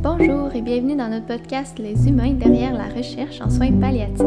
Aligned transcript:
Bonjour 0.00 0.54
et 0.54 0.62
bienvenue 0.62 0.94
dans 0.94 1.08
notre 1.08 1.26
podcast 1.26 1.76
Les 1.80 2.08
humains 2.08 2.32
derrière 2.34 2.72
la 2.72 2.86
recherche 2.86 3.40
en 3.40 3.50
soins 3.50 3.72
palliatifs. 3.72 4.26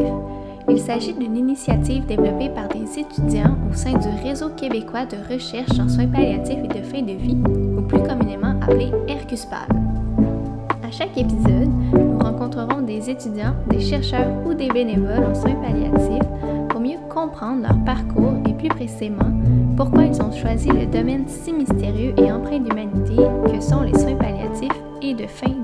Il 0.70 0.78
s'agit 0.78 1.14
d'une 1.14 1.38
initiative 1.38 2.06
développée 2.06 2.50
par 2.50 2.68
des 2.68 3.00
étudiants 3.00 3.56
au 3.70 3.74
sein 3.74 3.94
du 3.94 4.10
Réseau 4.22 4.50
québécois 4.50 5.06
de 5.06 5.16
recherche 5.34 5.80
en 5.80 5.88
soins 5.88 6.08
palliatifs 6.08 6.60
et 6.62 6.68
de 6.68 6.84
fin 6.84 7.02
de 7.04 7.14
vie, 7.14 7.38
ou 7.78 7.82
plus 7.84 8.04
communément 8.04 8.60
appelé 8.62 8.92
RQSPAL. 9.08 9.70
À 10.84 10.92
chaque 10.92 11.18
épisode, 11.18 11.70
nous 11.94 12.20
rencontrerons 12.20 12.82
des 12.82 13.10
étudiants, 13.10 13.56
des 13.70 13.80
chercheurs 13.80 14.46
ou 14.46 14.54
des 14.54 14.68
bénévoles 14.68 15.24
en 15.24 15.34
soins 15.34 15.56
palliatifs 15.56 16.28
pour 16.68 16.82
mieux 16.82 17.00
comprendre 17.10 17.62
leur 17.62 17.82
parcours 17.86 18.34
et 18.46 18.54
plus 18.54 18.68
précisément 18.68 19.32
pourquoi 19.78 20.04
ils 20.04 20.22
ont 20.22 20.34
choisi 20.34 20.68
le 20.68 20.86
domaine 20.86 21.28
si 21.28 21.54
mystérieux 21.54 22.14
et 22.18 22.32
empreint 22.32 22.60
d'humanité 22.60 23.16
que 23.52 23.62
sont 23.62 23.82
les 23.82 23.98
soins 23.98 24.16
palliatifs 24.16 24.70
et 25.02 25.14
de 25.14 25.26
fin 25.26 25.61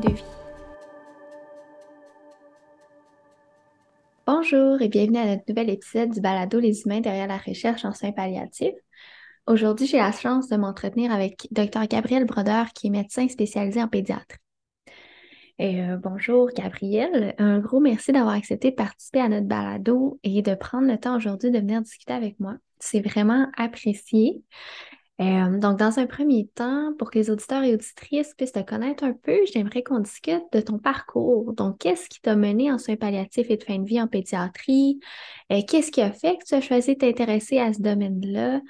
Bonjour 4.49 4.81
et 4.81 4.87
bienvenue 4.87 5.17
à 5.17 5.25
notre 5.25 5.43
nouvel 5.49 5.69
épisode 5.69 6.09
du 6.09 6.21
balado 6.21 6.57
Les 6.61 6.83
humains 6.83 7.01
derrière 7.01 7.27
la 7.27 7.37
recherche 7.37 7.83
en 7.83 7.91
soins 7.91 8.13
palliatifs. 8.13 8.75
Aujourd'hui, 9.45 9.87
j'ai 9.87 9.97
la 9.97 10.13
chance 10.13 10.47
de 10.47 10.55
m'entretenir 10.55 11.11
avec 11.11 11.49
Dr 11.51 11.85
Gabriel 11.89 12.23
Brodeur, 12.23 12.67
qui 12.71 12.87
est 12.87 12.89
médecin 12.89 13.27
spécialisé 13.27 13.83
en 13.83 13.89
pédiatrie. 13.89 14.37
Euh, 15.59 15.97
bonjour 15.97 16.49
Gabriel, 16.55 17.35
un 17.39 17.59
gros 17.59 17.81
merci 17.81 18.13
d'avoir 18.13 18.35
accepté 18.35 18.71
de 18.71 18.75
participer 18.75 19.19
à 19.19 19.27
notre 19.27 19.47
balado 19.47 20.17
et 20.23 20.41
de 20.41 20.55
prendre 20.55 20.87
le 20.87 20.97
temps 20.97 21.17
aujourd'hui 21.17 21.51
de 21.51 21.59
venir 21.59 21.81
discuter 21.81 22.13
avec 22.13 22.39
moi. 22.39 22.55
C'est 22.79 23.01
vraiment 23.01 23.47
apprécié. 23.57 24.43
Euh, 25.19 25.57
donc, 25.57 25.79
dans 25.79 25.97
un 25.97 26.05
premier 26.05 26.47
temps, 26.47 26.93
pour 26.99 27.09
que 27.09 27.17
les 27.17 27.31
auditeurs 27.31 27.63
et 27.63 27.73
auditrices 27.73 28.35
puissent 28.35 28.51
te 28.51 28.59
connaître 28.59 29.03
un 29.03 29.13
peu, 29.13 29.39
j'aimerais 29.51 29.81
qu'on 29.81 29.99
discute 29.99 30.43
de 30.53 30.61
ton 30.61 30.77
parcours. 30.77 31.53
Donc, 31.53 31.79
qu'est-ce 31.79 32.07
qui 32.07 32.21
t'a 32.21 32.35
mené 32.35 32.71
en 32.71 32.77
soins 32.77 32.97
palliatifs 32.97 33.49
et 33.49 33.57
de 33.57 33.63
fin 33.63 33.79
de 33.79 33.87
vie 33.87 33.99
en 33.99 34.07
pédiatrie? 34.07 34.99
Euh, 35.51 35.61
qu'est-ce 35.67 35.91
qui 35.91 36.01
a 36.01 36.11
fait 36.11 36.37
que 36.37 36.45
tu 36.45 36.53
as 36.53 36.61
choisi 36.61 36.93
de 36.93 36.99
t'intéresser 36.99 37.57
à 37.57 37.73
ce 37.73 37.81
domaine-là? 37.81 38.61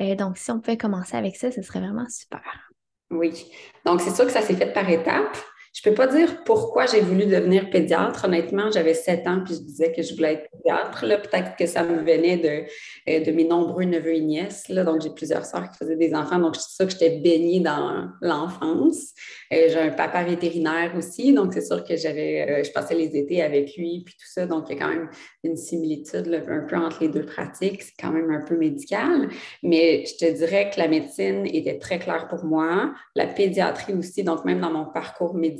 Euh, 0.00 0.14
donc, 0.14 0.38
si 0.38 0.50
on 0.50 0.60
pouvait 0.60 0.78
commencer 0.78 1.16
avec 1.16 1.36
ça, 1.36 1.52
ce 1.52 1.60
serait 1.60 1.80
vraiment 1.80 2.08
super. 2.08 2.70
Oui. 3.10 3.50
Donc, 3.84 4.00
c'est 4.00 4.14
sûr 4.14 4.24
que 4.24 4.32
ça 4.32 4.40
s'est 4.40 4.54
fait 4.54 4.72
par 4.72 4.88
étapes. 4.88 5.36
Je 5.72 5.88
peux 5.88 5.94
pas 5.94 6.08
dire 6.08 6.42
pourquoi 6.44 6.86
j'ai 6.86 7.00
voulu 7.00 7.26
devenir 7.26 7.70
pédiatre. 7.70 8.24
Honnêtement, 8.24 8.72
j'avais 8.72 8.92
sept 8.92 9.24
ans 9.28 9.40
puis 9.44 9.54
je 9.54 9.60
disais 9.60 9.92
que 9.92 10.02
je 10.02 10.16
voulais 10.16 10.32
être 10.34 10.50
pédiatre. 10.50 11.00
Peut-être 11.00 11.54
que 11.56 11.64
ça 11.66 11.84
me 11.84 11.98
venait 11.98 12.38
de, 12.38 12.66
euh, 13.08 13.24
de 13.24 13.30
mes 13.30 13.44
nombreux 13.44 13.84
neveux 13.84 14.14
et 14.14 14.20
nièces. 14.20 14.68
Donc, 14.68 15.00
j'ai 15.00 15.10
plusieurs 15.10 15.44
sœurs 15.44 15.70
qui 15.70 15.78
faisaient 15.78 15.96
des 15.96 16.12
enfants. 16.12 16.40
Donc, 16.40 16.56
c'est 16.56 16.74
sûr 16.74 16.86
que 16.86 16.92
j'étais 16.92 17.20
baignée 17.20 17.60
dans 17.60 18.08
l'enfance. 18.20 19.12
Euh, 19.52 19.68
j'ai 19.68 19.78
un 19.78 19.90
papa 19.90 20.24
vétérinaire 20.24 20.92
aussi. 20.96 21.32
Donc, 21.32 21.54
c'est 21.54 21.64
sûr 21.64 21.84
que 21.84 21.96
j'avais, 21.96 22.50
euh, 22.50 22.64
je 22.64 22.72
passais 22.72 22.96
les 22.96 23.16
étés 23.16 23.40
avec 23.40 23.76
lui 23.76 24.02
puis 24.04 24.14
tout 24.14 24.26
ça. 24.26 24.46
Donc, 24.46 24.64
il 24.68 24.74
y 24.74 24.76
a 24.76 24.82
quand 24.82 24.92
même 24.92 25.08
une 25.44 25.56
similitude 25.56 26.42
un 26.48 26.66
peu 26.66 26.76
entre 26.76 27.02
les 27.02 27.08
deux 27.08 27.24
pratiques. 27.24 27.82
C'est 27.82 27.94
quand 28.00 28.10
même 28.10 28.30
un 28.32 28.44
peu 28.44 28.56
médical. 28.56 29.28
Mais 29.62 30.04
je 30.04 30.16
te 30.16 30.32
dirais 30.32 30.68
que 30.74 30.80
la 30.80 30.88
médecine 30.88 31.46
était 31.46 31.78
très 31.78 32.00
claire 32.00 32.26
pour 32.26 32.44
moi. 32.44 32.92
La 33.14 33.28
pédiatrie 33.28 33.94
aussi. 33.94 34.24
Donc, 34.24 34.44
même 34.44 34.60
dans 34.60 34.72
mon 34.72 34.86
parcours 34.86 35.34
médical, 35.34 35.59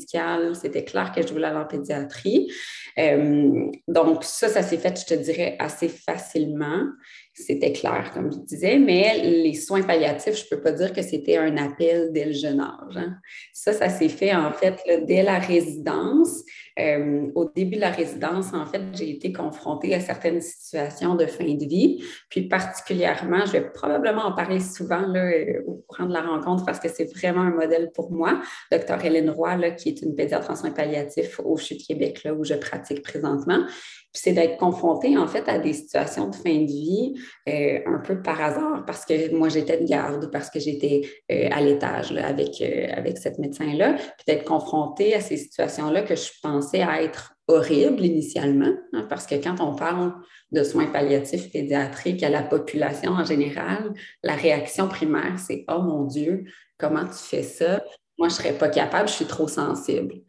c'était 0.54 0.84
clair 0.84 1.12
que 1.14 1.22
je 1.22 1.28
voulais 1.28 1.46
aller 1.46 1.58
en 1.58 1.66
pédiatrie. 1.66 2.50
Euh, 2.98 3.70
donc, 3.88 4.24
ça, 4.24 4.48
ça 4.48 4.62
s'est 4.62 4.78
fait, 4.78 4.98
je 5.00 5.14
te 5.14 5.20
dirais, 5.20 5.56
assez 5.58 5.88
facilement. 5.88 6.84
C'était 7.32 7.72
clair, 7.72 8.10
comme 8.12 8.32
je 8.32 8.38
disais, 8.38 8.78
mais 8.78 9.22
les 9.22 9.54
soins 9.54 9.82
palliatifs, 9.82 10.34
je 10.34 10.44
ne 10.44 10.48
peux 10.50 10.62
pas 10.62 10.72
dire 10.72 10.92
que 10.92 11.00
c'était 11.00 11.36
un 11.36 11.56
appel 11.56 12.10
dès 12.12 12.26
le 12.26 12.32
jeune 12.32 12.60
âge. 12.60 12.96
Hein. 12.96 13.14
Ça, 13.52 13.72
ça 13.72 13.88
s'est 13.88 14.08
fait 14.08 14.34
en 14.34 14.52
fait 14.52 14.78
dès 15.06 15.22
la 15.22 15.38
résidence. 15.38 16.42
Euh, 16.80 17.30
au 17.34 17.44
début 17.44 17.76
de 17.76 17.80
la 17.80 17.90
résidence, 17.90 18.52
en 18.54 18.66
fait, 18.66 18.82
j'ai 18.94 19.10
été 19.10 19.32
confrontée 19.32 19.94
à 19.94 20.00
certaines 20.00 20.40
situations 20.40 21.14
de 21.14 21.26
fin 21.26 21.54
de 21.54 21.64
vie. 21.64 22.02
Puis 22.28 22.48
particulièrement, 22.48 23.44
je 23.46 23.52
vais 23.52 23.70
probablement 23.70 24.22
en 24.22 24.32
parler 24.32 24.60
souvent 24.60 25.06
là, 25.06 25.24
euh, 25.24 25.62
au 25.66 25.84
courant 25.86 26.06
de 26.06 26.12
la 26.12 26.22
rencontre 26.22 26.64
parce 26.64 26.80
que 26.80 26.88
c'est 26.88 27.12
vraiment 27.16 27.42
un 27.42 27.50
modèle 27.50 27.90
pour 27.94 28.10
moi. 28.10 28.40
Docteur 28.72 29.04
Hélène 29.04 29.30
Roy, 29.30 29.58
qui 29.72 29.90
est 29.90 30.02
une 30.02 30.14
pédiatre 30.14 30.50
en 30.50 30.56
soins 30.56 30.70
palliatifs 30.70 31.40
au 31.44 31.56
CHU 31.56 31.74
de 31.76 31.82
Québec, 31.86 32.24
là, 32.24 32.34
où 32.34 32.44
je 32.44 32.54
pratique 32.54 33.02
présentement 33.02 33.64
c'est 34.12 34.32
d'être 34.32 34.56
confronté 34.56 35.16
en 35.16 35.28
fait 35.28 35.48
à 35.48 35.60
des 35.60 35.72
situations 35.72 36.30
de 36.30 36.34
fin 36.34 36.56
de 36.62 36.66
vie 36.66 37.14
euh, 37.48 37.78
un 37.86 38.00
peu 38.00 38.20
par 38.20 38.40
hasard 38.40 38.84
parce 38.84 39.04
que 39.04 39.32
moi 39.32 39.48
j'étais 39.48 39.78
de 39.78 39.86
garde, 39.86 40.32
parce 40.32 40.50
que 40.50 40.58
j'étais 40.58 41.02
à 41.28 41.60
l'étage 41.60 42.10
avec, 42.10 42.60
avec 42.60 43.18
cette 43.18 43.38
médecin-là, 43.38 43.92
puis 43.94 44.24
d'être 44.26 44.44
confronté 44.44 45.14
à 45.14 45.20
ces 45.20 45.36
situations-là 45.36 46.02
que 46.02 46.16
je 46.16 46.28
pensais 46.70 47.04
être 47.04 47.34
horribles 47.46 48.04
initialement, 48.04 48.72
hein, 48.92 49.06
parce 49.08 49.26
que 49.26 49.34
quand 49.34 49.60
on 49.60 49.74
parle 49.74 50.14
de 50.52 50.62
soins 50.62 50.86
palliatifs 50.86 51.50
pédiatriques 51.50 52.22
à 52.22 52.28
la 52.28 52.42
population 52.42 53.12
en 53.12 53.24
général, 53.24 53.92
la 54.22 54.34
réaction 54.34 54.88
primaire, 54.88 55.38
c'est 55.38 55.64
Oh 55.68 55.82
mon 55.82 56.04
Dieu, 56.04 56.44
comment 56.78 57.04
tu 57.04 57.18
fais 57.18 57.42
ça? 57.42 57.82
Moi, 58.18 58.28
je 58.28 58.34
ne 58.34 58.38
serais 58.38 58.52
pas 58.52 58.68
capable, 58.68 59.08
je 59.08 59.14
suis 59.14 59.24
trop 59.24 59.48
sensible 59.48 60.22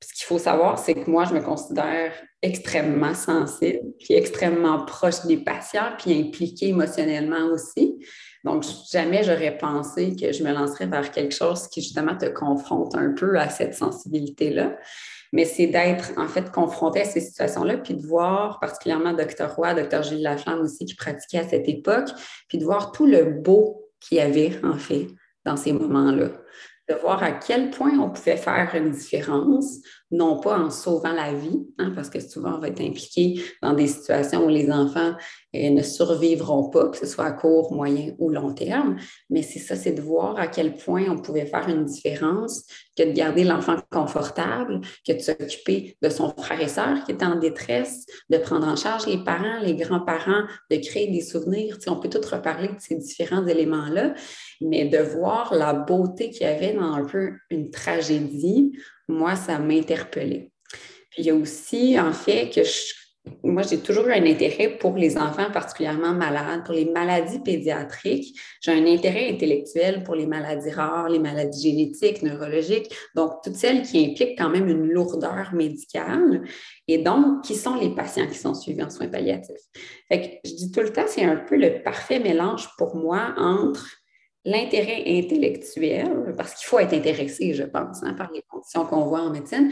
ce 0.00 0.14
qu'il 0.14 0.26
faut 0.26 0.38
savoir, 0.38 0.78
c'est 0.78 0.94
que 0.94 1.10
moi, 1.10 1.24
je 1.24 1.34
me 1.34 1.40
considère 1.40 2.12
extrêmement 2.40 3.14
sensible, 3.14 3.80
puis 3.98 4.14
extrêmement 4.14 4.84
proche 4.84 5.26
des 5.26 5.38
patients, 5.38 5.90
puis 5.98 6.16
impliquée 6.18 6.68
émotionnellement 6.68 7.46
aussi. 7.46 7.98
Donc, 8.44 8.64
jamais 8.92 9.24
j'aurais 9.24 9.58
pensé 9.58 10.14
que 10.14 10.32
je 10.32 10.44
me 10.44 10.52
lancerais 10.52 10.86
vers 10.86 11.10
quelque 11.10 11.34
chose 11.34 11.66
qui 11.66 11.82
justement 11.82 12.16
te 12.16 12.26
confronte 12.26 12.94
un 12.94 13.12
peu 13.12 13.38
à 13.38 13.48
cette 13.48 13.74
sensibilité-là. 13.74 14.76
Mais 15.32 15.44
c'est 15.44 15.66
d'être 15.66 16.12
en 16.16 16.28
fait 16.28 16.50
confronté 16.50 17.00
à 17.02 17.04
ces 17.04 17.20
situations-là, 17.20 17.78
puis 17.78 17.94
de 17.94 18.06
voir 18.06 18.60
particulièrement 18.60 19.12
Dr. 19.12 19.46
Roy, 19.54 19.74
Dr. 19.74 20.02
Gilles 20.02 20.22
Laflamme 20.22 20.60
aussi 20.60 20.84
qui 20.84 20.94
pratiquait 20.94 21.38
à 21.38 21.48
cette 21.48 21.68
époque, 21.68 22.08
puis 22.48 22.58
de 22.58 22.64
voir 22.64 22.92
tout 22.92 23.06
le 23.06 23.24
beau 23.24 23.90
qu'il 24.00 24.18
y 24.18 24.20
avait 24.20 24.58
en 24.64 24.78
fait 24.78 25.08
dans 25.44 25.56
ces 25.56 25.72
moments-là 25.72 26.28
de 26.88 26.94
voir 26.94 27.22
à 27.22 27.32
quel 27.32 27.70
point 27.70 27.98
on 27.98 28.10
pouvait 28.10 28.36
faire 28.36 28.74
une 28.74 28.90
différence, 28.90 29.78
non 30.10 30.40
pas 30.40 30.58
en 30.58 30.70
sauvant 30.70 31.12
la 31.12 31.32
vie, 31.32 31.66
hein, 31.78 31.92
parce 31.94 32.08
que 32.08 32.20
souvent 32.20 32.54
on 32.56 32.58
va 32.58 32.68
être 32.68 32.80
impliqué 32.80 33.42
dans 33.62 33.74
des 33.74 33.86
situations 33.86 34.44
où 34.44 34.48
les 34.48 34.70
enfants 34.70 35.14
euh, 35.54 35.70
ne 35.70 35.82
survivront 35.82 36.70
pas, 36.70 36.88
que 36.88 36.96
ce 36.96 37.06
soit 37.06 37.26
à 37.26 37.32
court, 37.32 37.72
moyen 37.72 38.14
ou 38.18 38.30
long 38.30 38.52
terme, 38.52 38.96
mais 39.30 39.42
c'est 39.42 39.58
ça, 39.58 39.76
c'est 39.76 39.92
de 39.92 40.00
voir 40.00 40.38
à 40.38 40.46
quel 40.46 40.74
point 40.76 41.04
on 41.08 41.18
pouvait 41.18 41.46
faire 41.46 41.68
une 41.68 41.84
différence, 41.84 42.64
que 42.96 43.02
de 43.02 43.12
garder 43.12 43.44
l'enfant 43.44 43.76
confortable, 43.90 44.80
que 45.06 45.12
de 45.12 45.20
s'occuper 45.20 45.96
de 46.02 46.08
son 46.08 46.30
frère 46.36 46.60
et 46.60 46.68
sœur 46.68 47.04
qui 47.04 47.12
étaient 47.12 47.24
en 47.24 47.38
détresse, 47.38 48.06
de 48.30 48.38
prendre 48.38 48.66
en 48.66 48.76
charge 48.76 49.06
les 49.06 49.22
parents, 49.22 49.60
les 49.62 49.74
grands-parents, 49.74 50.44
de 50.70 50.76
créer 50.76 51.10
des 51.10 51.20
souvenirs. 51.20 51.78
on 51.86 51.96
peut 51.96 52.08
tout 52.08 52.20
reparler 52.30 52.68
de 52.68 52.80
ces 52.80 52.96
différents 52.96 53.46
éléments-là, 53.46 54.14
mais 54.60 54.86
de 54.86 54.98
voir 54.98 55.54
la 55.54 55.72
beauté 55.72 56.30
qu'il 56.30 56.42
y 56.42 56.50
avait 56.50 56.72
dans 56.72 56.92
un 56.92 57.04
peu 57.04 57.32
une 57.50 57.70
tragédie, 57.70 58.72
moi, 59.08 59.36
ça 59.36 59.58
m'interpellait. 59.58 60.50
Puis 61.10 61.22
il 61.22 61.24
y 61.24 61.30
a 61.30 61.34
aussi, 61.34 61.98
en 61.98 62.12
fait, 62.12 62.50
que 62.50 62.60
moi, 63.42 63.62
j'ai 63.62 63.78
toujours 63.78 64.06
eu 64.06 64.12
un 64.12 64.24
intérêt 64.24 64.78
pour 64.78 64.96
les 64.96 65.18
enfants 65.18 65.50
particulièrement 65.52 66.12
malades, 66.12 66.64
pour 66.64 66.74
les 66.74 66.86
maladies 66.86 67.40
pédiatriques. 67.40 68.38
J'ai 68.60 68.72
un 68.72 68.86
intérêt 68.86 69.30
intellectuel 69.30 70.02
pour 70.02 70.14
les 70.14 70.26
maladies 70.26 70.70
rares, 70.70 71.08
les 71.08 71.18
maladies 71.18 71.70
génétiques, 71.70 72.22
neurologiques, 72.22 72.90
donc 73.14 73.32
toutes 73.42 73.56
celles 73.56 73.82
qui 73.82 74.04
impliquent 74.04 74.38
quand 74.38 74.48
même 74.48 74.68
une 74.68 74.88
lourdeur 74.88 75.52
médicale. 75.52 76.42
Et 76.86 76.98
donc, 76.98 77.44
qui 77.44 77.54
sont 77.54 77.76
les 77.76 77.94
patients 77.94 78.26
qui 78.26 78.38
sont 78.38 78.54
suivis 78.54 78.82
en 78.82 78.90
soins 78.90 79.08
palliatifs? 79.08 79.56
Fait 80.08 80.20
que 80.20 80.48
je 80.48 80.54
dis 80.54 80.70
tout 80.70 80.80
le 80.80 80.92
temps, 80.92 81.06
c'est 81.06 81.24
un 81.24 81.36
peu 81.36 81.56
le 81.56 81.82
parfait 81.82 82.20
mélange 82.20 82.68
pour 82.78 82.96
moi 82.96 83.34
entre 83.36 83.86
l'intérêt 84.44 85.02
intellectuel, 85.06 86.34
parce 86.36 86.54
qu'il 86.54 86.66
faut 86.66 86.78
être 86.78 86.94
intéressé, 86.94 87.54
je 87.54 87.64
pense, 87.64 88.02
hein, 88.02 88.14
par 88.14 88.30
les 88.32 88.42
conditions 88.48 88.84
qu'on 88.86 89.04
voit 89.04 89.20
en 89.20 89.30
médecine. 89.30 89.70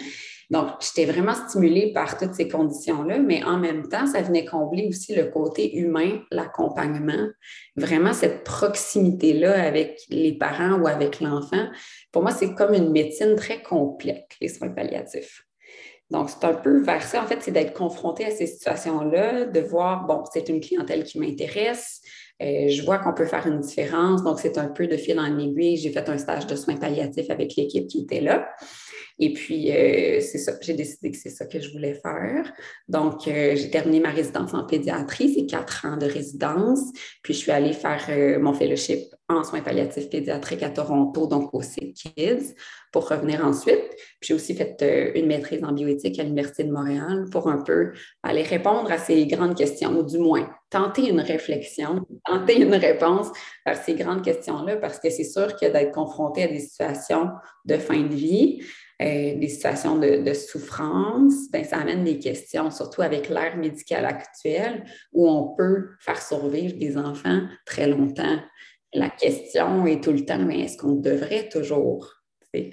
Donc, 0.50 0.66
j'étais 0.80 1.10
vraiment 1.10 1.34
stimulée 1.34 1.92
par 1.92 2.18
toutes 2.18 2.34
ces 2.34 2.48
conditions-là, 2.48 3.18
mais 3.18 3.42
en 3.42 3.58
même 3.58 3.88
temps, 3.88 4.06
ça 4.06 4.22
venait 4.22 4.44
combler 4.44 4.86
aussi 4.88 5.14
le 5.14 5.24
côté 5.24 5.76
humain, 5.76 6.20
l'accompagnement, 6.30 7.28
vraiment 7.74 8.12
cette 8.12 8.44
proximité-là 8.44 9.60
avec 9.66 10.00
les 10.08 10.32
parents 10.32 10.78
ou 10.78 10.86
avec 10.86 11.20
l'enfant. 11.20 11.66
Pour 12.12 12.22
moi, 12.22 12.30
c'est 12.30 12.54
comme 12.54 12.74
une 12.74 12.92
médecine 12.92 13.34
très 13.34 13.62
complète, 13.62 14.28
les 14.40 14.48
soins 14.48 14.68
palliatifs. 14.68 15.42
Donc, 16.10 16.30
c'est 16.30 16.44
un 16.44 16.54
peu 16.54 16.80
vers 16.82 17.02
ça, 17.02 17.22
en 17.22 17.26
fait, 17.26 17.38
c'est 17.40 17.50
d'être 17.50 17.74
confronté 17.74 18.24
à 18.24 18.30
ces 18.30 18.46
situations-là, 18.46 19.46
de 19.46 19.60
voir, 19.60 20.06
bon, 20.06 20.22
c'est 20.32 20.48
une 20.48 20.60
clientèle 20.60 21.02
qui 21.02 21.18
m'intéresse, 21.18 22.00
euh, 22.42 22.68
je 22.68 22.82
vois 22.82 22.98
qu'on 22.98 23.14
peut 23.14 23.24
faire 23.24 23.46
une 23.46 23.60
différence. 23.60 24.22
Donc, 24.22 24.40
c'est 24.40 24.58
un 24.58 24.68
peu 24.68 24.86
de 24.86 24.96
fil 24.96 25.18
en 25.18 25.38
aiguille. 25.38 25.76
J'ai 25.76 25.90
fait 25.90 26.08
un 26.08 26.18
stage 26.18 26.46
de 26.46 26.56
soins 26.56 26.76
palliatifs 26.76 27.30
avec 27.30 27.56
l'équipe 27.56 27.86
qui 27.86 28.02
était 28.02 28.20
là. 28.20 28.48
Et 29.18 29.32
puis, 29.32 29.72
euh, 29.72 30.20
c'est 30.20 30.38
ça, 30.38 30.52
j'ai 30.60 30.74
décidé 30.74 31.10
que 31.10 31.16
c'est 31.16 31.30
ça 31.30 31.46
que 31.46 31.58
je 31.58 31.72
voulais 31.72 31.94
faire. 31.94 32.52
Donc, 32.88 33.26
euh, 33.26 33.56
j'ai 33.56 33.70
terminé 33.70 34.00
ma 34.00 34.10
résidence 34.10 34.52
en 34.52 34.64
pédiatrie, 34.66 35.32
c'est 35.34 35.46
quatre 35.46 35.86
ans 35.86 35.96
de 35.96 36.04
résidence. 36.04 36.80
Puis, 37.22 37.32
je 37.32 37.38
suis 37.38 37.50
allée 37.50 37.72
faire 37.72 38.38
mon 38.40 38.52
fellowship 38.52 39.06
en 39.28 39.42
soins 39.42 39.60
palliatifs 39.60 40.08
pédiatriques 40.08 40.62
à 40.62 40.70
Toronto, 40.70 41.26
donc 41.26 41.52
au 41.52 41.60
Kids, 41.60 42.54
pour 42.92 43.08
revenir 43.08 43.44
ensuite. 43.44 43.82
J'ai 44.20 44.34
aussi 44.34 44.54
fait 44.54 44.76
euh, 44.82 45.18
une 45.18 45.26
maîtrise 45.26 45.64
en 45.64 45.72
bioéthique 45.72 46.18
à 46.18 46.22
l'Université 46.22 46.64
de 46.64 46.72
Montréal 46.72 47.24
pour 47.32 47.48
un 47.48 47.62
peu 47.62 47.92
aller 48.22 48.42
répondre 48.42 48.90
à 48.90 48.98
ces 48.98 49.26
grandes 49.26 49.56
questions, 49.56 49.90
ou 49.90 50.04
du 50.04 50.18
moins 50.18 50.48
tenter 50.70 51.10
une 51.10 51.20
réflexion, 51.20 52.06
tenter 52.24 52.60
une 52.60 52.74
réponse 52.74 53.28
à 53.64 53.74
ces 53.74 53.94
grandes 53.94 54.22
questions-là, 54.22 54.76
parce 54.76 55.00
que 55.00 55.10
c'est 55.10 55.24
sûr 55.24 55.56
que 55.56 55.66
d'être 55.66 55.92
confronté 55.92 56.44
à 56.44 56.48
des 56.48 56.60
situations 56.60 57.30
de 57.64 57.76
fin 57.78 58.00
de 58.00 58.14
vie, 58.14 58.62
euh, 59.02 59.34
des 59.38 59.48
situations 59.48 59.98
de, 59.98 60.32
souffrance, 60.32 61.50
ben, 61.52 61.64
ça 61.64 61.76
amène 61.78 62.02
des 62.02 62.18
questions, 62.18 62.70
surtout 62.70 63.02
avec 63.02 63.28
l'ère 63.28 63.58
médicale 63.58 64.06
actuelle, 64.06 64.84
où 65.12 65.28
on 65.28 65.54
peut 65.54 65.90
faire 66.00 66.22
survivre 66.22 66.78
des 66.78 66.96
enfants 66.96 67.42
très 67.66 67.88
longtemps. 67.88 68.38
La 68.96 69.10
question 69.10 69.86
est 69.86 70.02
tout 70.02 70.12
le 70.12 70.24
temps, 70.24 70.38
mais 70.38 70.60
est-ce 70.60 70.78
qu'on 70.78 70.92
devrait 70.92 71.50
toujours 71.50 72.14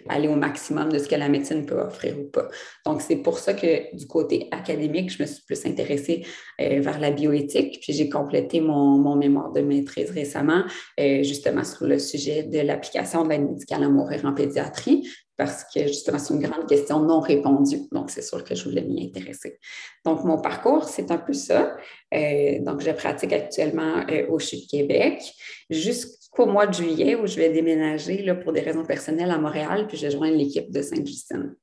aller 0.08 0.30
au 0.30 0.36
maximum 0.36 0.90
de 0.90 0.98
ce 0.98 1.10
que 1.10 1.16
la 1.16 1.28
médecine 1.28 1.66
peut 1.66 1.78
offrir 1.78 2.18
ou 2.18 2.24
pas? 2.30 2.48
Donc, 2.86 3.02
c'est 3.02 3.18
pour 3.18 3.40
ça 3.40 3.54
que 3.54 3.94
du 3.94 4.08
côté 4.08 4.48
académique, 4.52 5.12
je 5.12 5.22
me 5.22 5.28
suis 5.28 5.44
plus 5.44 5.66
intéressée 5.66 6.26
euh, 6.62 6.80
vers 6.80 6.98
la 7.02 7.12
bioéthique. 7.12 7.82
Puis 7.82 7.92
j'ai 7.92 8.08
complété 8.08 8.62
mon, 8.62 9.18
mémoire 9.18 9.52
de 9.52 9.60
maîtrise 9.60 10.12
récemment, 10.12 10.64
euh, 10.98 11.24
justement 11.24 11.66
sur 11.66 11.88
le 11.88 12.00
sujet 12.00 12.44
de 12.44 12.60
l'application 12.60 13.26
de 13.26 13.30
l'aide 13.30 13.44
médicale 13.50 13.84
à 13.84 13.90
mourir 13.90 14.24
en 14.24 14.34
pédiatrie 14.34 15.06
parce 15.38 15.64
que 15.64 15.88
justement, 15.88 16.20
c'est 16.20 16.34
une 16.34 16.42
grande 16.42 16.68
question 16.68 17.00
non 17.00 17.20
répondue. 17.20 17.82
Donc, 17.92 18.10
c'est 18.10 18.22
sûr 18.22 18.44
que 18.44 18.56
je 18.56 18.64
voulais 18.66 18.84
m'y 18.84 19.06
intéresser. 19.06 19.58
Donc, 20.06 20.24
mon 20.24 20.40
parcours, 20.40 20.84
c'est 20.86 21.10
un 21.12 21.18
peu 21.18 21.34
ça. 21.34 21.76
Euh, 22.14 22.60
donc, 22.60 22.82
je 22.82 22.92
pratique 22.92 23.34
actuellement 23.34 24.06
euh, 24.10 24.28
au 24.30 24.40
CHU 24.40 24.58
de 24.58 24.70
Québec 24.70 25.22
jusqu'au 25.70 26.46
mois 26.46 26.68
de 26.68 26.74
juillet 26.74 27.16
où 27.16 27.26
je 27.26 27.38
vais 27.38 27.50
déménager 27.50 28.22
là, 28.22 28.36
pour 28.36 28.54
des 28.54 28.62
raisons 28.62 28.86
personnelles 28.86 29.32
à 29.32 29.38
Montréal, 29.38 29.88
puis 29.88 29.98
je 29.98 30.08
vais 30.08 30.32
l'équipe 30.32 30.72
de 30.72 30.82
Sainte-Justine. 30.82 31.56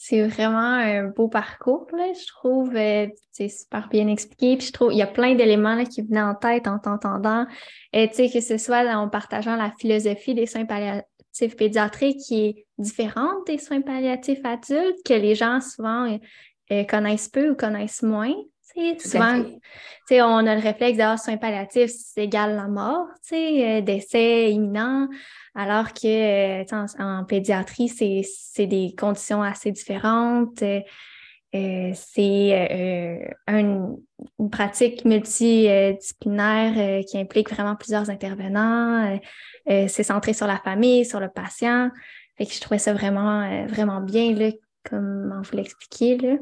C'est 0.00 0.22
vraiment 0.28 0.58
un 0.58 1.08
beau 1.08 1.26
parcours, 1.26 1.88
là, 1.92 2.12
je 2.12 2.26
trouve. 2.28 2.76
Euh, 2.76 3.08
c'est 3.32 3.48
super 3.48 3.88
bien 3.88 4.06
expliqué. 4.06 4.56
Puis 4.56 4.68
je 4.68 4.72
trouve 4.72 4.92
il 4.92 4.98
y 4.98 5.02
a 5.02 5.08
plein 5.08 5.34
d'éléments 5.34 5.84
qui 5.84 6.02
venaient 6.02 6.22
en 6.22 6.36
tête 6.36 6.68
en 6.68 6.78
t'entendant. 6.78 7.46
Et 7.92 8.08
que 8.08 8.40
ce 8.40 8.58
soit 8.58 8.86
en 8.94 9.08
partageant 9.08 9.56
la 9.56 9.72
philosophie 9.76 10.36
des 10.36 10.46
soins 10.46 10.66
palliatifs 11.38 11.56
pédiatrique 11.56 12.18
qui 12.18 12.46
est 12.46 12.66
différente 12.78 13.46
des 13.46 13.58
soins 13.58 13.80
palliatifs 13.80 14.44
adultes, 14.44 14.98
que 15.04 15.14
les 15.14 15.34
gens 15.34 15.60
souvent 15.60 16.10
euh, 16.10 16.18
euh, 16.72 16.84
connaissent 16.84 17.28
peu 17.28 17.50
ou 17.50 17.54
connaissent 17.56 18.02
moins. 18.02 18.34
souvent, 18.98 19.44
on 20.10 20.46
a 20.46 20.54
le 20.54 20.60
réflexe 20.60 20.98
d'avoir 20.98 21.18
soins 21.18 21.36
palliatifs, 21.36 21.90
c'est 21.90 22.24
égal 22.24 22.56
la 22.56 22.68
mort, 22.68 23.06
euh, 23.32 23.80
décès 23.80 24.52
imminent, 24.52 25.08
alors 25.54 25.92
que 25.92 26.62
en, 27.02 27.24
pédiatrie, 27.24 27.88
c'est 27.88 28.66
des 28.66 28.94
conditions 28.96 29.42
assez 29.42 29.72
différentes. 29.72 30.62
C'est 31.52 33.28
une, 33.46 33.96
pratique 34.50 35.04
multidisciplinaire 35.04 37.04
qui 37.06 37.18
implique 37.18 37.50
vraiment 37.50 37.76
plusieurs 37.76 38.10
intervenants. 38.10 39.18
Euh, 39.68 39.86
c'est 39.88 40.02
centré 40.02 40.32
sur 40.32 40.46
la 40.46 40.58
famille, 40.58 41.04
sur 41.04 41.20
le 41.20 41.28
patient. 41.28 41.90
Que 42.38 42.44
je 42.44 42.60
trouvais 42.60 42.78
ça 42.78 42.92
vraiment, 42.92 43.42
euh, 43.42 43.66
vraiment 43.66 44.00
bien, 44.00 44.32
là, 44.32 44.50
comme 44.88 45.42
vous 45.42 45.56
l'expliquez. 45.56 46.18
Là. 46.18 46.36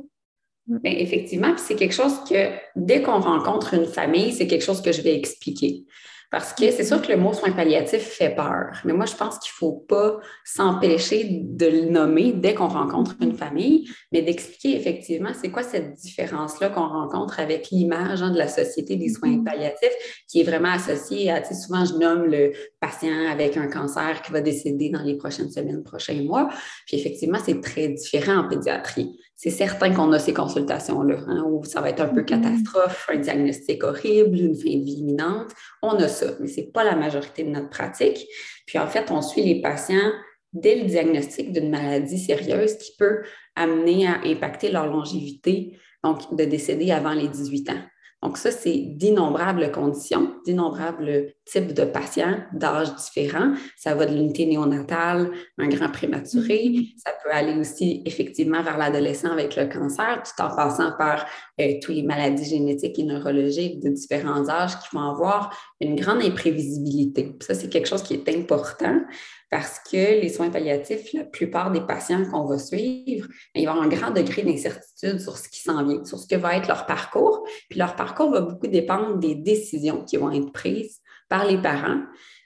Bien, 0.66 0.92
effectivement, 0.92 1.56
c'est 1.56 1.74
quelque 1.74 1.94
chose 1.94 2.22
que 2.28 2.50
dès 2.74 3.02
qu'on 3.02 3.20
rencontre 3.20 3.74
une 3.74 3.86
famille, 3.86 4.32
c'est 4.32 4.46
quelque 4.46 4.64
chose 4.64 4.82
que 4.82 4.92
je 4.92 5.00
vais 5.00 5.16
expliquer. 5.16 5.84
Parce 6.30 6.52
que 6.52 6.70
c'est 6.70 6.84
sûr 6.84 7.00
que 7.00 7.12
le 7.12 7.18
mot 7.18 7.32
soins 7.32 7.52
palliatifs 7.52 8.02
fait 8.02 8.34
peur, 8.34 8.72
mais 8.84 8.92
moi, 8.92 9.06
je 9.06 9.14
pense 9.14 9.38
qu'il 9.38 9.52
ne 9.52 9.58
faut 9.58 9.84
pas 9.88 10.18
s'empêcher 10.44 11.40
de 11.42 11.66
le 11.66 11.90
nommer 11.90 12.32
dès 12.32 12.54
qu'on 12.54 12.68
rencontre 12.68 13.14
une 13.20 13.36
famille, 13.36 13.88
mais 14.12 14.22
d'expliquer 14.22 14.76
effectivement 14.76 15.30
c'est 15.40 15.50
quoi 15.50 15.62
cette 15.62 15.94
différence-là 15.94 16.70
qu'on 16.70 16.88
rencontre 16.88 17.40
avec 17.40 17.70
l'image 17.70 18.22
hein, 18.22 18.30
de 18.30 18.38
la 18.38 18.48
société 18.48 18.96
des 18.96 19.08
soins 19.08 19.28
mm-hmm. 19.28 19.44
palliatifs 19.44 20.24
qui 20.28 20.40
est 20.40 20.44
vraiment 20.44 20.72
associée 20.72 21.30
à, 21.30 21.40
tu 21.40 21.48
sais, 21.48 21.54
souvent 21.54 21.84
je 21.84 21.94
nomme 21.94 22.24
le 22.24 22.52
patient 22.80 23.30
avec 23.30 23.56
un 23.56 23.68
cancer 23.68 24.22
qui 24.22 24.32
va 24.32 24.40
décéder 24.40 24.90
dans 24.90 25.02
les 25.02 25.16
prochaines 25.16 25.50
semaines, 25.50 25.82
prochains 25.82 26.22
mois. 26.22 26.48
Puis 26.86 26.96
effectivement, 26.96 27.38
c'est 27.44 27.60
très 27.60 27.88
différent 27.88 28.38
en 28.38 28.48
pédiatrie 28.48 29.16
c'est 29.36 29.50
certain 29.50 29.92
qu'on 29.92 30.10
a 30.12 30.18
ces 30.18 30.32
consultations-là, 30.32 31.18
hein, 31.28 31.44
où 31.46 31.62
ça 31.62 31.82
va 31.82 31.90
être 31.90 32.00
un 32.00 32.08
peu 32.08 32.22
mm-hmm. 32.22 32.24
catastrophe, 32.24 33.06
un 33.12 33.18
diagnostic 33.18 33.84
horrible, 33.84 34.38
une 34.38 34.56
fin 34.56 34.78
de 34.78 34.84
vie 34.84 35.00
imminente. 35.00 35.52
On 35.82 35.94
a 35.96 36.08
ça, 36.08 36.28
mais 36.40 36.48
ce 36.48 36.60
n'est 36.60 36.68
pas 36.68 36.84
la 36.84 36.96
majorité 36.96 37.44
de 37.44 37.50
notre 37.50 37.68
pratique. 37.68 38.26
Puis 38.66 38.78
en 38.78 38.86
fait, 38.86 39.10
on 39.10 39.20
suit 39.20 39.42
les 39.42 39.60
patients 39.60 40.10
dès 40.54 40.76
le 40.76 40.84
diagnostic 40.86 41.52
d'une 41.52 41.68
maladie 41.68 42.18
sérieuse 42.18 42.78
qui 42.78 42.92
peut 42.98 43.24
amener 43.54 44.06
à 44.06 44.20
impacter 44.24 44.70
leur 44.70 44.86
longévité, 44.86 45.78
donc 46.02 46.34
de 46.34 46.44
décéder 46.44 46.90
avant 46.90 47.12
les 47.12 47.28
18 47.28 47.70
ans. 47.70 47.82
Donc, 48.26 48.38
ça, 48.38 48.50
c'est 48.50 48.76
d'innombrables 48.76 49.70
conditions, 49.70 50.34
d'innombrables 50.44 51.28
types 51.44 51.72
de 51.72 51.84
patients 51.84 52.38
d'âge 52.52 52.92
différents. 52.96 53.52
Ça 53.76 53.94
va 53.94 54.04
de 54.04 54.12
l'unité 54.12 54.46
néonatale, 54.46 55.30
un 55.58 55.68
grand 55.68 55.88
prématuré. 55.90 56.64
Mm-hmm. 56.64 56.94
Ça 56.96 57.12
peut 57.22 57.30
aller 57.30 57.56
aussi 57.56 58.02
effectivement 58.04 58.64
vers 58.64 58.78
l'adolescent 58.78 59.30
avec 59.30 59.54
le 59.54 59.66
cancer, 59.66 60.24
tout 60.24 60.42
en 60.42 60.56
passant 60.56 60.90
par 60.98 61.24
euh, 61.60 61.74
toutes 61.80 61.94
les 61.94 62.02
maladies 62.02 62.50
génétiques 62.50 62.98
et 62.98 63.04
neurologiques 63.04 63.78
de 63.78 63.90
différents 63.90 64.48
âges 64.48 64.76
qui 64.80 64.88
vont 64.92 65.08
avoir 65.08 65.56
une 65.80 65.94
grande 65.94 66.20
imprévisibilité. 66.20 67.32
Ça, 67.38 67.54
c'est 67.54 67.68
quelque 67.68 67.86
chose 67.86 68.02
qui 68.02 68.14
est 68.14 68.28
important 68.28 69.02
parce 69.50 69.78
que 69.78 70.20
les 70.20 70.28
soins 70.28 70.50
palliatifs, 70.50 71.12
la 71.12 71.24
plupart 71.24 71.70
des 71.70 71.80
patients 71.80 72.24
qu'on 72.30 72.46
va 72.46 72.58
suivre, 72.58 73.28
ben, 73.54 73.62
ils 73.62 73.66
vont 73.66 73.72
avoir 73.72 73.86
un 73.86 73.88
grand 73.88 74.10
degré 74.10 74.42
d'incertitude 74.42 75.20
sur 75.20 75.38
ce 75.38 75.48
qui 75.48 75.60
s'en 75.60 75.84
vient, 75.84 76.04
sur 76.04 76.18
ce 76.18 76.26
que 76.26 76.36
va 76.36 76.56
être 76.56 76.68
leur 76.68 76.86
parcours. 76.86 77.46
Puis 77.70 77.78
leur 77.78 77.94
parcours 77.94 78.30
va 78.30 78.40
beaucoup 78.40 78.66
dépendre 78.66 79.18
des 79.18 79.34
décisions 79.34 80.04
qui 80.04 80.16
vont 80.16 80.32
être 80.32 80.52
prises 80.52 81.00
par 81.28 81.46
les 81.46 81.58
parents. 81.58 82.02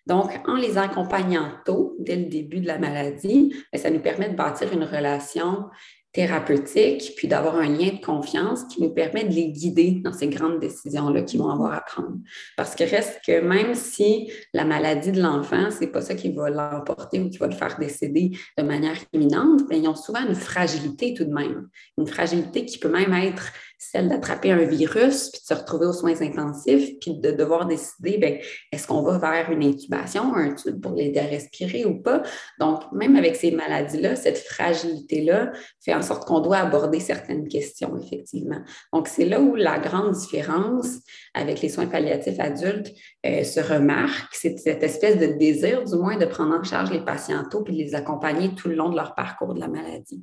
Donc, 0.07 0.31
en 0.47 0.57
les 0.57 0.77
accompagnant 0.77 1.53
tôt, 1.65 1.97
dès 2.01 2.17
le 2.17 2.25
début 2.25 2.61
de 2.61 2.67
la 2.67 2.79
maladie, 2.79 3.55
ben, 3.73 3.81
ça 3.81 3.91
nous 3.91 4.01
permet 4.01 4.29
de 4.29 4.37
bâtir 4.37 4.73
une 4.73 4.85
relation 4.85 5.67
thérapeutique, 6.13 7.13
puis 7.17 7.29
d'avoir 7.29 7.57
un 7.57 7.69
lien 7.69 7.93
de 7.93 8.05
confiance 8.05 8.65
qui 8.65 8.83
nous 8.83 8.91
permet 8.91 9.25
de 9.25 9.33
les 9.33 9.53
guider 9.53 10.01
dans 10.03 10.13
ces 10.13 10.29
grandes 10.29 10.59
décisions-là 10.59 11.23
qu'ils 11.23 11.41
vont 11.41 11.51
avoir 11.51 11.73
à 11.73 11.81
prendre. 11.83 12.17
Parce 12.57 12.75
que 12.75 12.83
reste 12.83 13.21
que 13.25 13.41
même 13.41 13.75
si 13.75 14.31
la 14.53 14.65
maladie 14.65 15.13
de 15.13 15.23
l'enfant, 15.23 15.71
c'est 15.71 15.87
pas 15.87 16.01
ça 16.01 16.15
qui 16.17 16.33
va 16.33 16.51
l'emporter 16.51 17.21
ou 17.21 17.31
qui 17.31 17.39
va 17.39 17.47
le 17.47 17.55
faire 17.55 17.79
décéder 17.79 18.33
de 18.59 18.63
manière 18.63 18.97
imminente, 19.13 19.69
bien, 19.69 19.79
ils 19.79 19.89
ont 19.89 19.95
souvent 19.95 20.27
une 20.27 20.35
fragilité 20.35 21.15
tout 21.15 21.25
de 21.25 21.33
même. 21.33 21.69
Une 21.97 22.07
fragilité 22.07 22.65
qui 22.65 22.79
peut 22.79 22.91
même 22.91 23.13
être 23.13 23.53
celle 23.83 24.11
d'attraper 24.11 24.53
un 24.53 24.65
virus, 24.65 25.31
puis 25.31 25.41
de 25.41 25.47
se 25.47 25.55
retrouver 25.55 25.87
aux 25.87 25.95
soins 25.95 26.21
intensifs, 26.21 26.99
puis 27.01 27.15
de 27.15 27.31
devoir 27.31 27.67
décider, 27.67 28.19
ben, 28.19 28.39
est-ce 28.71 28.87
qu'on 28.87 29.01
va 29.01 29.17
vers 29.17 29.51
une 29.51 29.65
intubation, 29.65 30.35
un 30.35 30.55
tube 30.55 30.83
pour 30.83 30.93
l'aider 30.93 31.19
à 31.19 31.25
respirer 31.25 31.87
ou 31.87 31.99
pas? 32.03 32.23
Donc, 32.59 32.83
même 32.93 33.17
avec 33.17 33.37
ces 33.37 33.53
maladies-là, 33.53 34.17
cette 34.17 34.37
fragilité-là 34.37 35.53
fait 35.83 35.95
en 35.95 36.03
sorte 36.03 36.29
qu'on 36.29 36.41
doit 36.41 36.59
aborder 36.59 37.01
certaines 37.01 37.49
questions, 37.49 37.97
effectivement. 37.97 38.61
Donc, 38.93 39.09
c'est 39.09 39.25
là 39.25 39.41
où 39.41 39.55
la 39.55 39.79
grande 39.79 40.13
différence 40.13 40.99
avec 41.33 41.63
les 41.63 41.71
soins 41.71 41.87
palliatifs 41.87 42.39
adultes 42.39 42.93
euh, 43.25 43.45
se 43.45 43.61
remarque, 43.61 44.35
c'est 44.35 44.59
cette 44.59 44.83
espèce 44.83 45.19
de 45.19 45.39
désir, 45.39 45.85
du 45.85 45.97
moins, 45.97 46.19
de 46.19 46.27
prendre 46.27 46.55
en 46.55 46.63
charge 46.63 46.91
les 46.91 47.03
patients 47.03 47.45
tôt 47.51 47.63
puis 47.63 47.75
de 47.75 47.79
les 47.79 47.95
accompagner 47.95 48.55
tout 48.55 48.69
le 48.69 48.75
long 48.75 48.91
de 48.91 48.97
leur 48.97 49.15
parcours 49.15 49.55
de 49.55 49.61
la 49.61 49.69
maladie. 49.69 50.23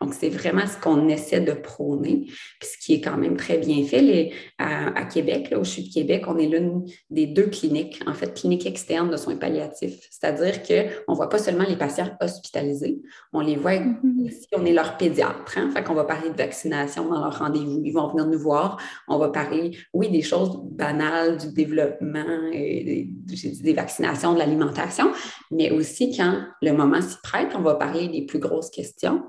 Donc, 0.00 0.14
c'est 0.14 0.28
vraiment 0.28 0.68
ce 0.68 0.78
qu'on 0.80 1.08
essaie 1.08 1.40
de 1.40 1.52
prôner, 1.52 2.26
puis 2.60 2.68
ce 2.70 2.78
qui 2.78 2.91
est 2.94 3.00
quand 3.00 3.16
même 3.16 3.36
très 3.36 3.58
bien 3.58 3.84
fait. 3.84 4.32
à, 4.58 5.04
Québec, 5.04 5.50
là, 5.50 5.58
au 5.58 5.64
CHU 5.64 5.82
de 5.82 5.92
Québec, 5.92 6.24
on 6.26 6.38
est 6.38 6.46
l'une 6.46 6.84
des 7.10 7.26
deux 7.26 7.46
cliniques, 7.46 8.00
en 8.06 8.14
fait, 8.14 8.34
cliniques 8.34 8.66
externes 8.66 9.10
de 9.10 9.16
soins 9.16 9.36
palliatifs. 9.36 9.98
C'est-à-dire 10.10 10.62
qu'on 10.62 11.12
ne 11.12 11.16
voit 11.16 11.28
pas 11.28 11.38
seulement 11.38 11.64
les 11.68 11.76
patients 11.76 12.10
hospitalisés, 12.20 13.00
on 13.32 13.40
les 13.40 13.56
voit 13.56 13.74
mm-hmm. 13.74 14.30
si 14.30 14.48
on 14.52 14.64
est 14.64 14.72
leur 14.72 14.96
pédiatre. 14.96 15.56
Hein? 15.56 15.70
Fait 15.74 15.82
qu'on 15.82 15.94
va 15.94 16.04
parler 16.04 16.30
de 16.30 16.36
vaccination 16.36 17.08
dans 17.08 17.20
leur 17.20 17.38
rendez-vous. 17.38 17.80
Ils 17.84 17.92
vont 17.92 18.08
venir 18.08 18.26
nous 18.26 18.38
voir. 18.38 18.78
On 19.08 19.18
va 19.18 19.28
parler, 19.28 19.76
oui, 19.92 20.10
des 20.10 20.22
choses 20.22 20.60
banales, 20.70 21.38
du 21.38 21.52
développement, 21.52 22.50
et 22.52 23.08
des, 23.26 23.50
des 23.62 23.72
vaccinations, 23.72 24.34
de 24.34 24.38
l'alimentation, 24.38 25.12
mais 25.50 25.70
aussi 25.70 26.16
quand 26.16 26.44
le 26.60 26.72
moment 26.72 27.00
s'y 27.00 27.16
prête, 27.22 27.48
on 27.54 27.62
va 27.62 27.74
parler 27.74 28.08
des 28.08 28.22
plus 28.22 28.38
grosses 28.38 28.70
questions. 28.70 29.22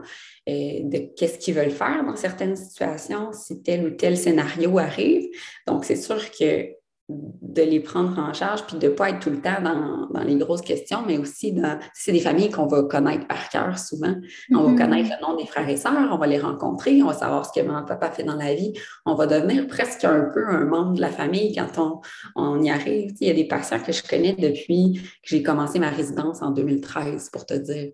Euh, 0.50 0.82
de 0.84 1.10
qu'est-ce 1.15 1.39
qu'ils 1.39 1.53
veulent 1.53 1.72
faire 1.72 2.03
dans 2.03 2.17
certaines 2.17 2.58
situations 2.58 3.32
si 3.32 3.52
tel 3.62 3.86
ou 3.86 3.91
tel 3.91 4.17
scénario 4.17 4.77
arrive. 4.77 5.29
Donc, 5.67 5.86
c'est 5.86 5.95
sûr 5.95 6.31
que 6.31 6.82
de 7.10 7.62
les 7.62 7.81
prendre 7.81 8.17
en 8.17 8.33
charge, 8.33 8.65
puis 8.65 8.77
de 8.77 8.88
ne 8.88 8.93
pas 8.93 9.10
être 9.10 9.19
tout 9.19 9.29
le 9.29 9.41
temps 9.41 9.62
dans, 9.62 10.24
les 10.24 10.38
grosses 10.38 10.62
questions, 10.62 11.03
mais 11.05 11.17
aussi 11.17 11.51
dans. 11.51 11.77
C'est 11.93 12.13
des 12.13 12.22
familles 12.22 12.50
qu'on 12.50 12.65
va 12.65 12.83
connaître 12.83 13.27
par 13.27 13.50
cœur 13.50 13.77
souvent. 13.77 14.15
On 14.51 14.63
va 14.63 14.69
mm-hmm. 14.69 14.77
connaître 14.77 15.10
le 15.10 15.27
nom 15.27 15.36
des 15.36 15.45
frères 15.45 15.67
et 15.67 15.75
sœurs, 15.75 16.10
on 16.12 16.17
va 16.17 16.27
les 16.27 16.39
rencontrer, 16.39 17.03
on 17.03 17.07
va 17.07 17.13
savoir 17.13 17.45
ce 17.45 17.60
que 17.60 17.65
maman 17.65 17.83
papa 17.83 18.10
fait 18.10 18.24
dans 18.24 18.36
la 18.36 18.53
vie. 18.53 18.74
On 19.05 19.15
va 19.15 19.27
devenir 19.27 19.67
presque 19.67 20.05
un 20.05 20.29
peu 20.33 20.48
un 20.48 20.63
membre 20.63 20.93
de 20.93 21.01
la 21.01 21.10
famille 21.10 21.53
quand 21.53 21.77
on, 21.77 22.01
on 22.41 22.62
y 22.62 22.69
arrive. 22.69 23.12
Il 23.19 23.27
y 23.27 23.31
a 23.31 23.33
des 23.33 23.48
patients 23.48 23.79
que 23.79 23.91
je 23.91 24.01
connais 24.01 24.33
depuis 24.33 24.93
que 24.93 25.10
j'ai 25.24 25.43
commencé 25.43 25.79
ma 25.79 25.89
résidence 25.89 26.41
en 26.41 26.51
2013, 26.51 27.29
pour 27.31 27.45
te 27.45 27.53
dire. 27.53 27.91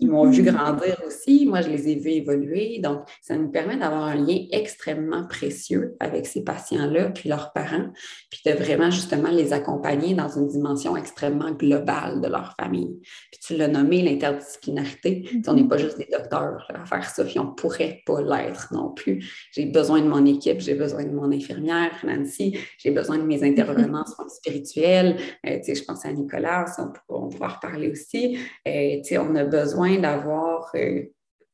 Ils 0.00 0.10
m'ont 0.10 0.28
vu 0.28 0.42
mm-hmm. 0.42 0.52
grandir 0.52 1.00
aussi. 1.06 1.46
Moi, 1.46 1.62
je 1.62 1.70
les 1.70 1.88
ai 1.88 1.94
vus 1.94 2.10
évoluer. 2.10 2.78
Donc, 2.82 3.00
ça 3.22 3.36
nous 3.36 3.48
permet 3.48 3.78
d'avoir 3.78 4.04
un 4.04 4.16
lien 4.16 4.44
extrêmement 4.52 5.26
précieux 5.26 5.96
avec 5.98 6.26
ces 6.26 6.44
patients-là, 6.44 7.10
puis 7.10 7.30
leurs 7.30 7.52
parents 7.52 7.88
puis 8.34 8.52
de 8.52 8.58
vraiment 8.58 8.90
justement 8.90 9.30
les 9.30 9.52
accompagner 9.52 10.14
dans 10.14 10.28
une 10.28 10.48
dimension 10.48 10.96
extrêmement 10.96 11.52
globale 11.52 12.20
de 12.20 12.26
leur 12.26 12.56
famille. 12.58 12.98
Puis 13.30 13.40
tu 13.40 13.56
l'as 13.56 13.68
nommé, 13.68 14.02
l'interdisciplinarité. 14.02 15.28
On 15.46 15.54
n'est 15.54 15.68
pas 15.68 15.76
juste 15.76 15.98
des 15.98 16.08
docteurs 16.10 16.66
à 16.74 16.84
faire 16.84 17.08
ça, 17.08 17.24
puis 17.24 17.38
on 17.38 17.44
ne 17.44 17.50
pourrait 17.50 18.02
pas 18.04 18.20
l'être 18.20 18.72
non 18.72 18.90
plus. 18.90 19.48
J'ai 19.52 19.66
besoin 19.66 20.00
de 20.00 20.08
mon 20.08 20.26
équipe, 20.26 20.58
j'ai 20.58 20.74
besoin 20.74 21.04
de 21.04 21.12
mon 21.12 21.30
infirmière, 21.30 21.92
Nancy, 22.02 22.58
j'ai 22.78 22.90
besoin 22.90 23.18
de 23.18 23.22
mes 23.22 23.44
intervenants 23.44 24.04
spirituels. 24.26 25.16
Euh, 25.46 25.58
tu 25.58 25.66
sais, 25.66 25.74
je 25.76 25.84
pense 25.84 26.04
à 26.04 26.12
Nicolas, 26.12 26.64
on, 26.78 26.90
on 27.08 27.28
pourra 27.28 27.48
reparler 27.48 27.88
aussi. 27.88 28.36
Euh, 28.66 28.96
tu 28.96 29.04
sais, 29.04 29.18
on 29.18 29.36
a 29.36 29.44
besoin 29.44 29.98
d'avoir 29.98 30.72
euh, 30.74 31.04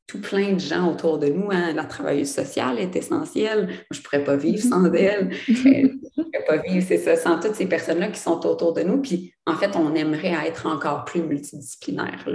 tout 0.07 0.19
plein 0.19 0.53
de 0.53 0.59
gens 0.59 0.91
autour 0.91 1.19
de 1.19 1.27
nous. 1.27 1.49
Hein. 1.51 1.73
La 1.73 1.85
travailleuse 1.85 2.31
sociale 2.31 2.79
est 2.79 2.95
essentielle. 2.95 3.69
je 3.91 3.99
ne 3.99 4.03
pourrais 4.03 4.23
pas 4.23 4.35
vivre 4.35 4.61
sans 4.61 4.91
elle. 4.93 5.31
Euh, 5.49 5.87
je 6.17 6.21
ne 6.21 6.23
pourrais 6.25 6.45
pas 6.45 6.57
vivre, 6.57 6.85
c'est 6.85 6.97
ça, 6.97 7.15
sans 7.15 7.39
toutes 7.39 7.55
ces 7.55 7.65
personnes-là 7.65 8.09
qui 8.09 8.19
sont 8.19 8.45
autour 8.45 8.73
de 8.73 8.81
nous. 8.81 9.01
Puis, 9.01 9.33
en 9.45 9.55
fait, 9.55 9.75
on 9.75 9.95
aimerait 9.95 10.35
être 10.47 10.65
encore 10.65 11.05
plus 11.05 11.21
multidisciplinaire. 11.21 12.27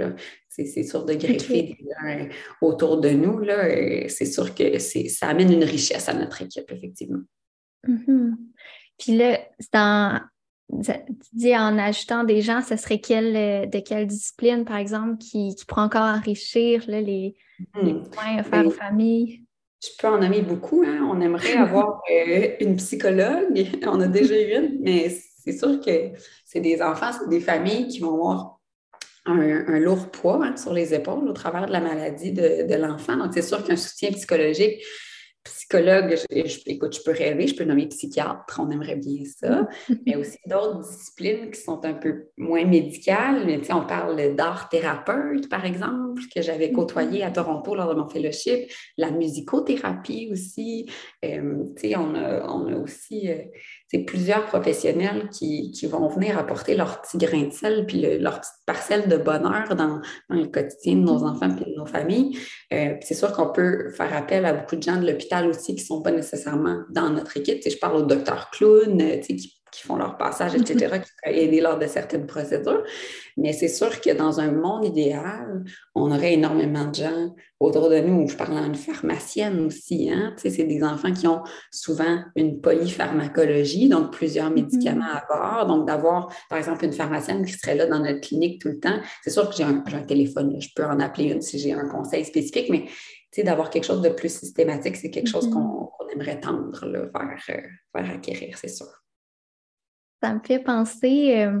C'est 0.49 0.83
sûr 0.83 1.05
de 1.05 1.13
greffer 1.13 1.63
des 1.63 1.77
gens 1.77 2.27
autour 2.61 2.99
de 2.99 3.09
nous. 3.09 3.43
C'est 4.09 4.25
sûr 4.25 4.55
que 4.55 4.79
ça 4.79 5.27
amène 5.27 5.51
une 5.51 5.63
richesse 5.63 6.09
à 6.09 6.13
notre 6.13 6.41
équipe, 6.41 6.71
effectivement. 6.71 7.21
Mm-hmm. 7.87 8.33
Puis 8.97 9.17
là, 9.17 9.39
dans, 9.71 10.19
tu 10.69 10.91
dis 11.33 11.55
en 11.55 11.77
ajoutant 11.77 12.23
des 12.23 12.41
gens, 12.41 12.61
ce 12.61 12.75
serait 12.75 12.99
quelle, 12.99 13.69
de 13.69 13.79
quelle 13.79 14.07
discipline, 14.07 14.65
par 14.65 14.77
exemple, 14.77 15.17
qui, 15.17 15.55
qui 15.55 15.65
pourrait 15.65 15.83
encore 15.83 16.03
enrichir 16.03 16.83
les, 16.87 17.35
les 17.81 17.93
hmm. 17.93 18.09
points 18.09 18.37
à 18.37 18.43
faire 18.43 18.65
aux 18.65 18.71
familles? 18.71 19.43
Je 19.83 19.89
peux 19.99 20.07
en 20.07 20.19
nommer 20.19 20.41
beaucoup. 20.41 20.83
Hein. 20.85 21.07
On 21.11 21.21
aimerait 21.21 21.55
avoir 21.55 22.01
euh, 22.11 22.55
une 22.59 22.75
psychologue. 22.77 23.67
On 23.85 24.01
a 24.01 24.07
déjà 24.07 24.39
eu 24.39 24.55
une, 24.55 24.79
mais 24.81 25.09
c'est 25.43 25.57
sûr 25.57 25.79
que 25.79 26.11
c'est 26.45 26.59
des 26.59 26.81
enfants, 26.81 27.11
c'est 27.17 27.29
des 27.29 27.39
familles 27.39 27.87
qui 27.87 27.99
vont 27.99 28.15
avoir 28.15 28.59
un, 29.25 29.79
lourd 29.79 30.09
poids 30.09 30.39
hein, 30.43 30.55
sur 30.57 30.73
les 30.73 30.93
épaules 30.93 31.27
au 31.27 31.33
travers 31.33 31.67
de 31.67 31.71
la 31.71 31.81
maladie 31.81 32.31
de, 32.31 32.67
de 32.67 32.75
l'enfant. 32.75 33.17
Donc, 33.17 33.33
c'est 33.33 33.41
sûr 33.41 33.63
qu'un 33.63 33.75
soutien 33.75 34.11
psychologique 34.11 34.81
psychologue, 35.47 36.15
je, 36.31 36.59
écoute, 36.65 36.95
je 36.95 37.01
peux 37.03 37.11
rêver, 37.11 37.47
je 37.47 37.55
peux 37.55 37.63
nommer 37.63 37.87
psychiatre, 37.87 38.59
on 38.59 38.69
aimerait 38.69 38.95
bien 38.95 39.23
ça, 39.25 39.67
mais 40.05 40.15
aussi 40.15 40.37
d'autres 40.45 40.79
disciplines 40.81 41.51
qui 41.51 41.59
sont 41.59 41.83
un 41.85 41.93
peu 41.93 42.27
moins 42.37 42.65
médicales. 42.65 43.45
Mais, 43.45 43.61
on 43.73 43.85
parle 43.85 44.35
d'art 44.35 44.69
thérapeute, 44.69 45.49
par 45.49 45.65
exemple, 45.65 46.21
que 46.33 46.41
j'avais 46.41 46.71
côtoyé 46.71 47.23
à 47.23 47.31
Toronto 47.31 47.75
lors 47.75 47.93
de 47.93 47.99
mon 47.99 48.07
fellowship, 48.07 48.71
la 48.97 49.11
musicothérapie 49.11 50.29
aussi. 50.31 50.89
Euh, 51.25 51.63
on, 51.95 52.15
a, 52.15 52.47
on, 52.47 52.67
a, 52.67 52.77
aussi 52.77 53.29
euh, 53.29 53.43
c'est 53.89 53.99
plusieurs 53.99 54.45
professionnels 54.45 55.29
qui, 55.29 55.71
vont 55.87 56.07
venir 56.09 56.37
apporter 56.37 56.75
leur 56.75 57.01
petit 57.01 57.17
grain 57.17 57.43
de 57.43 57.53
sel 57.53 57.85
puis 57.85 58.01
leur 58.19 58.41
petite 58.41 58.53
parcelle 58.65 59.07
de 59.07 59.15
bonheur 59.15 59.75
dans, 59.75 60.01
le 60.29 60.45
quotidien 60.47 60.95
de 60.95 61.01
nos 61.01 61.23
enfants 61.23 61.55
et 61.55 61.71
de 61.71 61.75
nos 61.77 61.85
familles. 61.85 62.37
Euh, 62.73 62.95
c'est 63.01 63.13
sûr 63.13 63.31
qu'on 63.31 63.51
peut 63.51 63.89
faire 63.91 64.13
appel 64.13 64.45
à 64.45 64.53
beaucoup 64.53 64.75
de 64.75 64.83
gens 64.83 64.99
de 64.99 65.07
l'hôpital 65.07 65.47
aussi 65.47 65.75
qui 65.75 65.81
ne 65.81 65.87
sont 65.87 66.01
pas 66.01 66.11
nécessairement 66.11 66.81
dans 66.89 67.09
notre 67.09 67.37
équipe. 67.37 67.61
je 67.65 67.77
parle 67.77 67.97
au 67.97 68.01
docteur 68.01 68.49
clown 68.51 69.01
euh, 69.01 69.17
qui 69.17 69.56
qui 69.71 69.83
font 69.83 69.95
leur 69.95 70.17
passage, 70.17 70.55
etc., 70.55 70.99
qui 71.03 71.11
pourraient 71.21 71.43
aider 71.43 71.61
lors 71.61 71.77
de 71.77 71.87
certaines 71.87 72.25
procédures. 72.25 72.83
Mais 73.37 73.53
c'est 73.53 73.67
sûr 73.67 74.01
que 74.01 74.15
dans 74.15 74.39
un 74.39 74.51
monde 74.51 74.85
idéal, 74.85 75.63
on 75.93 76.11
aurait 76.11 76.33
énormément 76.33 76.85
de 76.85 76.95
gens 76.95 77.35
autour 77.59 77.89
de 77.89 77.99
nous. 77.99 78.27
Je 78.27 78.35
parle 78.35 78.63
d'une 78.63 78.75
pharmacienne 78.75 79.59
aussi. 79.65 80.09
Hein? 80.11 80.33
c'est 80.37 80.63
des 80.63 80.83
enfants 80.83 81.11
qui 81.11 81.27
ont 81.27 81.43
souvent 81.71 82.23
une 82.35 82.61
polypharmacologie, 82.61 83.89
donc 83.89 84.11
plusieurs 84.11 84.49
mm-hmm. 84.49 84.53
médicaments 84.53 85.05
à 85.05 85.23
bord. 85.29 85.67
Donc, 85.67 85.87
d'avoir, 85.87 86.33
par 86.49 86.57
exemple, 86.57 86.85
une 86.85 86.93
pharmacienne 86.93 87.45
qui 87.45 87.53
serait 87.53 87.75
là 87.75 87.85
dans 87.85 87.99
notre 87.99 88.21
clinique 88.21 88.61
tout 88.61 88.69
le 88.69 88.79
temps. 88.79 88.99
C'est 89.23 89.31
sûr 89.31 89.49
que 89.49 89.55
j'ai 89.55 89.63
un, 89.63 89.81
téléphone, 90.07 90.59
je 90.59 90.69
peux 90.75 90.85
en 90.85 90.99
appeler 90.99 91.31
une 91.31 91.41
si 91.41 91.59
j'ai 91.59 91.73
un 91.73 91.87
conseil 91.87 92.25
spécifique, 92.25 92.69
mais 92.69 92.85
d'avoir 93.43 93.69
quelque 93.69 93.83
chose 93.83 94.01
de 94.01 94.09
plus 94.09 94.35
systématique, 94.35 94.95
c'est 94.95 95.11
quelque 95.11 95.29
chose 95.29 95.47
mm-hmm. 95.47 95.89
qu'on 95.99 96.09
aimerait 96.11 96.39
tendre 96.39 96.79
vers, 96.87 97.39
euh, 97.49 97.61
vers 97.93 98.11
acquérir, 98.11 98.57
c'est 98.57 98.67
sûr. 98.67 98.87
Ça 100.21 100.33
me 100.33 100.39
fait 100.39 100.57
penser, 100.57 101.35
euh, 101.37 101.59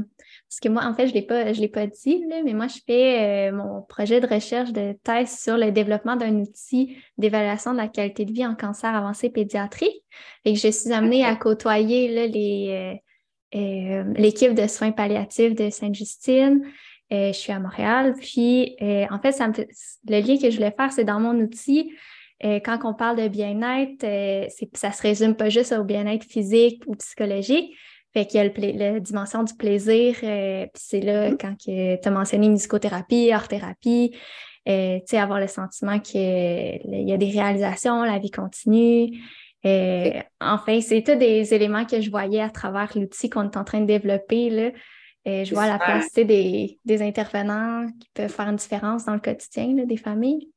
parce 0.49 0.59
que 0.59 0.69
moi, 0.69 0.83
en 0.85 0.95
fait, 0.95 1.07
je 1.07 1.13
ne 1.13 1.59
l'ai 1.59 1.67
pas 1.67 1.85
dit, 1.85 2.25
mais 2.43 2.53
moi, 2.53 2.67
je 2.67 2.79
fais 2.87 3.49
euh, 3.49 3.55
mon 3.55 3.83
projet 3.83 4.19
de 4.19 4.25
recherche 4.25 4.71
de 4.71 4.93
thèse 5.03 5.37
sur 5.37 5.57
le 5.57 5.71
développement 5.71 6.15
d'un 6.15 6.39
outil 6.39 6.97
d'évaluation 7.19 7.73
de 7.73 7.77
la 7.77 7.87
qualité 7.87 8.25
de 8.25 8.33
vie 8.33 8.45
en 8.47 8.55
cancer 8.55 8.95
avancé 8.95 9.29
pédiatrique. 9.29 10.03
Et 10.43 10.53
que 10.53 10.59
je 10.59 10.69
suis 10.69 10.91
amenée 10.91 11.23
à 11.23 11.35
côtoyer 11.35 12.99
euh, 13.53 14.03
l'équipe 14.15 14.55
de 14.55 14.65
soins 14.65 14.91
palliatifs 14.91 15.53
de 15.53 15.69
Sainte-Justine. 15.69 16.63
je 17.11 17.31
suis 17.33 17.53
à 17.53 17.59
Montréal. 17.59 18.15
Puis, 18.19 18.75
en 18.81 19.19
fait, 19.19 19.33
ça 19.33 19.49
le 19.49 20.19
lien 20.19 20.37
que 20.39 20.49
je 20.49 20.55
voulais 20.55 20.73
faire, 20.75 20.91
c'est 20.91 21.05
dans 21.05 21.19
mon 21.19 21.39
outil. 21.41 21.93
quand 22.41 22.79
on 22.85 22.95
parle 22.95 23.17
de 23.17 23.27
bien-être, 23.27 24.03
ça 24.73 24.91
se 24.91 25.01
résume 25.03 25.35
pas 25.35 25.49
juste 25.49 25.73
au 25.73 25.83
bien-être 25.83 26.25
physique 26.25 26.81
ou 26.87 26.95
psychologique, 26.95 27.75
fait 28.17 28.25
qu'il 28.25 28.43
y 28.43 28.83
a 28.83 28.91
la 28.91 28.99
dimension 28.99 29.43
du 29.43 29.53
plaisir, 29.53 30.15
euh, 30.23 30.65
puis 30.73 30.83
c'est 30.83 31.01
là, 31.01 31.29
mm-hmm. 31.29 31.37
quand 31.39 31.55
tu 31.57 32.07
as 32.07 32.11
mentionné 32.11 32.49
musicothérapie, 32.49 33.31
art-thérapie, 33.31 34.15
euh, 34.67 34.97
tu 34.99 35.03
sais, 35.05 35.17
avoir 35.17 35.39
le 35.39 35.47
sentiment 35.47 35.99
qu'il 35.99 36.81
y 36.85 37.13
a 37.13 37.17
des 37.17 37.29
réalisations, 37.29 38.03
la 38.03 38.19
vie 38.19 38.31
continue. 38.31 39.19
Euh, 39.65 40.19
enfin, 40.41 40.81
c'est 40.81 41.03
tous 41.03 41.15
des 41.15 41.53
éléments 41.53 41.85
que 41.85 42.01
je 42.01 42.09
voyais 42.09 42.41
à 42.41 42.49
travers 42.49 42.91
l'outil 42.95 43.29
qu'on 43.29 43.49
est 43.49 43.57
en 43.57 43.63
train 43.63 43.81
de 43.81 43.85
développer. 43.85 44.49
Là. 44.49 44.71
je 45.25 45.53
vois 45.53 45.67
la 45.67 45.77
place 45.77 46.13
des, 46.13 46.79
des, 46.83 47.01
intervenants 47.01 47.87
qui 47.99 48.09
peuvent 48.13 48.29
faire 48.29 48.47
une 48.49 48.55
différence 48.55 49.05
dans 49.05 49.13
le 49.13 49.19
quotidien 49.19 49.85
des 49.85 49.97
familles. 49.97 50.49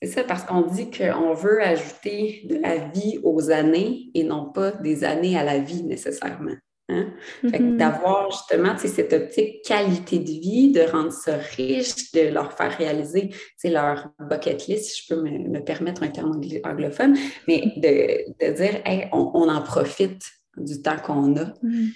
C'est 0.00 0.08
ça, 0.08 0.24
parce 0.24 0.44
qu'on 0.44 0.62
dit 0.62 0.90
qu'on 0.90 1.34
veut 1.34 1.62
ajouter 1.62 2.42
de 2.48 2.56
la 2.56 2.76
vie 2.88 3.20
aux 3.22 3.50
années 3.50 4.10
et 4.14 4.24
non 4.24 4.50
pas 4.50 4.72
des 4.72 5.04
années 5.04 5.38
à 5.38 5.44
la 5.44 5.58
vie 5.58 5.84
nécessairement. 5.84 6.56
Hein? 6.92 7.12
Mm-hmm. 7.44 7.76
D'avoir 7.76 8.30
justement 8.30 8.76
cette 8.76 9.12
optique 9.12 9.62
qualité 9.64 10.18
de 10.18 10.30
vie, 10.30 10.72
de 10.72 10.82
rendre 10.82 11.12
ça 11.12 11.36
riche, 11.56 12.12
de 12.12 12.28
leur 12.32 12.52
faire 12.52 12.76
réaliser 12.76 13.30
leur 13.64 14.10
bucket 14.18 14.66
list, 14.66 14.90
si 14.90 15.02
je 15.02 15.14
peux 15.14 15.22
me, 15.22 15.60
permettre 15.60 16.02
un 16.02 16.08
terme 16.08 16.40
anglophone, 16.64 17.16
mais 17.48 17.72
de, 17.76 18.52
dire 18.52 18.82
on, 19.12 19.48
en 19.48 19.62
profite 19.62 20.22
du 20.56 20.82
temps 20.82 20.98
qu'on 20.98 21.36
a. 21.36 21.54
Mm. 21.62 21.88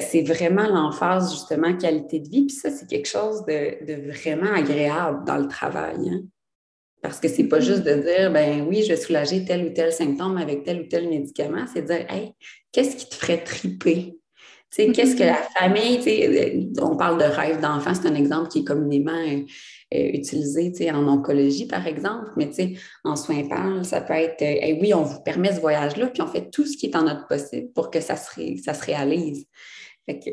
c'est 0.00 0.22
vraiment 0.22 0.66
l'emphase 0.68 1.32
justement 1.32 1.76
qualité 1.76 2.20
de 2.20 2.28
vie. 2.28 2.46
Puis 2.46 2.56
ça, 2.56 2.70
c'est 2.70 2.86
quelque 2.86 3.08
chose 3.08 3.44
de, 3.46 4.10
vraiment 4.10 4.52
agréable 4.52 5.24
dans 5.26 5.36
le 5.38 5.48
travail. 5.48 6.10
Hein? 6.10 6.20
Parce 7.06 7.20
que 7.20 7.28
c'est 7.28 7.44
pas 7.44 7.60
juste 7.60 7.84
de 7.84 7.94
dire, 7.94 8.32
ben 8.32 8.66
oui, 8.68 8.82
je 8.82 8.88
vais 8.88 8.96
soulager 8.96 9.44
tel 9.44 9.66
ou 9.66 9.70
tel 9.70 9.92
symptôme 9.92 10.38
avec 10.38 10.64
tel 10.64 10.80
ou 10.80 10.84
tel 10.86 11.08
médicament, 11.08 11.64
c'est 11.72 11.82
de 11.82 11.86
dire, 11.86 12.04
hey, 12.08 12.32
qu'est-ce 12.72 12.96
qui 12.96 13.08
te 13.08 13.14
ferait 13.14 13.44
triper? 13.44 14.18
Qu'est-ce 14.74 15.14
que 15.14 15.22
la 15.22 15.42
famille, 15.56 16.00
euh, 16.04 16.82
on 16.82 16.96
parle 16.96 17.18
de 17.18 17.24
rêve 17.24 17.60
d'enfant, 17.60 17.92
c'est 17.94 18.08
un 18.08 18.14
exemple 18.16 18.48
qui 18.48 18.58
est 18.58 18.64
communément 18.64 19.12
euh, 19.12 19.42
euh, 19.94 20.10
utilisé 20.14 20.90
en 20.90 21.06
oncologie, 21.06 21.68
par 21.68 21.86
exemple, 21.86 22.30
mais 22.36 22.50
en 23.04 23.14
soins 23.14 23.46
PAL, 23.48 23.84
ça 23.84 24.00
peut 24.00 24.14
être 24.14 24.42
oui, 24.80 24.92
on 24.92 25.02
vous 25.02 25.22
permet 25.22 25.54
ce 25.54 25.60
voyage-là, 25.60 26.08
puis 26.08 26.22
on 26.22 26.26
fait 26.26 26.50
tout 26.50 26.66
ce 26.66 26.76
qui 26.76 26.86
est 26.86 26.96
en 26.96 27.04
notre 27.04 27.28
possible 27.28 27.68
pour 27.72 27.92
que 27.92 28.00
ça 28.00 28.16
se, 28.16 28.40
ça 28.64 28.74
se 28.74 28.84
réalise 28.84 29.46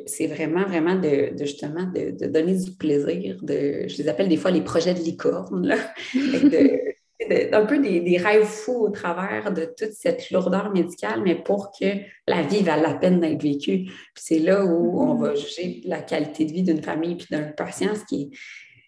c'est 0.06 0.28
vraiment, 0.28 0.66
vraiment 0.66 0.96
de, 0.96 1.32
justement 1.40 1.84
de, 1.84 2.28
donner 2.28 2.56
du 2.56 2.72
plaisir. 2.72 3.38
De, 3.42 3.88
je 3.88 3.98
les 3.98 4.08
appelle 4.08 4.30
des 4.30 4.38
fois 4.38 4.52
les 4.52 4.62
projets 4.62 4.94
de 4.94 5.00
licorne, 5.00 5.68
là. 5.68 5.78
un 7.54 7.66
peu 7.66 7.80
des, 7.80 8.18
rêves 8.18 8.46
fous 8.46 8.86
au 8.86 8.90
travers 8.90 9.54
de 9.54 9.66
toute 9.66 9.94
cette 9.94 10.30
lourdeur 10.32 10.72
médicale, 10.72 11.22
mais 11.24 11.36
pour 11.36 11.72
que 11.72 11.86
la 12.28 12.42
vie 12.42 12.64
vaille 12.64 12.82
la 12.82 12.96
peine 12.96 13.20
d'être 13.20 13.42
vécue. 13.42 13.90
c'est 14.16 14.40
là 14.40 14.66
où 14.66 15.02
on 15.02 15.16
va 15.16 15.36
juger 15.36 15.82
la 15.86 16.02
qualité 16.02 16.46
de 16.46 16.52
vie 16.52 16.64
d'une 16.64 16.84
famille 16.84 17.16
puis 17.16 17.28
d'un 17.32 17.44
patient, 17.44 17.96
ce 17.96 18.04
qui 18.06 18.38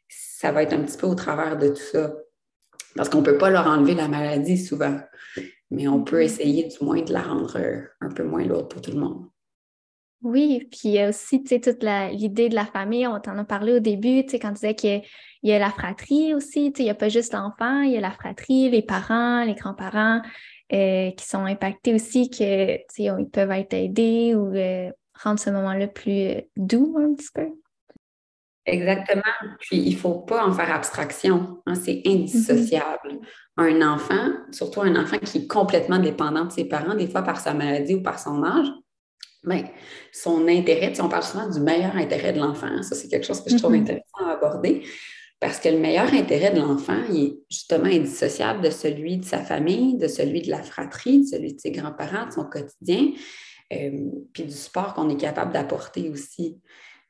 ça 0.09 0.51
va 0.51 0.63
être 0.63 0.73
un 0.73 0.81
petit 0.83 0.97
peu 0.97 1.07
au 1.07 1.15
travers 1.15 1.57
de 1.57 1.69
tout 1.69 1.75
ça. 1.91 2.13
Parce 2.95 3.09
qu'on 3.09 3.19
ne 3.19 3.25
peut 3.25 3.37
pas 3.37 3.49
leur 3.49 3.67
enlever 3.67 3.93
la 3.93 4.07
maladie 4.07 4.57
souvent, 4.57 4.99
mais 5.71 5.87
on 5.87 6.03
peut 6.03 6.21
essayer 6.21 6.67
du 6.67 6.77
moins 6.81 7.01
de 7.01 7.11
la 7.11 7.21
rendre 7.21 7.57
un 8.01 8.09
peu 8.09 8.23
moins 8.23 8.43
lourde 8.43 8.69
pour 8.69 8.81
tout 8.81 8.91
le 8.91 8.99
monde. 8.99 9.25
Oui, 10.25 10.67
puis 10.71 10.79
il 10.85 10.91
y 10.93 10.99
a 10.99 11.09
aussi, 11.09 11.43
tu 11.43 11.49
sais, 11.49 11.61
toute 11.61 11.83
l'idée 11.83 12.49
de 12.49 12.55
la 12.55 12.65
famille, 12.65 13.05
on 13.05 13.19
t'en 13.19 13.37
a 13.37 13.43
parlé 13.43 13.73
au 13.73 13.79
début, 13.79 14.23
tu 14.23 14.31
sais, 14.31 14.39
quand 14.39 14.47
tu 14.47 14.55
disais 14.55 14.73
qu'il 14.73 15.03
y, 15.43 15.53
a 15.53 15.59
la 15.59 15.69
fratrie 15.69 16.33
aussi, 16.33 16.71
tu 16.71 16.77
sais, 16.77 16.81
il 16.81 16.85
n'y 16.85 16.89
a 16.89 16.95
pas 16.95 17.09
juste 17.09 17.33
l'enfant, 17.33 17.81
il 17.81 17.91
y 17.91 17.97
a 17.97 18.01
la 18.01 18.09
fratrie, 18.09 18.71
les 18.71 18.81
parents, 18.81 19.43
les 19.43 19.53
grands-parents 19.53 20.23
euh, 20.73 21.11
qui 21.11 21.25
sont 21.27 21.45
impactés 21.45 21.93
aussi, 21.93 22.31
que, 22.31 22.77
tu 22.77 22.83
sais, 22.89 23.03
ils 23.03 23.29
peuvent 23.31 23.51
être 23.51 23.75
aidés 23.75 24.33
ou 24.33 24.51
euh, 24.55 24.89
rendre 25.13 25.39
ce 25.39 25.51
moment-là 25.51 25.87
plus 25.89 26.29
euh, 26.29 26.41
doux 26.57 26.97
un 26.97 27.13
petit 27.13 27.29
peu. 27.31 27.47
Exactement. 28.65 29.21
Puis 29.59 29.77
il 29.77 29.93
ne 29.93 29.99
faut 29.99 30.21
pas 30.21 30.43
en 30.43 30.51
faire 30.53 30.73
abstraction. 30.73 31.61
Hein, 31.67 31.75
c'est 31.75 32.01
indissociable. 32.03 33.19
Mm-hmm. 33.57 33.81
Un 33.81 33.93
enfant, 33.93 34.31
surtout 34.49 34.81
un 34.81 34.95
enfant 34.95 35.19
qui 35.19 35.37
est 35.37 35.47
complètement 35.47 35.99
dépendant 35.99 36.45
de 36.45 36.51
ses 36.51 36.65
parents, 36.65 36.95
des 36.95 37.07
fois 37.07 37.21
par 37.21 37.39
sa 37.39 37.53
maladie 37.53 37.93
ou 37.93 38.01
par 38.01 38.17
son 38.17 38.43
âge, 38.43 38.71
bien, 39.45 39.65
son 40.11 40.47
intérêt, 40.47 40.93
on 41.01 41.09
parle 41.09 41.23
souvent 41.23 41.49
du 41.49 41.59
meilleur 41.59 41.95
intérêt 41.95 42.33
de 42.33 42.39
l'enfant. 42.39 42.81
Ça, 42.81 42.95
c'est 42.95 43.07
quelque 43.07 43.25
chose 43.25 43.43
que 43.43 43.49
je 43.49 43.57
trouve 43.57 43.73
mm-hmm. 43.73 43.81
intéressant 43.81 44.25
à 44.27 44.31
aborder. 44.31 44.83
Parce 45.39 45.59
que 45.59 45.69
le 45.69 45.79
meilleur 45.79 46.13
intérêt 46.13 46.51
de 46.51 46.59
l'enfant, 46.59 46.97
il 47.09 47.23
est 47.23 47.37
justement 47.49 47.85
indissociable 47.85 48.61
de 48.61 48.69
celui 48.69 49.17
de 49.17 49.25
sa 49.25 49.39
famille, 49.39 49.97
de 49.97 50.07
celui 50.07 50.41
de 50.41 50.49
la 50.49 50.63
fratrie, 50.63 51.19
de 51.19 51.25
celui 51.25 51.53
de 51.53 51.59
ses 51.59 51.71
grands-parents, 51.71 52.27
de 52.27 52.31
son 52.31 52.45
quotidien, 52.45 53.11
euh, 53.73 54.09
puis 54.33 54.43
du 54.43 54.51
support 54.51 54.93
qu'on 54.93 55.09
est 55.09 55.17
capable 55.17 55.53
d'apporter 55.53 56.09
aussi. 56.09 56.57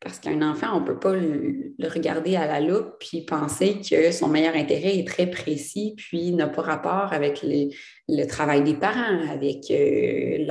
Parce 0.05 0.19
qu'un 0.19 0.43
enfant, 0.43 0.67
on 0.75 0.81
ne 0.81 0.85
peut 0.85 0.99
pas 0.99 1.13
le, 1.13 1.73
regarder 1.91 2.35
à 2.35 2.45
la 2.45 2.61
loupe 2.61 2.91
puis 2.99 3.21
penser 3.21 3.81
que 3.81 4.11
son 4.11 4.27
meilleur 4.27 4.53
intérêt 4.53 4.99
est 4.99 5.07
très 5.07 5.25
précis 5.25 5.95
puis 5.97 6.31
n'a 6.31 6.45
pas 6.45 6.61
rapport 6.61 7.11
avec 7.11 7.43
le 7.43 8.25
travail 8.27 8.63
des 8.63 8.75
parents, 8.75 9.27
avec 9.31 9.71
euh, 9.71 10.45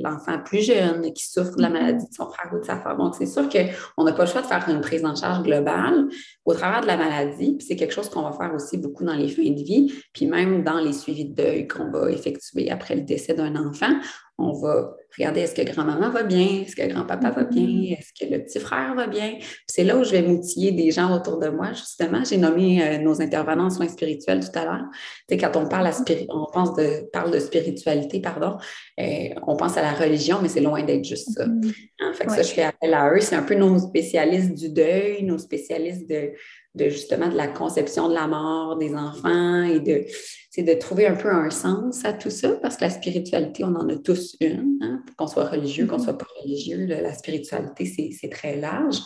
l'enfant 0.00 0.38
plus 0.44 0.64
jeune 0.64 1.12
qui 1.12 1.24
souffre 1.28 1.56
de 1.56 1.62
la 1.62 1.70
mm-hmm. 1.70 1.72
maladie 1.72 2.08
de 2.08 2.14
son 2.14 2.30
frère 2.30 2.52
ou 2.54 2.60
de 2.60 2.64
sa 2.64 2.76
femme. 2.76 2.98
Donc, 2.98 3.16
c'est 3.16 3.26
sûr 3.26 3.48
qu'on 3.48 4.04
n'a 4.04 4.12
pas 4.12 4.26
le 4.26 4.30
choix 4.30 4.42
de 4.42 4.46
faire 4.46 4.64
une 4.68 4.80
prise 4.80 5.04
en 5.04 5.16
charge 5.16 5.42
globale 5.42 6.06
au 6.44 6.54
travers 6.54 6.82
de 6.82 6.86
la 6.86 6.96
maladie. 6.96 7.56
Puis 7.56 7.66
c'est 7.66 7.74
quelque 7.74 7.94
chose 7.94 8.08
qu'on 8.08 8.22
va 8.22 8.30
faire 8.30 8.54
aussi 8.54 8.78
beaucoup 8.78 9.02
dans 9.02 9.16
les 9.16 9.28
fins 9.28 9.42
de 9.42 9.60
vie, 9.60 9.92
puis 10.12 10.26
même 10.26 10.62
dans 10.62 10.78
les 10.78 10.92
suivis 10.92 11.24
de 11.24 11.34
deuil 11.34 11.66
qu'on 11.66 11.90
va 11.90 12.12
effectuer 12.12 12.70
après 12.70 12.94
le 12.94 13.02
décès 13.02 13.34
d'un 13.34 13.56
enfant 13.56 13.92
on 14.38 14.52
va 14.52 14.96
regarder 15.16 15.42
est-ce 15.42 15.54
que 15.54 15.62
grand-maman 15.62 16.10
va 16.10 16.24
bien, 16.24 16.62
est-ce 16.62 16.74
que 16.74 16.86
grand-papa 16.88 17.30
va 17.30 17.44
bien, 17.44 17.62
mm-hmm. 17.62 17.98
est-ce 17.98 18.12
que 18.12 18.32
le 18.32 18.42
petit 18.42 18.58
frère 18.58 18.94
va 18.96 19.06
bien. 19.06 19.38
C'est 19.68 19.84
là 19.84 19.96
où 19.96 20.02
je 20.02 20.10
vais 20.10 20.22
m'outiller 20.22 20.72
des 20.72 20.90
gens 20.90 21.14
autour 21.14 21.38
de 21.38 21.48
moi, 21.48 21.72
justement. 21.72 22.24
J'ai 22.24 22.36
nommé 22.36 22.82
euh, 22.82 22.98
nos 22.98 23.22
intervenants 23.22 23.66
en 23.66 23.70
soins 23.70 23.88
spirituels 23.88 24.40
tout 24.40 24.58
à 24.58 24.64
l'heure. 24.64 24.84
Tu 25.28 25.36
quand 25.36 25.56
on 25.56 25.68
parle, 25.68 25.86
à 25.86 25.92
on 26.30 26.46
pense 26.52 26.74
de, 26.74 27.08
parle 27.12 27.30
de 27.30 27.38
spiritualité, 27.38 28.20
pardon, 28.20 28.56
euh, 29.00 29.28
on 29.46 29.56
pense 29.56 29.76
à 29.76 29.82
la 29.82 29.92
religion, 29.92 30.38
mais 30.42 30.48
c'est 30.48 30.60
loin 30.60 30.82
d'être 30.82 31.04
juste 31.04 31.30
ça. 31.30 31.46
Mm-hmm. 31.46 31.74
Hein, 32.00 32.12
fait 32.14 32.26
que 32.26 32.32
ça, 32.32 32.42
je 32.42 32.52
fais 32.52 32.64
appel 32.64 32.92
à 32.92 33.12
eux. 33.12 33.20
C'est 33.20 33.36
un 33.36 33.42
peu 33.42 33.54
nos 33.54 33.78
spécialistes 33.78 34.54
du 34.54 34.68
deuil, 34.68 35.22
nos 35.22 35.38
spécialistes 35.38 36.08
de, 36.08 36.32
de 36.74 36.88
justement 36.88 37.28
de 37.28 37.36
la 37.36 37.46
conception 37.46 38.08
de 38.08 38.14
la 38.14 38.26
mort 38.26 38.76
des 38.76 38.94
enfants 38.94 39.62
et 39.62 39.80
de, 39.80 40.04
de 40.58 40.74
trouver 40.74 41.06
un 41.06 41.14
peu 41.14 41.28
un 41.28 41.50
sens 41.50 42.04
à 42.04 42.12
tout 42.12 42.30
ça, 42.30 42.50
parce 42.62 42.76
que 42.76 42.84
la 42.84 42.90
spiritualité, 42.90 43.64
on 43.64 43.74
en 43.74 43.88
a 43.88 43.96
tous 43.96 44.36
une, 44.40 44.78
hein, 44.80 45.02
qu'on 45.16 45.26
soit 45.26 45.48
religieux, 45.48 45.86
qu'on 45.86 45.96
mm-hmm. 45.96 46.04
soit 46.04 46.18
pas 46.18 46.26
religieux, 46.42 46.86
la 46.86 47.14
spiritualité, 47.14 48.12
c'est 48.20 48.28
très 48.28 48.56
large. 48.56 48.98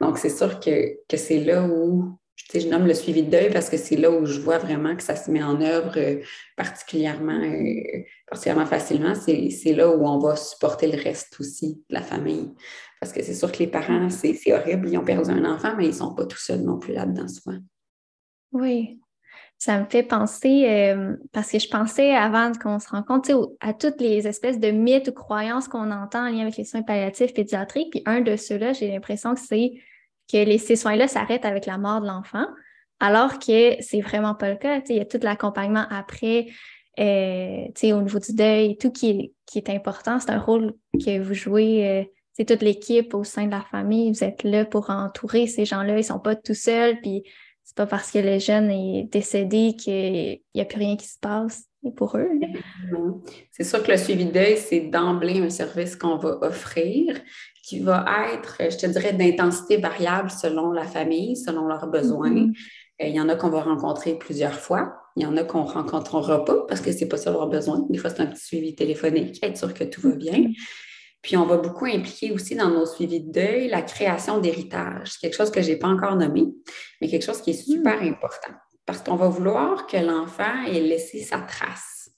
Donc, 0.00 0.18
c'est 0.18 0.30
sûr 0.30 0.60
que, 0.60 0.96
que 1.08 1.16
c'est 1.16 1.40
là 1.40 1.64
où 1.64 2.18
je 2.54 2.66
nomme 2.68 2.86
le 2.86 2.94
suivi 2.94 3.22
de 3.22 3.30
deuil 3.30 3.50
parce 3.52 3.68
que 3.68 3.76
c'est 3.76 3.96
là 3.96 4.10
où 4.10 4.24
je 4.24 4.40
vois 4.40 4.58
vraiment 4.58 4.96
que 4.96 5.02
ça 5.02 5.16
se 5.16 5.30
met 5.30 5.42
en 5.42 5.60
œuvre 5.60 5.98
euh, 5.98 6.20
particulièrement, 6.56 7.40
euh, 7.40 8.02
particulièrement 8.26 8.66
facilement. 8.66 9.14
C'est 9.14 9.72
là 9.72 9.88
où 9.90 10.06
on 10.06 10.18
va 10.18 10.36
supporter 10.36 10.86
le 10.86 11.02
reste 11.02 11.36
aussi 11.40 11.82
de 11.90 11.94
la 11.94 12.02
famille. 12.02 12.50
Parce 13.00 13.12
que 13.12 13.22
c'est 13.22 13.34
sûr 13.34 13.50
que 13.52 13.58
les 13.58 13.68
parents, 13.68 14.10
c'est 14.10 14.52
horrible, 14.52 14.88
ils 14.88 14.98
ont 14.98 15.04
perdu 15.04 15.30
un 15.30 15.44
enfant, 15.44 15.74
mais 15.76 15.84
ils 15.84 15.90
ne 15.90 15.94
sont 15.94 16.14
pas 16.14 16.26
tout 16.26 16.38
seuls 16.38 16.62
non 16.62 16.78
plus 16.78 16.92
là-dedans 16.92 17.28
souvent. 17.28 17.58
Oui. 18.52 19.00
Ça 19.56 19.80
me 19.80 19.86
fait 19.86 20.04
penser, 20.04 20.66
euh, 20.68 21.16
parce 21.32 21.50
que 21.50 21.58
je 21.58 21.68
pensais 21.68 22.14
avant 22.14 22.52
qu'on 22.52 22.78
se 22.78 22.88
rencontre 22.88 23.30
à 23.60 23.72
toutes 23.72 24.00
les 24.00 24.26
espèces 24.28 24.60
de 24.60 24.70
mythes 24.70 25.08
ou 25.08 25.12
croyances 25.12 25.66
qu'on 25.66 25.90
entend 25.90 26.26
en 26.26 26.30
lien 26.30 26.42
avec 26.42 26.56
les 26.56 26.64
soins 26.64 26.82
palliatifs 26.82 27.34
pédiatriques. 27.34 27.90
Puis 27.90 28.02
un 28.06 28.20
de 28.20 28.36
ceux-là, 28.36 28.72
j'ai 28.72 28.88
l'impression 28.88 29.34
que 29.34 29.40
c'est 29.40 29.72
que 30.32 30.36
les, 30.36 30.58
ces 30.58 30.76
soins-là 30.76 31.08
s'arrêtent 31.08 31.44
avec 31.44 31.66
la 31.66 31.76
mort 31.76 32.00
de 32.00 32.06
l'enfant, 32.06 32.46
alors 33.00 33.38
que 33.40 33.76
c'est 33.80 34.00
vraiment 34.00 34.34
pas 34.34 34.50
le 34.50 34.56
cas. 34.56 34.80
Il 34.88 34.96
y 34.96 35.00
a 35.00 35.04
tout 35.04 35.18
l'accompagnement 35.22 35.86
après, 35.90 36.46
euh, 37.00 37.66
au 37.82 38.02
niveau 38.02 38.18
du 38.18 38.34
deuil, 38.34 38.76
tout 38.76 38.92
qui 38.92 39.10
est, 39.10 39.32
qui 39.46 39.58
est 39.58 39.70
important. 39.70 40.20
C'est 40.20 40.30
un 40.30 40.38
rôle 40.38 40.74
que 40.94 41.20
vous 41.20 41.34
jouez. 41.34 41.88
Euh, 41.88 42.04
c'est 42.38 42.44
toute 42.44 42.62
l'équipe 42.62 43.14
au 43.14 43.24
sein 43.24 43.46
de 43.46 43.50
la 43.50 43.62
famille. 43.62 44.12
Vous 44.12 44.22
êtes 44.22 44.44
là 44.44 44.64
pour 44.64 44.90
entourer 44.90 45.46
ces 45.46 45.64
gens-là. 45.64 45.94
Ils 45.94 45.98
ne 45.98 46.02
sont 46.02 46.20
pas 46.20 46.36
tout 46.36 46.54
seuls. 46.54 47.00
Puis 47.00 47.24
c'est 47.64 47.76
pas 47.76 47.86
parce 47.86 48.12
que 48.12 48.18
le 48.18 48.38
jeune 48.38 48.70
est 48.70 49.08
décédé 49.10 49.74
qu'il 49.76 50.40
n'y 50.54 50.60
a 50.60 50.64
plus 50.64 50.78
rien 50.78 50.96
qui 50.96 51.08
se 51.08 51.18
passe 51.18 51.64
pour 51.96 52.16
eux. 52.16 52.30
C'est 53.50 53.64
sûr 53.64 53.82
que 53.82 53.90
le 53.90 53.96
suivi 53.96 54.26
de 54.26 54.32
deuil, 54.32 54.56
c'est 54.56 54.80
d'emblée 54.80 55.40
un 55.40 55.50
service 55.50 55.96
qu'on 55.96 56.16
va 56.16 56.38
offrir 56.42 57.20
qui 57.64 57.80
va 57.80 58.06
être, 58.32 58.56
je 58.60 58.76
te 58.78 58.86
dirais, 58.86 59.12
d'intensité 59.12 59.76
variable 59.76 60.30
selon 60.30 60.70
la 60.70 60.84
famille, 60.84 61.36
selon 61.36 61.66
leurs 61.66 61.88
besoins. 61.88 62.30
Mm-hmm. 62.30 62.54
Euh, 63.02 63.06
il 63.06 63.14
y 63.14 63.20
en 63.20 63.28
a 63.28 63.36
qu'on 63.36 63.50
va 63.50 63.60
rencontrer 63.60 64.16
plusieurs 64.16 64.54
fois. 64.54 64.94
Il 65.16 65.22
y 65.24 65.26
en 65.26 65.36
a 65.36 65.44
qu'on 65.44 65.64
ne 65.64 65.68
rencontrera 65.68 66.44
pas 66.44 66.64
parce 66.66 66.80
que 66.80 66.92
ce 66.92 67.00
n'est 67.00 67.08
pas 67.08 67.16
ça 67.16 67.30
leurs 67.30 67.48
besoins. 67.48 67.84
Des 67.90 67.98
fois, 67.98 68.10
c'est 68.10 68.22
un 68.22 68.26
petit 68.26 68.44
suivi 68.44 68.74
téléphonique, 68.74 69.38
être 69.42 69.56
sûr 69.56 69.74
que 69.74 69.84
tout 69.84 70.00
va 70.00 70.12
bien. 70.14 70.52
Puis 71.22 71.36
on 71.36 71.46
va 71.46 71.56
beaucoup 71.56 71.86
impliquer 71.86 72.32
aussi 72.32 72.54
dans 72.54 72.70
nos 72.70 72.86
suivis 72.86 73.20
de 73.20 73.32
deuil 73.32 73.68
la 73.68 73.82
création 73.82 74.40
d'héritage, 74.40 75.18
quelque 75.18 75.36
chose 75.36 75.50
que 75.50 75.60
je 75.62 75.68
n'ai 75.68 75.76
pas 75.76 75.88
encore 75.88 76.16
nommé, 76.16 76.46
mais 77.00 77.08
quelque 77.08 77.24
chose 77.24 77.40
qui 77.42 77.50
est 77.50 77.62
super 77.64 78.02
mm. 78.02 78.08
important. 78.08 78.52
Parce 78.86 79.02
qu'on 79.02 79.16
va 79.16 79.28
vouloir 79.28 79.86
que 79.86 79.96
l'enfant 79.96 80.64
ait 80.66 80.80
laissé 80.80 81.22
sa 81.22 81.38
trace. 81.40 82.10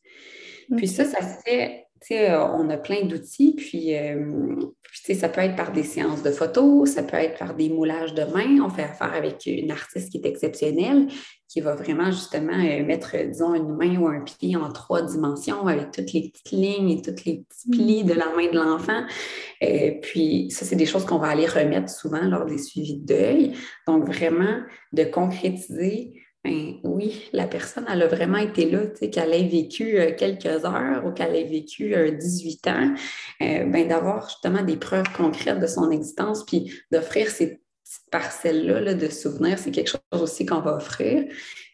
Puis 0.76 0.86
ça, 0.86 1.04
ça 1.04 1.20
se 1.20 1.42
fait 1.44 1.86
sais, 2.02 2.30
euh, 2.30 2.44
on 2.46 2.68
a 2.70 2.76
plein 2.76 3.04
d'outils, 3.04 3.54
puis, 3.56 3.96
euh, 3.96 4.56
ça 4.92 5.28
peut 5.28 5.40
être 5.40 5.56
par 5.56 5.72
des 5.72 5.82
séances 5.82 6.22
de 6.22 6.30
photos, 6.30 6.90
ça 6.90 7.02
peut 7.02 7.16
être 7.16 7.38
par 7.38 7.54
des 7.54 7.68
moulages 7.68 8.14
de 8.14 8.24
mains. 8.24 8.64
On 8.64 8.70
fait 8.70 8.84
affaire 8.84 9.12
avec 9.14 9.46
une 9.46 9.70
artiste 9.70 10.10
qui 10.10 10.18
est 10.18 10.26
exceptiennelle, 10.26 11.08
qui 11.50 11.60
va 11.60 11.74
vraiment 11.74 12.12
justement 12.12 12.52
euh, 12.52 12.84
mettre, 12.84 13.16
disons, 13.26 13.54
une 13.54 13.74
main 13.74 13.98
ou 13.98 14.06
un 14.06 14.20
pied 14.20 14.54
en 14.54 14.70
trois 14.70 15.02
dimensions 15.02 15.66
avec 15.66 15.90
toutes 15.90 16.12
les 16.12 16.30
petites 16.30 16.52
lignes 16.52 16.90
et 16.90 17.02
tous 17.02 17.24
les 17.24 17.44
petits 17.48 17.70
plis 17.70 18.04
de 18.04 18.14
la 18.14 18.26
main 18.36 18.50
de 18.50 18.56
l'enfant. 18.56 19.02
Et 19.60 19.98
puis, 20.00 20.50
ça, 20.52 20.64
c'est 20.64 20.76
des 20.76 20.86
choses 20.86 21.04
qu'on 21.04 21.18
va 21.18 21.28
aller 21.28 21.46
remettre 21.46 21.90
souvent 21.90 22.22
lors 22.22 22.46
des 22.46 22.58
suivis 22.58 23.00
de 23.00 23.06
deuil. 23.06 23.52
Donc, 23.88 24.06
vraiment, 24.06 24.60
de 24.92 25.02
concrétiser 25.02 26.14
ben 26.42 26.76
oui, 26.84 27.28
la 27.34 27.46
personne, 27.46 27.84
elle 27.86 28.00
a 28.00 28.06
vraiment 28.06 28.38
été 28.38 28.70
là, 28.70 28.86
qu'elle 29.12 29.34
ait 29.34 29.46
vécu 29.46 29.98
euh, 29.98 30.12
quelques 30.16 30.64
heures 30.64 31.04
ou 31.04 31.12
qu'elle 31.12 31.36
ait 31.36 31.44
vécu 31.44 31.94
18 32.18 32.66
euh, 32.66 32.70
ans, 32.70 32.94
euh, 33.42 33.64
ben, 33.66 33.86
d'avoir 33.86 34.26
justement 34.26 34.62
des 34.62 34.78
preuves 34.78 35.12
concrètes 35.14 35.60
de 35.60 35.66
son 35.66 35.90
existence, 35.90 36.46
puis 36.46 36.72
d'offrir 36.90 37.28
ces 37.28 37.60
petites 37.90 38.11
parcelles-là 38.11 38.94
de 38.94 39.09
souvenirs, 39.09 39.59
c'est 39.59 39.72
quelque 39.72 39.90
chose 39.90 40.22
aussi 40.22 40.46
qu'on 40.46 40.61
va 40.61 40.76
offrir. 40.76 41.24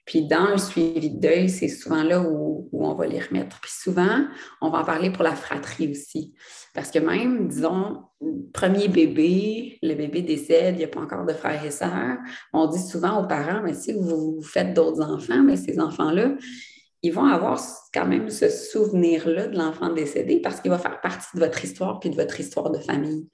Puis 0.06 0.26
dans 0.26 0.50
le 0.50 0.58
suivi 0.58 1.10
de 1.10 1.20
deuil, 1.20 1.50
c'est 1.50 1.68
souvent 1.68 2.02
là 2.02 2.20
où, 2.22 2.68
on 2.72 2.94
va 2.94 3.06
les 3.06 3.20
remettre. 3.20 3.60
Puis 3.60 3.72
souvent, 3.72 4.24
on 4.62 4.70
va 4.70 4.78
en 4.78 4.84
parler 4.84 5.10
pour 5.10 5.24
la 5.24 5.34
fratrie 5.34 5.90
aussi. 5.90 6.32
Parce 6.72 6.90
que 6.90 7.00
même, 7.00 7.48
disons, 7.48 8.04
premier 8.54 8.88
bébé, 8.88 9.78
le 9.82 9.94
bébé 9.94 10.22
décède, 10.22 10.76
il 10.76 10.78
n'y 10.78 10.84
a 10.84 10.88
pas 10.88 11.00
encore 11.00 11.26
de 11.26 11.32
frères 11.32 11.64
et 11.64 11.70
sœurs. 11.70 12.18
On 12.52 12.66
dit 12.66 12.80
souvent 12.80 13.22
aux 13.22 13.26
parents, 13.26 13.60
mais 13.62 13.74
si 13.74 13.92
vous, 13.92 14.40
faites 14.42 14.74
d'autres 14.74 15.02
enfants, 15.02 15.42
mais 15.42 15.56
ces 15.56 15.78
enfants-là, 15.80 16.36
ils 17.02 17.12
vont 17.12 17.26
avoir 17.26 17.60
quand 17.92 18.06
même 18.06 18.30
ce 18.30 18.48
souvenir-là 18.48 19.48
de 19.48 19.58
l'enfant 19.58 19.92
décédé 19.92 20.40
parce 20.40 20.60
qu'il 20.60 20.70
va 20.70 20.78
faire 20.78 21.00
partie 21.00 21.28
de 21.34 21.40
votre 21.40 21.62
histoire 21.64 22.00
puis 22.00 22.10
de 22.10 22.16
votre 22.16 22.38
histoire 22.40 22.70
de 22.70 22.78
famille. 22.78 23.28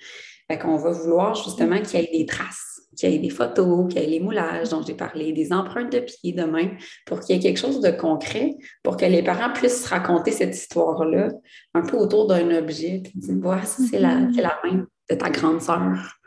Fait 0.50 0.58
qu'on 0.58 0.76
va 0.76 0.90
vouloir 0.90 1.34
justement 1.34 1.80
qu'il 1.80 2.00
y 2.00 2.02
ait 2.02 2.18
des 2.18 2.26
traces 2.26 2.71
qu'il 2.96 3.10
y 3.10 3.14
ait 3.14 3.18
des 3.18 3.30
photos, 3.30 3.88
qu'il 3.88 4.02
y 4.02 4.04
ait 4.04 4.08
les 4.08 4.20
moulages 4.20 4.70
dont 4.70 4.82
j'ai 4.82 4.94
parlé, 4.94 5.32
des 5.32 5.52
empreintes 5.52 5.92
de 5.92 6.00
pieds 6.00 6.32
de 6.32 6.44
main, 6.44 6.70
pour 7.06 7.20
qu'il 7.20 7.36
y 7.36 7.38
ait 7.38 7.42
quelque 7.42 7.58
chose 7.58 7.80
de 7.80 7.90
concret, 7.90 8.54
pour 8.82 8.96
que 8.96 9.04
les 9.04 9.22
parents 9.22 9.52
puissent 9.52 9.86
raconter 9.86 10.32
cette 10.32 10.54
histoire-là 10.54 11.30
un 11.74 11.82
peu 11.82 11.96
autour 11.96 12.26
d'un 12.26 12.56
objet, 12.56 13.00
puis 13.02 13.12
dire, 13.16 13.36
voilà, 13.40 13.64
c'est 13.64 13.98
la, 13.98 14.16
mm-hmm. 14.16 14.40
la 14.40 14.60
main 14.64 14.86
de 15.10 15.14
ta 15.14 15.30
grande 15.30 15.60
sœur, 15.60 16.18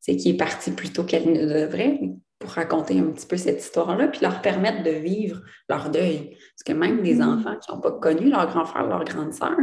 c'est 0.00 0.16
qui 0.16 0.30
est 0.30 0.36
partie 0.36 0.70
plus 0.70 0.92
tôt 0.92 1.04
qu'elle 1.04 1.32
ne 1.32 1.46
devrait, 1.46 2.00
pour 2.48 2.56
raconter 2.56 2.98
un 2.98 3.10
petit 3.10 3.26
peu 3.26 3.36
cette 3.36 3.60
histoire-là, 3.60 4.08
puis 4.08 4.20
leur 4.22 4.40
permettre 4.40 4.82
de 4.82 4.90
vivre 4.90 5.42
leur 5.68 5.90
deuil. 5.90 6.30
Parce 6.30 6.62
que 6.64 6.72
même 6.72 7.02
des 7.02 7.16
mm. 7.16 7.22
enfants 7.22 7.56
qui 7.60 7.70
n'ont 7.70 7.80
pas 7.80 7.92
connu 7.92 8.30
leur 8.30 8.46
grand 8.46 8.64
frère, 8.64 8.86
leur 8.86 9.04
grande 9.04 9.34
sœur, 9.34 9.56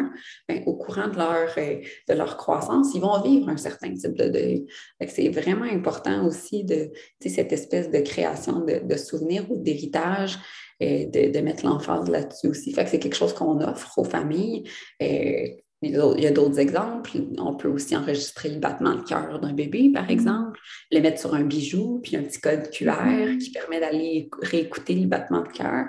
ben, 0.47 0.61
au 0.67 0.75
courant 0.75 1.07
de 1.07 1.17
leur, 1.17 1.49
euh, 1.57 1.81
de 2.07 2.13
leur 2.13 2.37
croissance, 2.37 2.93
ils 2.93 3.01
vont 3.01 3.19
vivre 3.21 3.49
un 3.49 3.57
certain 3.57 3.91
type 3.95 4.15
de 4.15 4.29
deuil. 4.29 4.67
C'est 5.07 5.29
vraiment 5.29 5.65
important 5.65 6.27
aussi 6.27 6.63
de 6.63 6.91
cette 7.25 7.51
espèce 7.51 7.89
de 7.89 7.99
création 8.01 8.59
de, 8.59 8.79
de 8.85 8.97
souvenirs 8.97 9.49
ou 9.49 9.57
d'héritage 9.57 10.37
de, 10.79 11.31
de, 11.31 11.39
mettre 11.39 11.65
l'emphase 11.65 12.09
là-dessus 12.09 12.47
aussi. 12.47 12.73
Fait 12.73 12.83
que 12.83 12.89
c'est 12.89 12.99
quelque 12.99 13.15
chose 13.15 13.33
qu'on 13.33 13.61
offre 13.61 13.97
aux 13.97 14.03
familles. 14.03 14.69
Euh, 15.01 15.47
il 15.81 16.23
y 16.23 16.27
a 16.27 16.31
d'autres 16.31 16.59
exemples. 16.59 17.11
On 17.37 17.53
peut 17.55 17.67
aussi 17.67 17.95
enregistrer 17.95 18.49
le 18.49 18.59
battement 18.59 18.95
de 18.95 19.01
cœur 19.01 19.39
d'un 19.39 19.53
bébé, 19.53 19.91
par 19.93 20.07
mm-hmm. 20.07 20.11
exemple, 20.11 20.59
le 20.91 20.99
mettre 21.01 21.19
sur 21.19 21.35
un 21.35 21.43
bijou, 21.43 21.99
puis 22.01 22.15
un 22.15 22.23
petit 22.23 22.39
code 22.39 22.69
QR 22.71 22.91
mm-hmm. 22.91 23.37
qui 23.37 23.51
permet 23.51 23.79
d'aller 23.79 24.29
réécouter 24.41 24.95
le 24.95 25.07
battement 25.07 25.41
de 25.41 25.49
cœur. 25.49 25.85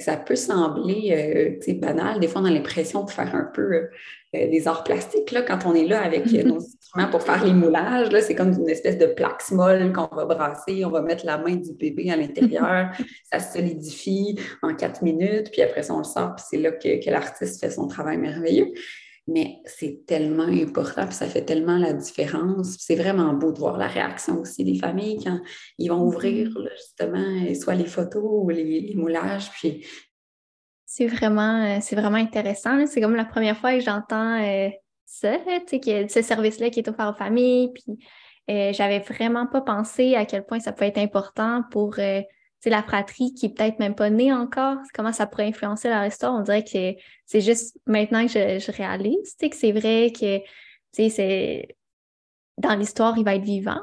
Ça 0.00 0.16
peut 0.16 0.36
sembler 0.36 1.58
euh, 1.66 1.74
banal. 1.74 2.20
Des 2.20 2.28
fois, 2.28 2.42
on 2.42 2.44
a 2.44 2.50
l'impression 2.50 3.04
de 3.04 3.10
faire 3.10 3.34
un 3.34 3.48
peu 3.54 3.72
euh, 3.72 3.88
des 4.32 4.68
arts 4.68 4.84
plastiques 4.84 5.30
là, 5.30 5.42
quand 5.42 5.60
on 5.64 5.74
est 5.74 5.86
là 5.86 6.02
avec 6.02 6.26
euh, 6.34 6.42
nos 6.42 6.58
instruments 6.58 7.10
pour 7.10 7.22
faire 7.22 7.44
les 7.44 7.52
moulages. 7.52 8.08
C'est 8.22 8.34
comme 8.34 8.52
une 8.52 8.68
espèce 8.68 8.98
de 8.98 9.06
plaque 9.06 9.42
molle 9.52 9.92
qu'on 9.92 10.14
va 10.14 10.24
brasser. 10.24 10.84
On 10.84 10.90
va 10.90 11.02
mettre 11.02 11.24
la 11.24 11.38
main 11.38 11.54
du 11.54 11.72
bébé 11.72 12.10
à 12.10 12.16
l'intérieur. 12.16 12.90
ça 13.32 13.38
se 13.38 13.58
solidifie 13.58 14.38
en 14.62 14.74
quatre 14.74 15.02
minutes, 15.02 15.50
puis 15.52 15.62
après 15.62 15.82
ça, 15.82 15.94
on 15.94 15.98
le 15.98 16.04
sort, 16.04 16.34
puis 16.34 16.44
c'est 16.48 16.58
là 16.58 16.72
que, 16.72 17.04
que 17.04 17.10
l'artiste 17.10 17.60
fait 17.60 17.70
son 17.70 17.86
travail 17.86 18.18
merveilleux 18.18 18.72
mais 19.30 19.58
c'est 19.64 20.04
tellement 20.06 20.42
important, 20.42 21.06
puis 21.06 21.14
ça 21.14 21.26
fait 21.26 21.44
tellement 21.44 21.78
la 21.78 21.92
différence. 21.92 22.76
C'est 22.80 22.96
vraiment 22.96 23.32
beau 23.32 23.52
de 23.52 23.58
voir 23.58 23.78
la 23.78 23.86
réaction 23.86 24.40
aussi 24.40 24.64
des 24.64 24.76
familles 24.76 25.22
quand 25.22 25.40
ils 25.78 25.88
vont 25.88 26.02
ouvrir 26.02 26.48
mm-hmm. 26.48 26.76
justement 26.76 27.54
soit 27.54 27.76
les 27.76 27.86
photos 27.86 28.24
ou 28.24 28.50
les, 28.50 28.92
moulages. 28.96 29.50
Puis... 29.52 29.86
C'est 30.84 31.06
vraiment, 31.06 31.62
euh, 31.62 31.78
c'est 31.80 31.94
vraiment 31.94 32.16
intéressant. 32.16 32.84
C'est 32.86 33.00
comme 33.00 33.14
la 33.14 33.24
première 33.24 33.56
fois 33.56 33.72
que 33.72 33.80
j'entends 33.80 34.42
euh, 34.42 34.68
ça, 35.06 35.36
que 35.38 36.08
ce 36.08 36.22
service-là 36.22 36.70
qui 36.70 36.80
est 36.80 36.88
offert 36.88 37.10
aux 37.10 37.18
familles. 37.18 37.70
Puis 37.72 38.04
euh, 38.50 38.72
j'avais 38.72 38.98
vraiment 38.98 39.46
pas 39.46 39.60
pensé 39.60 40.16
à 40.16 40.24
quel 40.24 40.44
point 40.44 40.58
ça 40.58 40.72
peut 40.72 40.84
être 40.84 40.98
important 40.98 41.62
pour 41.70 41.94
c'est 42.60 42.70
la 42.70 42.82
fratrie 42.82 43.32
qui 43.34 43.48
peut-être 43.48 43.78
même 43.78 43.94
pas 43.94 44.10
née 44.10 44.32
encore, 44.32 44.76
comment 44.94 45.12
ça 45.12 45.26
pourrait 45.26 45.48
influencer 45.48 45.88
leur 45.88 46.04
histoire? 46.04 46.34
On 46.34 46.42
dirait 46.42 46.64
que 46.64 46.94
c'est 47.26 47.40
juste 47.40 47.78
maintenant 47.86 48.26
que 48.26 48.32
je, 48.32 48.70
réalise 48.70 49.34
que 49.40 49.56
c'est 49.56 49.72
vrai 49.72 50.12
que 50.12 50.40
c'est 50.92 51.76
dans 52.58 52.74
l'histoire, 52.74 53.16
il 53.16 53.24
va 53.24 53.36
être 53.36 53.44
vivant 53.44 53.80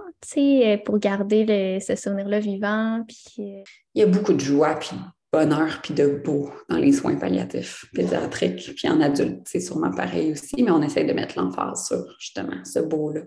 pour 0.85 0.99
garder 0.99 1.79
ce 1.79 1.95
souvenir-là 1.95 2.39
vivant. 2.39 3.03
Puis, 3.07 3.57
euh, 3.59 3.63
Il 3.95 4.01
y 4.01 4.03
a 4.03 4.07
beaucoup 4.07 4.33
de 4.33 4.39
joie, 4.39 4.75
puis 4.75 4.95
bonheur, 5.31 5.79
puis 5.81 5.93
de 5.93 6.21
beau 6.23 6.51
dans 6.69 6.77
les 6.77 6.91
soins 6.91 7.15
palliatifs 7.15 7.85
pédiatriques, 7.93 8.73
puis 8.75 8.89
en 8.89 9.01
adulte, 9.01 9.41
c'est 9.45 9.59
sûrement 9.59 9.91
pareil 9.91 10.31
aussi, 10.31 10.61
mais 10.63 10.71
on 10.71 10.81
essaie 10.81 11.03
de 11.03 11.13
mettre 11.13 11.39
l'emphase 11.39 11.87
sur 11.87 12.05
justement 12.19 12.63
ce 12.63 12.79
beau-là. 12.79 13.21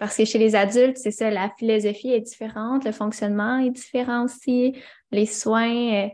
Parce 0.00 0.16
que 0.16 0.24
chez 0.24 0.38
les 0.38 0.54
adultes, 0.54 0.96
c'est 0.96 1.10
ça, 1.10 1.30
la 1.30 1.52
philosophie 1.58 2.10
est 2.10 2.22
différente, 2.22 2.86
le 2.86 2.92
fonctionnement 2.92 3.58
est 3.58 3.68
différent 3.68 4.24
aussi, 4.24 4.74
les 5.12 5.26
soins, 5.26 6.06
euh, 6.06 6.08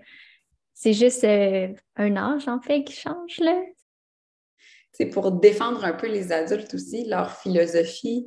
c'est 0.75 0.93
juste 0.93 1.23
euh, 1.23 1.69
un 1.95 2.17
âge 2.17 2.49
en 2.49 2.61
fait 2.61 2.83
qui 2.83 2.95
change 2.95 3.39
là. 3.39 3.57
C'est 4.91 5.07
pour 5.07 5.31
défendre 5.31 5.85
un 5.85 5.93
peu 5.93 6.09
les 6.09 6.33
adultes 6.33 6.75
aussi, 6.75 7.05
leur 7.05 7.31
philosophie 7.31 8.27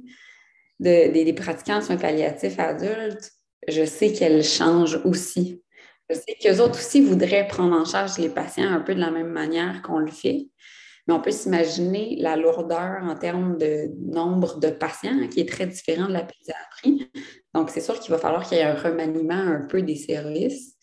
des, 0.80 1.34
pratiquants 1.34 1.80
en 1.80 1.82
soins 1.82 1.98
palliatifs 1.98 2.58
adultes, 2.58 3.30
je 3.67 3.84
sais 3.84 4.13
qu'elle 4.13 4.45
change 4.45 5.02
aussi. 5.04 5.62
Je 6.10 6.15
sais 6.15 6.38
qu'eux 6.41 6.62
autres 6.62 6.80
aussi 6.80 7.02
voudraient 7.02 7.48
prendre 7.48 7.76
en 7.76 7.84
charge 7.84 8.17
les 8.17 8.30
patients 8.30 8.72
un 8.72 8.80
peu 8.80 8.95
de 8.95 9.02
la 9.02 9.12
même 9.12 9.32
manière 9.32 9.82
qu'on 9.82 10.00
le 10.00 10.12
fait 10.12 10.48
mais 11.10 11.15
on 11.15 11.22
peut 11.22 11.32
s'imaginer 11.32 12.17
la 12.19 12.36
lourdeur 12.36 13.00
en 13.02 13.15
termes 13.15 13.58
de 13.58 13.89
nombre 14.00 14.60
de 14.60 14.69
patients 14.69 15.28
qui 15.28 15.39
est 15.39 15.50
très 15.50 15.65
différent 15.65 16.08
de 16.08 16.13
la 16.13 16.22
pédiatrie. 16.22 17.10
Donc, 17.56 17.72
c'est 17.72 17.82
sûr 17.82 18.00
qu'il 18.00 18.12
va 18.12 18.19
falloir 18.19 18.48
qu'il 18.48 18.60
y 18.60 18.62
ait 18.62 18.65
un 18.65 18.76
remaniement 18.76 19.34
un 19.34 19.62
peu 19.62 19.82
des 19.82 19.95
services. 19.95 20.76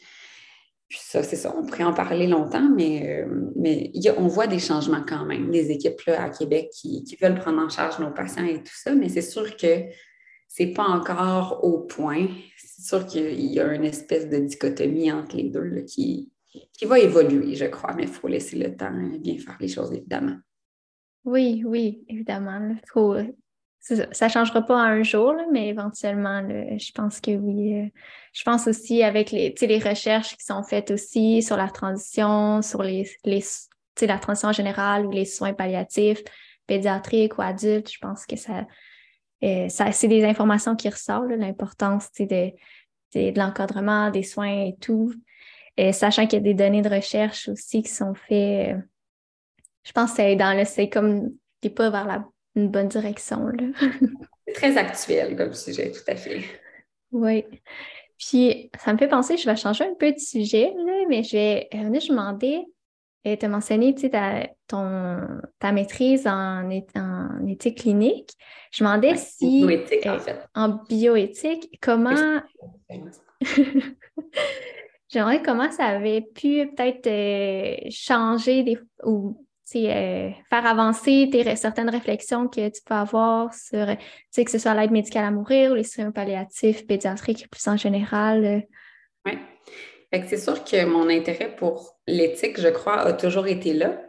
Puis 0.89 0.99
ça, 1.01 1.23
c'est 1.23 1.37
ça, 1.37 1.55
on 1.57 1.65
pourrait 1.65 1.85
en 1.85 1.95
parler 1.95 2.27
longtemps, 2.27 2.69
mais, 2.75 3.25
euh, 3.25 4.15
on 4.17 4.27
voit 4.27 4.49
des 4.49 4.59
changements 4.59 5.05
quand 5.09 5.25
même, 5.27 5.53
des 5.53 5.71
équipes 5.71 6.01
là, 6.09 6.25
à 6.25 6.31
Québec 6.31 6.71
qui, 6.73 7.05
veulent 7.23 7.39
prendre 7.39 7.63
en 7.63 7.69
charge 7.69 8.01
nos 8.01 8.11
patients 8.11 8.47
et 8.47 8.59
tout 8.59 8.75
ça, 8.75 8.97
mais 8.97 9.09
c'est 9.09 9.23
sûr 9.23 9.57
que 9.57 9.85
ce 10.49 10.63
n'est 10.65 10.73
pas 10.73 10.89
encore 10.89 11.61
au 11.63 11.83
point. 11.83 12.27
C'est 12.57 12.83
sûr 12.83 13.07
qu'il 13.07 13.53
y 13.53 13.61
a 13.61 13.73
une 13.73 13.85
espèce 13.85 14.29
de 14.29 14.39
dichotomie 14.39 15.13
entre 15.13 15.37
les 15.37 15.51
deux 15.51 15.83
qui, 15.83 16.33
qui 16.73 16.85
va 16.85 16.99
évoluer, 16.99 17.55
je 17.55 17.67
crois, 17.67 17.95
mais 17.95 18.05
il 18.05 18.09
faut 18.09 18.29
laisser 18.29 18.57
le 18.57 18.77
temps 18.77 18.93
bien 19.21 19.39
faire 19.39 19.57
les 19.61 19.69
choses, 19.69 19.93
évidemment. 19.93 20.37
Oui, 21.25 21.65
oui, 21.67 22.05
évidemment. 22.09 22.77
ça 23.81 24.27
ne 24.27 24.31
changera 24.31 24.63
pas 24.63 24.81
un 24.81 25.03
jour, 25.03 25.35
mais 25.53 25.69
éventuellement, 25.69 26.41
je 26.49 26.93
pense 26.93 27.21
que 27.21 27.33
oui. 27.33 27.81
Euh, 27.81 27.89
je 28.33 28.43
pense 28.45 28.69
aussi 28.69 29.03
avec 29.03 29.33
les, 29.33 29.55
les 29.61 29.79
recherches 29.79 30.37
qui 30.37 30.45
sont 30.45 30.63
faites 30.63 30.91
aussi 30.91 31.43
sur 31.43 31.57
la 31.57 31.69
transition, 31.69 32.63
sur 32.63 32.83
les, 32.83 33.11
les 33.25 33.43
la 34.03 34.19
transition 34.19 34.53
générale 34.53 35.07
ou 35.07 35.11
les 35.11 35.25
soins 35.25 35.55
palliatifs, 35.55 36.23
pédiatriques 36.67 37.39
ou 37.39 37.43
adultes, 37.43 37.91
je 37.91 37.99
pense 37.99 38.27
que 38.27 38.37
ça, 38.37 38.67
euh, 39.43 39.69
ça 39.69 39.91
c'est 39.93 40.09
des 40.09 40.25
informations 40.25 40.77
qui 40.77 40.89
ressortent, 40.89 41.31
l'importance 41.31 42.11
de, 42.19 42.25
de, 42.27 43.31
de 43.31 43.39
l'encadrement, 43.39 44.11
des 44.11 44.23
soins 44.23 44.67
et 44.67 44.77
tout 44.81 45.13
sachant 45.93 46.27
qu'il 46.27 46.39
y 46.39 46.43
a 46.43 46.45
des 46.45 46.55
données 46.55 46.83
de 46.83 46.89
recherche 46.89 47.49
aussi 47.49 47.83
qui 47.83 47.91
sont 47.91 48.15
faites, 48.15 48.77
euh, 48.77 48.81
je 49.85 49.93
pense 49.93 50.11
que 50.11 50.17
c'est 50.17 50.37
dans 50.37 50.57
le, 50.57 50.65
c'est 50.65 50.89
comme 50.89 51.31
qui 51.61 51.71
pas 51.71 51.91
vers 51.91 52.07
la, 52.07 52.25
une 52.55 52.69
bonne 52.69 52.89
direction. 52.89 53.51
c'est 54.47 54.53
très 54.55 54.77
actuel 54.77 55.37
comme 55.37 55.55
sujet, 55.55 55.91
tout 55.91 56.11
à 56.11 56.17
fait. 56.17 56.43
Oui. 57.13 57.45
Puis, 58.19 58.71
ça 58.79 58.93
me 58.93 58.99
fait 58.99 59.09
penser, 59.09 59.37
je 59.37 59.49
vais 59.49 59.57
changer 59.57 59.85
un 59.85 59.95
peu 59.95 60.13
de 60.13 60.19
sujet, 60.19 60.73
mais 61.09 61.23
je 61.23 61.37
vais 61.37 61.69
venir 61.73 62.01
je 62.01 62.09
demander, 62.09 62.65
tu 63.35 63.45
as 63.45 63.49
mentionné 63.49 63.95
ta, 63.95 64.49
ton, 64.69 65.19
ta 65.59 65.73
maîtrise 65.73 66.27
en, 66.27 66.71
en 66.95 67.47
éthique 67.47 67.79
clinique. 67.79 68.31
Je 68.73 68.85
me 68.85 68.89
demandais 68.89 69.17
si. 69.17 69.61
Bioéthique, 69.67 70.07
en 70.07 70.15
euh, 70.15 70.19
fait. 70.19 70.39
En 70.55 70.69
bioéthique, 70.69 71.79
comment. 71.83 72.41
J'aimerais 75.09 75.43
comment 75.43 75.71
ça 75.71 75.85
avait 75.85 76.21
pu 76.21 76.67
peut-être 76.75 77.07
euh, 77.07 77.77
changer 77.91 78.65
des, 78.65 78.79
ou 79.05 79.47
euh, 79.75 80.31
faire 80.49 80.67
avancer 80.67 81.29
certaines 81.57 81.91
réflexions 81.91 82.47
que 82.47 82.69
tu 82.69 82.81
peux 82.85 82.95
avoir 82.95 83.53
sur 83.53 83.87
que 84.37 84.51
ce 84.51 84.59
soit 84.59 84.75
l'aide 84.75 84.93
médicale 84.93 85.25
à 85.25 85.31
mourir 85.31 85.73
ou 85.73 85.75
les 85.75 85.83
soins 85.83 86.13
palliatifs, 86.13 86.87
pédiatriques 86.87 87.51
plus 87.51 87.67
en 87.67 87.77
général. 87.77 88.45
Euh. 88.45 88.61
Oui. 89.27 89.33
C'est 90.29 90.39
sûr 90.39 90.65
que 90.65 90.87
mon 90.87 91.09
intérêt 91.11 91.55
pour 91.55 91.99
l'éthique, 92.07 92.61
je 92.61 92.69
crois, 92.69 93.01
a 93.01 93.13
toujours 93.13 93.49
été 93.49 93.75
là. 93.75 94.01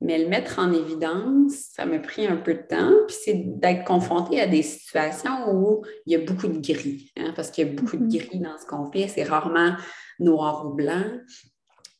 Mais 0.00 0.18
le 0.18 0.28
mettre 0.28 0.60
en 0.60 0.72
évidence, 0.72 1.54
ça 1.72 1.84
m'a 1.84 1.98
pris 1.98 2.26
un 2.26 2.36
peu 2.36 2.54
de 2.54 2.62
temps. 2.62 2.92
Puis 3.08 3.16
c'est 3.24 3.34
d'être 3.34 3.84
confronté 3.84 4.40
à 4.40 4.46
des 4.46 4.62
situations 4.62 5.50
où 5.52 5.84
il 6.06 6.12
y 6.12 6.16
a 6.16 6.24
beaucoup 6.24 6.46
de 6.46 6.60
gris, 6.60 7.10
hein, 7.16 7.32
parce 7.34 7.50
qu'il 7.50 7.66
y 7.66 7.70
a 7.70 7.72
beaucoup 7.72 7.96
de 7.96 8.04
mm-hmm. 8.04 8.28
gris 8.28 8.38
dans 8.38 8.56
ce 8.58 8.66
qu'on 8.66 8.92
fait. 8.92 9.08
C'est 9.08 9.24
rarement 9.24 9.74
noir 10.18 10.66
ou 10.66 10.74
blanc. 10.74 11.04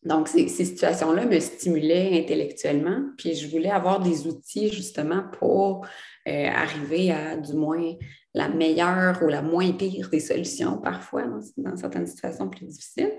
Donc, 0.04 0.28
ces, 0.28 0.48
situations-là 0.48 1.26
me 1.26 1.40
stimulaient 1.40 2.20
intellectuellement, 2.22 3.02
puis 3.16 3.34
je 3.34 3.48
voulais 3.48 3.70
avoir 3.70 4.00
des 4.00 4.26
outils 4.26 4.72
justement 4.72 5.24
pour 5.38 5.86
euh, 6.28 6.48
arriver 6.48 7.10
à 7.10 7.36
du 7.36 7.54
moins 7.54 7.94
la 8.32 8.48
meilleure 8.48 9.20
ou 9.22 9.26
la 9.26 9.42
moins 9.42 9.72
pire 9.72 10.08
des 10.10 10.20
solutions 10.20 10.78
parfois 10.78 11.24
dans, 11.56 11.76
certaines 11.76 12.06
situations 12.06 12.48
plus 12.48 12.66
difficiles. 12.66 13.12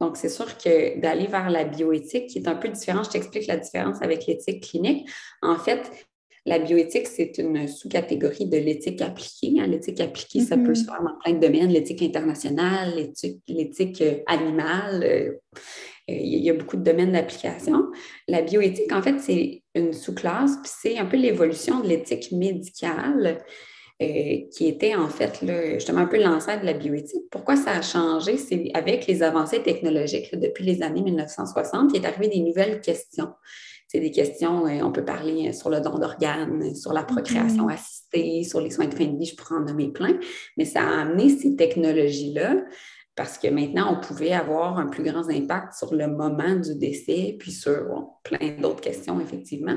Donc, 0.00 0.16
c'est 0.16 0.28
sûr 0.28 0.56
que 0.56 1.00
d'aller 1.00 1.26
vers 1.26 1.50
la 1.50 1.64
bioéthique, 1.64 2.28
qui 2.28 2.38
est 2.38 2.48
un 2.48 2.54
peu 2.54 2.68
différent, 2.68 3.02
je 3.02 3.10
t'explique 3.10 3.48
la 3.48 3.56
différence 3.56 4.00
avec 4.00 4.26
l'éthique 4.26 4.62
clinique. 4.62 5.10
En 5.42 5.56
fait, 5.56 5.90
la 6.46 6.58
bioéthique, 6.58 7.06
c'est 7.06 7.38
une 7.38 7.68
sous-catégorie 7.68 8.46
de 8.46 8.56
l'éthique 8.56 9.02
appliquée. 9.02 9.60
Hein. 9.60 9.66
L'éthique 9.66 10.00
appliquée, 10.00 10.40
ça 10.40 10.56
peut 10.56 10.72
mm-hmm. 10.72 10.74
se 10.74 10.84
faire 10.84 11.02
dans 11.02 11.18
plein 11.22 11.34
de 11.34 11.46
domaines, 11.46 11.70
l'éthique 11.70 12.02
internationale, 12.02 13.12
l'éthique 13.48 14.00
euh, 14.00 14.16
animale. 14.26 15.04
Euh, 15.04 15.32
il 16.08 16.42
y 16.42 16.50
a 16.50 16.54
beaucoup 16.54 16.76
de 16.76 16.82
domaines 16.82 17.12
d'application. 17.12 17.84
La 18.26 18.42
bioéthique, 18.42 18.92
en 18.92 19.02
fait, 19.02 19.18
c'est 19.20 19.62
une 19.74 19.92
sous-classe, 19.92 20.56
puis 20.62 20.72
c'est 20.74 20.98
un 20.98 21.06
peu 21.06 21.16
l'évolution 21.16 21.80
de 21.80 21.88
l'éthique 21.88 22.32
médicale. 22.32 23.38
Euh, 24.02 24.46
qui 24.50 24.66
était 24.66 24.94
en 24.94 25.10
fait 25.10 25.42
là, 25.42 25.74
justement 25.74 26.00
un 26.00 26.06
peu 26.06 26.18
l'ancêtre 26.18 26.62
de 26.62 26.66
la 26.66 26.72
bioéthique. 26.72 27.24
Pourquoi 27.30 27.54
ça 27.54 27.72
a 27.72 27.82
changé? 27.82 28.38
C'est 28.38 28.70
avec 28.72 29.06
les 29.06 29.22
avancées 29.22 29.62
technologiques 29.62 30.34
depuis 30.34 30.64
les 30.64 30.82
années 30.82 31.02
1960, 31.02 31.90
il 31.92 32.02
est 32.02 32.06
arrivé 32.06 32.28
des 32.28 32.40
nouvelles 32.40 32.80
questions 32.80 33.28
c'est 33.90 33.98
des 33.98 34.12
questions, 34.12 34.66
euh, 34.68 34.82
on 34.84 34.92
peut 34.92 35.04
parler 35.04 35.48
euh, 35.48 35.52
sur 35.52 35.68
le 35.68 35.80
don 35.80 35.98
d'organes, 35.98 36.76
sur 36.76 36.92
la 36.92 37.02
procréation 37.02 37.66
mm-hmm. 37.66 37.74
assistée, 37.74 38.44
sur 38.44 38.60
les 38.60 38.70
soins 38.70 38.86
de 38.86 38.94
fin 38.94 39.06
de 39.06 39.18
vie, 39.18 39.26
je 39.26 39.34
pourrais 39.34 39.56
en 39.56 39.64
nommer 39.64 39.88
plein, 39.88 40.16
mais 40.56 40.64
ça 40.64 40.82
a 40.82 41.00
amené 41.00 41.28
ces 41.28 41.56
technologies-là 41.56 42.54
parce 43.16 43.36
que 43.36 43.48
maintenant, 43.48 43.92
on 43.92 44.00
pouvait 44.00 44.32
avoir 44.32 44.78
un 44.78 44.86
plus 44.86 45.02
grand 45.02 45.28
impact 45.28 45.74
sur 45.74 45.92
le 45.92 46.06
moment 46.06 46.54
du 46.54 46.76
décès, 46.76 47.36
puis 47.38 47.50
sur 47.50 48.12
plein 48.22 48.56
d'autres 48.60 48.80
questions, 48.80 49.20
effectivement. 49.20 49.76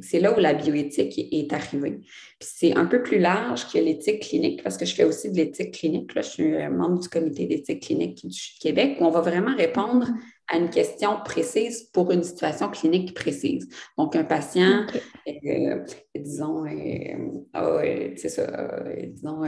C'est 0.00 0.18
là 0.18 0.36
où 0.36 0.40
la 0.40 0.54
bioéthique 0.54 1.16
est 1.30 1.52
arrivée. 1.52 2.00
Puis 2.40 2.48
c'est 2.52 2.76
un 2.76 2.86
peu 2.86 3.02
plus 3.02 3.18
large 3.18 3.70
que 3.70 3.78
l'éthique 3.78 4.22
clinique, 4.22 4.62
parce 4.64 4.76
que 4.76 4.86
je 4.86 4.94
fais 4.94 5.04
aussi 5.04 5.30
de 5.30 5.36
l'éthique 5.36 5.74
clinique. 5.74 6.14
Là, 6.14 6.22
je 6.22 6.30
suis 6.30 6.68
membre 6.70 6.98
du 6.98 7.08
comité 7.08 7.46
d'éthique 7.46 7.82
clinique 7.82 8.26
du 8.26 8.40
Québec, 8.58 8.96
où 8.98 9.04
on 9.04 9.10
va 9.10 9.20
vraiment 9.20 9.54
répondre 9.54 10.08
à 10.50 10.56
une 10.56 10.68
question 10.68 11.18
précise 11.24 11.84
pour 11.92 12.10
une 12.10 12.24
situation 12.24 12.68
clinique 12.68 13.14
précise. 13.14 13.68
Donc, 13.96 14.16
un 14.16 14.24
patient, 14.24 14.84
euh, 15.28 15.84
disons, 16.14 16.64
euh, 16.66 18.10
c'est 18.16 18.28
ça, 18.28 18.82
disons, 19.06 19.44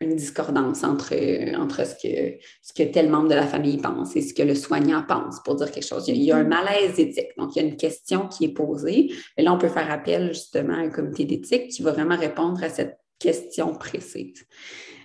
une 0.00 0.14
discordance 0.14 0.84
entre, 0.84 1.14
entre 1.58 1.86
ce, 1.86 1.94
que, 1.94 2.38
ce 2.62 2.72
que 2.74 2.88
tel 2.90 3.08
membre 3.08 3.28
de 3.28 3.34
la 3.34 3.46
famille 3.46 3.78
pense 3.78 4.14
et 4.16 4.20
ce 4.20 4.34
que 4.34 4.42
le 4.42 4.54
soignant 4.54 5.02
pense 5.08 5.42
pour 5.44 5.54
dire 5.56 5.72
quelque 5.72 5.86
chose. 5.86 6.06
Il 6.08 6.22
y 6.22 6.30
a, 6.30 6.36
un 6.36 6.44
mm-hmm. 6.44 6.48
malaise 6.48 6.98
éthique. 6.98 7.30
Donc, 7.38 7.56
il 7.56 7.62
y 7.62 7.64
a 7.64 7.68
une 7.68 7.76
question 7.76 8.28
qui 8.28 8.44
est 8.44 8.52
posée. 8.52 9.12
Et 9.38 9.42
là, 9.42 9.52
on 9.52 9.58
peut 9.58 9.68
faire 9.68 9.90
appel 9.90 10.34
justement 10.34 10.74
à 10.74 10.80
un 10.80 10.90
comité 10.90 11.24
d'éthique 11.24 11.68
qui 11.68 11.82
va 11.82 11.92
vraiment 11.92 12.16
répondre 12.16 12.62
à 12.62 12.68
cette 12.68 12.98
question 13.18 13.74
précise. 13.74 14.44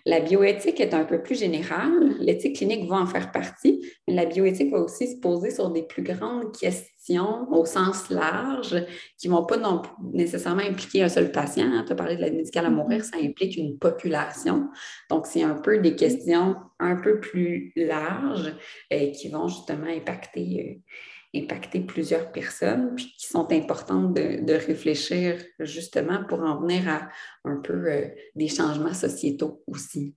La 0.10 0.22
bioéthique 0.22 0.80
est 0.80 0.96
un 0.96 1.06
peu 1.06 1.22
plus 1.22 1.38
générale. 1.38 2.16
L'éthique 2.20 2.56
clinique 2.56 2.90
va 2.90 2.96
en 2.96 3.06
faire 3.06 3.32
partie, 3.32 3.88
mais 4.08 4.16
la 4.16 4.26
bioéthique 4.26 4.72
va 4.72 4.80
aussi 4.80 5.08
se 5.08 5.20
poser 5.20 5.52
sur 5.52 5.70
des 5.70 5.84
plus 5.84 6.02
grandes 6.02 6.52
questions 6.52 7.48
au 7.52 7.64
sens 7.64 8.10
large 8.10 8.76
qui 9.20 9.30
ne 9.30 9.34
vont 9.34 9.46
pas 9.46 9.58
non 9.58 9.84
nécessairement 10.12 10.64
impliquer 10.64 11.04
un 11.04 11.10
seul 11.10 11.32
patient. 11.32 11.84
Tu 11.86 11.92
as 11.92 11.96
parlé 11.96 12.16
de 12.16 12.22
l'aide 12.22 12.34
médicale 12.34 12.66
à 12.66 12.72
mourir, 12.72 13.04
ça 13.04 13.18
implique 13.18 13.56
une 13.56 13.78
population. 13.78 14.70
Donc, 15.12 15.28
c'est 15.28 15.44
un 15.44 15.54
peu 15.54 15.78
des 15.78 15.96
questions 15.96 16.56
un 16.80 16.96
peu 16.96 17.20
plus 17.20 17.72
larges 17.76 18.52
euh, 18.92 19.12
qui 19.12 19.30
vont 19.30 19.48
justement 19.48 19.86
impacter. 19.96 20.82
Euh, 20.88 20.92
impacter 21.36 21.82
plusieurs 21.82 22.32
personnes, 22.32 22.94
puis 22.96 23.14
qui 23.18 23.28
sont 23.28 23.52
importantes 23.52 24.14
de, 24.14 24.54
réfléchir 24.54 25.38
justement 25.60 26.24
pour 26.28 26.40
en 26.42 26.60
venir 26.60 26.90
à 26.90 27.10
un 27.46 27.58
peu 27.58 27.92
euh, 27.92 28.08
des 28.36 28.48
changements 28.48 28.94
sociétaux 28.94 29.64
aussi. 29.68 30.16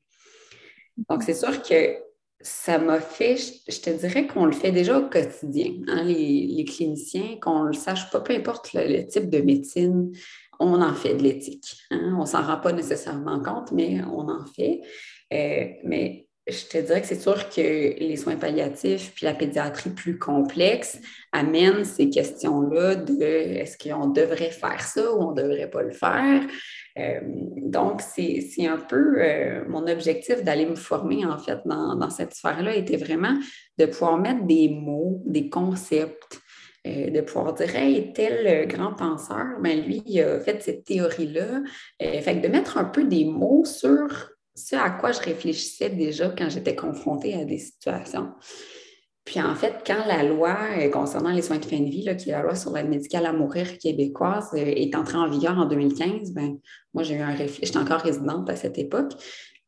Donc, 1.09 1.23
c'est 1.23 1.35
sûr 1.35 1.63
que 1.63 1.97
ça 2.41 2.79
m'a 2.79 3.01
fait, 3.01 3.37
je, 3.37 3.81
te 3.81 3.91
dirais 3.91 4.27
qu'on 4.27 4.47
le 4.47 4.53
fait 4.53 4.73
déjà 4.73 4.99
au 4.99 5.09
quotidien, 5.09 5.73
hein, 5.89 6.03
les, 6.05 6.65
cliniciens, 6.65 7.39
qu'on 7.41 7.63
le 7.63 7.73
sache 7.73 8.11
pas, 8.11 8.21
peu 8.21 8.35
importe 8.35 8.73
le, 8.75 9.07
type 9.07 9.31
de 9.31 9.39
médecine, 9.39 10.13
on 10.59 10.81
en 10.81 10.95
fait 10.95 11.15
de 11.15 11.23
l'éthique. 11.23 11.77
Hein. 11.91 12.17
On 12.19 12.27
s'en 12.27 12.43
rend 12.43 12.59
pas 12.59 12.73
nécessairement 12.73 13.41
compte, 13.41 13.73
mais 13.73 14.03
on 14.05 14.29
en 14.29 14.45
fait. 14.47 14.81
Euh, 15.33 15.67
mais 15.85 16.27
je 16.49 16.67
te 16.67 16.79
dirais 16.79 17.01
que 17.01 17.07
c'est 17.07 17.21
sûr 17.21 17.49
que 17.49 17.61
les 17.61 18.17
soins 18.17 18.35
palliatifs 18.37 19.13
puis 19.15 19.27
la 19.27 19.35
pédiatrie 19.35 19.91
plus 19.91 20.19
complexe 20.19 20.99
amènent 21.31 21.85
ces 21.85 22.11
questions-là 22.11 22.97
de 22.97 23.23
est-ce 23.23 23.79
qu'on 23.79 24.09
devrait 24.09 24.51
faire 24.51 24.83
ça 24.83 25.13
ou 25.13 25.23
on 25.23 25.31
ne 25.35 25.43
devrait 25.43 25.71
pas 25.71 25.83
le 25.83 25.93
faire. 25.93 26.43
Euh, 26.99 27.21
donc, 27.23 28.03
c'est 28.03 28.67
un 28.67 28.77
peu 28.77 29.23
euh, 29.23 29.65
mon 29.69 29.87
objectif 29.87 30.43
d'aller 30.43 30.67
me 30.67 30.75
former 30.75 31.25
en 31.25 31.39
fait 31.39 31.61
dans, 31.65 32.11
cette 32.11 32.35
sphère-là 32.35 32.75
était 32.75 32.97
vraiment 32.97 33.39
de 33.79 33.87
pouvoir 33.87 34.19
mettre 34.19 34.45
des 34.45 34.69
mots, 34.69 35.23
des 35.25 35.49
concepts, 35.49 36.41
euh, 36.87 37.09
de 37.09 37.21
pouvoir 37.21 37.55
dire 37.55 37.75
Hey, 37.77 38.13
tel 38.13 38.67
grand 38.67 38.95
penseur, 38.95 39.61
ben 39.61 39.81
lui, 39.81 40.03
il 40.07 40.21
a 40.21 40.41
fait 40.41 40.61
cette 40.61 40.85
théorie-là. 40.85 41.63
fait 42.01 42.41
que 42.41 42.47
de 42.47 42.49
mettre 42.49 42.79
un 42.79 42.85
peu 42.85 43.05
des 43.05 43.25
mots 43.25 43.65
sur 43.65 44.32
ce 44.55 44.77
à 44.77 44.91
quoi 44.91 45.13
je 45.13 45.21
réfléchissais 45.21 45.91
déjà 45.91 46.29
quand 46.31 46.49
j'étais 46.49 46.77
confrontée 46.77 47.35
à 47.35 47.45
des 47.45 47.59
situations. 47.59 48.33
Puis 49.25 49.41
en 49.41 49.55
fait, 49.55 49.83
quand 49.87 50.05
la 50.07 50.25
loi 50.25 50.57
euh, 50.79 50.91
concernant 50.91 51.31
les 51.31 51.43
soins 51.43 51.59
de 51.59 51.65
fin 51.65 51.79
de 51.79 51.89
vie, 51.89 52.09
qui 52.19 52.31
est 52.31 52.33
la 52.33 52.43
loi 52.43 52.57
sur 52.57 52.73
l'aide 52.73 52.89
médicale 52.89 53.25
à 53.27 53.33
mourir 53.33 53.79
québécoise, 53.79 54.51
euh, 54.55 54.59
est 54.59 54.95
entrée 54.97 55.19
en 55.19 55.29
vigueur 55.29 55.57
en 55.59 55.67
2015, 55.67 56.33
ben, 56.33 56.59
moi 56.93 57.05
j'ai 57.05 57.15
eu 57.15 57.21
un 57.21 57.35
réflexe, 57.35 57.69
j'étais 57.69 57.79
encore 57.79 58.01
résidente 58.01 58.51
à 58.51 58.57
cette 58.57 58.79
époque. 58.79 59.13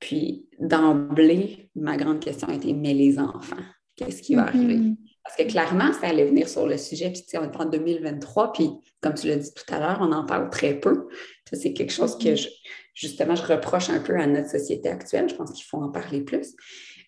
Puis 0.00 0.46
d'emblée, 0.58 1.70
ma 1.76 1.96
grande 1.96 2.20
question 2.20 2.48
a 2.48 2.54
été 2.54 2.72
mais 2.72 2.94
les 2.94 3.18
enfants, 3.18 3.56
qu'est-ce 3.94 4.22
qui 4.22 4.34
va 4.34 4.42
mm-hmm. 4.42 4.48
arriver? 4.48 4.80
Parce 5.24 5.36
que 5.36 5.42
clairement, 5.44 5.92
ça 5.92 6.08
allait 6.08 6.26
venir 6.26 6.48
sur 6.48 6.66
le 6.66 6.76
sujet, 6.76 7.10
puis 7.10 7.24
on 7.38 7.44
est 7.44 7.56
en 7.56 7.64
2023, 7.64 8.52
puis 8.52 8.70
comme 9.00 9.14
tu 9.14 9.26
l'as 9.26 9.36
dit 9.36 9.52
tout 9.54 9.74
à 9.74 9.80
l'heure, 9.80 9.98
on 10.00 10.12
en 10.12 10.26
parle 10.26 10.50
très 10.50 10.74
peu. 10.74 11.08
Ça, 11.48 11.56
c'est 11.56 11.72
quelque 11.72 11.92
chose 11.92 12.18
que 12.18 12.34
je, 12.36 12.48
justement, 12.94 13.34
je 13.34 13.42
reproche 13.42 13.90
un 13.90 14.00
peu 14.00 14.18
à 14.18 14.26
notre 14.26 14.50
société 14.50 14.88
actuelle. 14.88 15.28
Je 15.28 15.34
pense 15.34 15.52
qu'il 15.52 15.64
faut 15.64 15.78
en 15.78 15.90
parler 15.90 16.20
plus. 16.20 16.54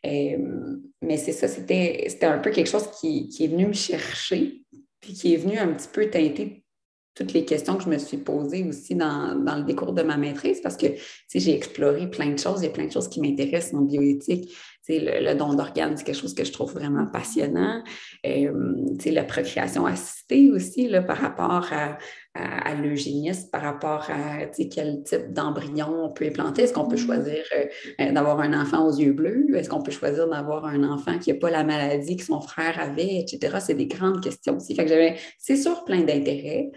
Euh, 0.05 0.77
mais 1.03 1.17
c'est 1.17 1.33
ça, 1.33 1.49
c'était 1.49 2.09
un 2.23 2.39
peu 2.39 2.51
quelque 2.51 2.69
chose 2.69 2.89
qui, 3.01 3.29
est 3.41 3.49
venu 3.49 3.67
me 3.67 3.73
chercher, 3.73 4.63
puis 5.01 5.13
qui 5.13 5.35
est 5.35 5.39
venu 5.39 5.59
un 5.59 5.73
petit 5.73 5.89
peu 5.93 6.09
teinter 6.09 6.63
toutes 7.15 7.33
les 7.33 7.47
questions 7.47 7.77
que 7.79 7.85
je 7.85 7.89
me 7.89 7.97
suis 7.97 8.19
posées 8.19 8.65
aussi 8.69 8.95
dans, 8.95 9.35
le 9.35 9.65
décours 9.65 9.95
de 9.95 10.03
ma 10.03 10.19
maîtrise, 10.19 10.61
parce 10.61 10.77
que 10.77 10.87
j'ai 11.35 11.55
exploré 11.55 12.11
plein 12.11 12.31
de 12.31 12.39
choses, 12.39 12.61
il 12.61 12.65
y 12.65 12.69
a 12.69 12.71
plein 12.71 12.87
de 12.87 12.93
choses 12.93 13.09
qui 13.09 13.21
m'intéressent 13.21 13.75
en 13.75 13.83
bioéthique. 13.83 14.55
Le, 14.89 15.25
le, 15.25 15.35
don 15.35 15.55
d'organes, 15.55 15.97
c'est 15.97 16.05
quelque 16.05 16.21
chose 16.21 16.35
que 16.35 16.45
je 16.45 16.53
trouve 16.53 16.73
vraiment 16.73 17.07
passionnant. 17.07 17.83
Euh, 18.25 18.53
la 19.07 19.25
procréation 19.25 19.87
assistée 19.87 20.51
aussi, 20.53 20.89
là, 20.89 21.03
par 21.03 21.19
rapport 21.19 21.69
à, 21.73 21.99
à, 22.37 22.75
l'eugénisme 22.75 23.49
par 23.51 23.63
rapport 23.63 24.09
à 24.11 24.47
quel 24.47 25.03
type 25.03 25.33
d'embryon 25.33 26.05
on 26.05 26.11
peut 26.11 26.27
implanter. 26.27 26.63
Est-ce 26.63 26.73
qu'on 26.73 26.87
peut 26.87 26.97
mm-hmm. 26.97 27.07
choisir 27.07 27.45
euh, 27.57 27.65
euh, 28.01 28.13
d'avoir 28.13 28.41
un 28.41 28.61
enfant 28.61 28.87
aux 28.87 28.97
yeux 28.97 29.13
bleus? 29.13 29.47
Est-ce 29.55 29.69
qu'on 29.69 29.83
peut 29.83 29.93
choisir 29.93 30.29
d'avoir 30.29 30.67
un 30.67 30.85
enfant 30.85 31.19
qui 31.19 31.33
n'a 31.33 31.39
pas 31.39 31.51
la 31.51 31.65
maladie 31.65 32.17
que 32.17 32.25
son 32.25 32.41
frère 32.41 32.79
avait, 32.81 33.21
etc.? 33.21 33.57
C'est 33.61 33.75
des 33.75 33.87
grandes 33.87 34.23
questions 34.23 34.57
aussi. 34.57 34.75
Fait 34.75 34.85
que 34.85 34.91
j'avais, 34.91 35.17
c'est 35.39 35.57
sûr, 35.57 35.85
plein 35.85 36.01
d'intérêts, 36.01 36.71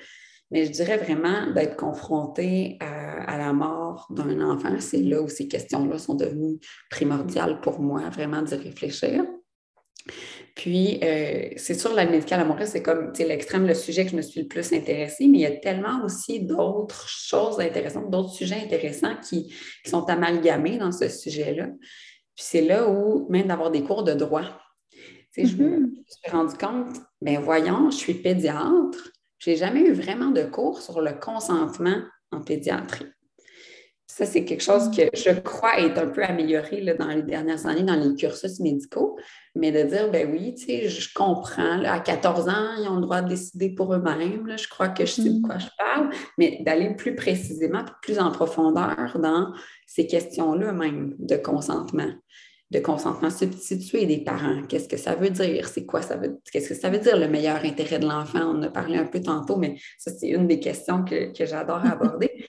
mais 0.51 0.65
je 0.65 0.71
dirais 0.71 0.97
vraiment 0.97 1.51
d'être 1.53 1.75
confronté 1.75 2.77
à, 2.79 3.23
à 3.23 3.37
la 3.37 3.53
mort 3.53 4.07
d'un 4.09 4.41
enfant, 4.41 4.79
c'est 4.79 5.01
là 5.01 5.21
où 5.21 5.27
ces 5.27 5.47
questions-là 5.47 5.97
sont 5.97 6.15
devenues 6.15 6.59
primordiales 6.89 7.61
pour 7.61 7.79
moi, 7.79 8.09
vraiment 8.09 8.41
d'y 8.41 8.55
réfléchir. 8.55 9.25
Puis, 10.55 10.99
euh, 11.03 11.49
c'est 11.55 11.73
sûr, 11.73 11.93
l'aide 11.93 12.11
médicale 12.11 12.41
à 12.41 12.65
c'est 12.65 12.81
comme 12.81 13.13
l'extrême, 13.17 13.65
le 13.65 13.73
sujet 13.73 14.03
que 14.05 14.11
je 14.11 14.17
me 14.17 14.21
suis 14.21 14.41
le 14.41 14.47
plus 14.47 14.73
intéressée, 14.73 15.27
mais 15.27 15.37
il 15.37 15.41
y 15.41 15.45
a 15.45 15.55
tellement 15.55 16.03
aussi 16.03 16.41
d'autres 16.41 17.07
choses 17.07 17.59
intéressantes, 17.59 18.09
d'autres 18.09 18.31
sujets 18.33 18.61
intéressants 18.63 19.15
qui, 19.17 19.53
sont 19.85 20.03
amalgamés 20.09 20.77
dans 20.77 20.91
ce 20.91 21.07
sujet-là. 21.07 21.67
Puis 22.35 22.45
c'est 22.45 22.61
là 22.61 22.89
où, 22.89 23.25
même 23.29 23.47
d'avoir 23.47 23.71
des 23.71 23.83
cours 23.83 24.03
de 24.03 24.13
droit, 24.13 24.43
je 25.37 25.55
me 25.55 25.77
mm-hmm. 25.77 25.89
suis 26.05 26.31
rendu 26.31 26.57
compte, 26.57 26.97
bien 27.21 27.39
voyons, 27.39 27.89
je 27.91 27.95
suis 27.95 28.15
pédiatre, 28.15 29.11
je 29.39 29.49
n'ai 29.49 29.55
jamais 29.55 29.81
eu 29.81 29.93
vraiment 29.93 30.31
de 30.31 30.43
cours 30.43 30.81
sur 30.81 31.01
le 31.01 31.13
consentement 31.13 32.01
en 32.31 32.41
pédiatrie. 32.41 33.07
Ça, 34.05 34.25
c'est 34.25 34.43
quelque 34.43 34.63
chose 34.63 34.91
que 34.91 35.03
je 35.13 35.39
crois 35.39 35.79
est 35.79 35.97
un 35.97 36.07
peu 36.07 36.23
amélioré 36.23 36.81
dans 36.99 37.07
les 37.07 37.21
dernières 37.21 37.67
années 37.67 37.83
dans 37.83 37.95
les 37.95 38.15
cursus 38.15 38.59
médicaux, 38.59 39.17
mais 39.55 39.71
de 39.71 39.87
dire, 39.87 40.11
ben 40.11 40.29
oui, 40.29 40.55
tu 40.55 40.65
sais, 40.65 40.89
je 40.89 41.13
comprends, 41.13 41.83
à 41.85 41.99
14 41.99 42.49
ans, 42.49 42.75
ils 42.79 42.89
ont 42.89 42.95
le 42.95 43.01
droit 43.01 43.21
de 43.21 43.29
décider 43.29 43.69
pour 43.69 43.93
eux-mêmes, 43.93 44.57
je 44.57 44.67
crois 44.67 44.89
que 44.89 45.05
je 45.05 45.11
sais 45.11 45.29
de 45.29 45.41
quoi 45.41 45.55
mm. 45.55 45.59
je 45.61 45.67
parle, 45.77 46.09
mais 46.37 46.59
d'aller 46.65 46.95
plus 46.95 47.15
précisément, 47.15 47.85
plus 48.01 48.19
en 48.19 48.31
profondeur 48.31 49.17
dans 49.19 49.53
ces 49.87 50.05
questions-là 50.05 50.73
même 50.73 51.15
de 51.19 51.37
consentement 51.37 52.11
de 52.71 52.79
consentement 52.79 53.29
substitué 53.29 54.05
des 54.05 54.19
parents. 54.19 54.61
Qu'est-ce 54.67 54.87
que 54.87 54.97
ça 54.97 55.15
veut 55.15 55.31
dire? 55.31 55.67
C'est 55.67 55.85
quoi 55.85 56.01
ça 56.01 56.17
veut 56.17 56.39
Qu'est-ce 56.51 56.69
que 56.69 56.75
ça 56.75 56.89
veut 56.89 56.99
dire 56.99 57.17
le 57.17 57.27
meilleur 57.27 57.63
intérêt 57.65 57.99
de 57.99 58.07
l'enfant? 58.07 58.41
On 58.41 58.59
en 58.59 58.63
a 58.63 58.69
parlé 58.69 58.97
un 58.97 59.05
peu 59.05 59.21
tantôt, 59.21 59.57
mais 59.57 59.75
ça, 59.97 60.11
c'est 60.11 60.27
une 60.27 60.47
des 60.47 60.59
questions 60.59 61.03
que, 61.03 61.35
que 61.35 61.45
j'adore 61.45 61.83
aborder 61.91 62.47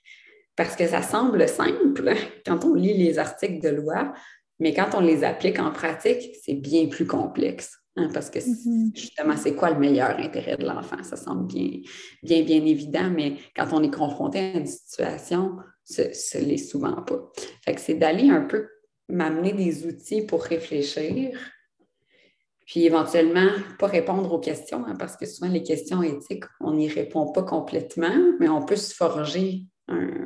parce 0.57 0.77
que 0.77 0.87
ça 0.87 1.01
semble 1.01 1.49
simple 1.49 2.13
quand 2.47 2.65
on 2.65 2.75
lit 2.75 2.93
les 2.93 3.19
articles 3.19 3.63
de 3.63 3.71
loi, 3.71 4.13
mais 4.59 4.75
quand 4.75 4.91
on 4.95 5.01
les 5.01 5.25
applique 5.25 5.59
en 5.59 5.73
pratique, 5.73 6.37
c'est 6.43 6.55
bien 6.55 6.87
plus 6.87 7.07
complexe. 7.07 7.79
Hein, 7.97 8.11
parce 8.13 8.29
que 8.29 8.39
mm-hmm. 8.39 8.95
justement, 8.95 9.37
c'est 9.39 9.55
quoi 9.55 9.71
le 9.71 9.79
meilleur 9.79 10.19
intérêt 10.19 10.59
de 10.59 10.67
l'enfant? 10.67 11.03
Ça 11.03 11.17
semble 11.17 11.47
bien, 11.47 11.81
bien, 12.23 12.43
bien 12.43 12.65
évident, 12.65 13.11
mais 13.11 13.37
quand 13.57 13.69
on 13.73 13.83
est 13.83 13.91
confronté 13.91 14.39
à 14.39 14.59
une 14.59 14.67
situation, 14.67 15.57
ce 15.85 16.03
ne 16.39 16.45
l'est 16.45 16.59
souvent 16.59 17.03
pas. 17.03 17.33
Fait 17.65 17.75
que 17.75 17.81
c'est 17.81 17.95
d'aller 17.95 18.29
un 18.29 18.43
peu 18.43 18.69
m'amener 19.11 19.53
des 19.53 19.87
outils 19.87 20.23
pour 20.23 20.43
réfléchir, 20.43 21.39
puis 22.67 22.85
éventuellement, 22.85 23.49
pas 23.79 23.89
répondre 23.89 24.33
aux 24.33 24.39
questions, 24.39 24.85
hein, 24.87 24.95
parce 24.97 25.17
que 25.17 25.27
souvent 25.27 25.51
les 25.51 25.63
questions 25.63 26.03
éthiques, 26.03 26.45
on 26.61 26.75
n'y 26.75 26.89
répond 26.89 27.33
pas 27.33 27.43
complètement, 27.43 28.15
mais 28.39 28.49
on 28.49 28.65
peut 28.65 28.77
se 28.77 28.95
forger 28.95 29.65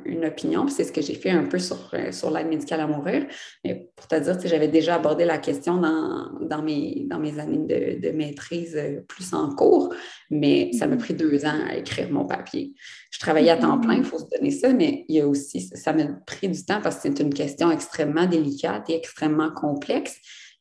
une 0.05 0.25
opinion. 0.25 0.69
C'est 0.69 0.85
ce 0.85 0.93
que 0.93 1.01
j'ai 1.01 1.15
fait 1.15 1.31
un 1.31 1.45
peu 1.45 1.59
sur, 1.59 1.91
euh, 1.95 2.13
sur 2.13 2.31
l'aide 2.31 2.49
médicale 2.49 2.81
à 2.81 2.87
mourir. 2.87 3.27
Mais 3.65 3.91
pour 3.97 4.07
te 4.07 4.15
dire, 4.17 4.39
j'avais 4.45 4.69
déjà 4.69 4.97
abordé 4.97 5.25
la 5.25 5.39
question 5.39 5.79
dans, 5.79 6.31
dans, 6.41 6.63
mes, 6.63 7.05
dans 7.09 7.19
mes 7.19 7.39
années 7.39 7.59
de, 7.59 8.01
de, 8.07 8.13
maîtrise 8.13 8.77
euh, 8.77 9.01
plus 9.09 9.33
en 9.35 9.55
cours, 9.55 9.95
mais 10.31 10.71
ça 10.73 10.87
m'a 10.87 10.97
mm-hmm. 10.97 10.99
pris 10.99 11.15
deux 11.15 11.45
ans 11.45 11.59
à 11.69 11.77
écrire 11.77 12.11
mon 12.11 12.27
papier. 12.27 12.75
Je 13.11 13.19
travaillais 13.19 13.51
à 13.51 13.57
temps 13.57 13.79
plein, 13.79 13.95
il 13.95 14.05
faut 14.05 14.19
se 14.19 14.27
donner 14.37 14.51
ça, 14.51 14.73
mais 14.73 15.05
il 15.09 15.17
y 15.17 15.21
a 15.21 15.27
aussi, 15.27 15.61
ça 15.61 15.93
m'a 15.93 16.07
pris 16.27 16.49
du 16.49 16.65
temps 16.65 16.81
parce 16.83 16.97
que 16.97 17.03
c'est 17.03 17.21
une 17.21 17.33
question 17.33 17.71
extrêmement 17.71 18.27
délicate 18.27 18.91
et 18.91 18.97
extrêmement 18.97 19.51
complexe 19.51 20.17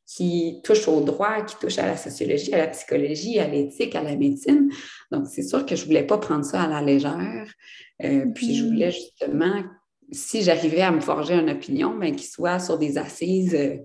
qui 0.05 0.61
touche 0.63 0.87
au 0.87 1.01
droit, 1.01 1.41
qui 1.41 1.55
touche 1.59 1.79
à 1.79 1.87
la 1.87 1.97
sociologie, 1.97 2.53
à 2.53 2.57
la 2.57 2.67
psychologie, 2.67 3.39
à 3.39 3.47
l'éthique, 3.47 3.95
à 3.95 4.03
la 4.03 4.15
médecine. 4.15 4.69
Donc, 5.11 5.27
c'est 5.27 5.43
sûr 5.43 5.65
que 5.65 5.75
je 5.75 5.81
ne 5.81 5.87
voulais 5.87 6.05
pas 6.05 6.17
prendre 6.17 6.45
ça 6.45 6.63
à 6.63 6.67
la 6.67 6.81
légère. 6.81 7.47
Euh, 8.03 8.25
puis, 8.33 8.55
je 8.55 8.65
voulais 8.65 8.91
justement, 8.91 9.63
si 10.11 10.41
j'arrivais 10.41 10.81
à 10.81 10.91
me 10.91 10.99
forger 10.99 11.35
une 11.35 11.49
opinion, 11.49 11.95
ben, 11.97 12.15
qu'il 12.15 12.27
soit 12.27 12.59
sur 12.59 12.77
des 12.77 12.97
assises 12.97 13.55
euh, 13.55 13.77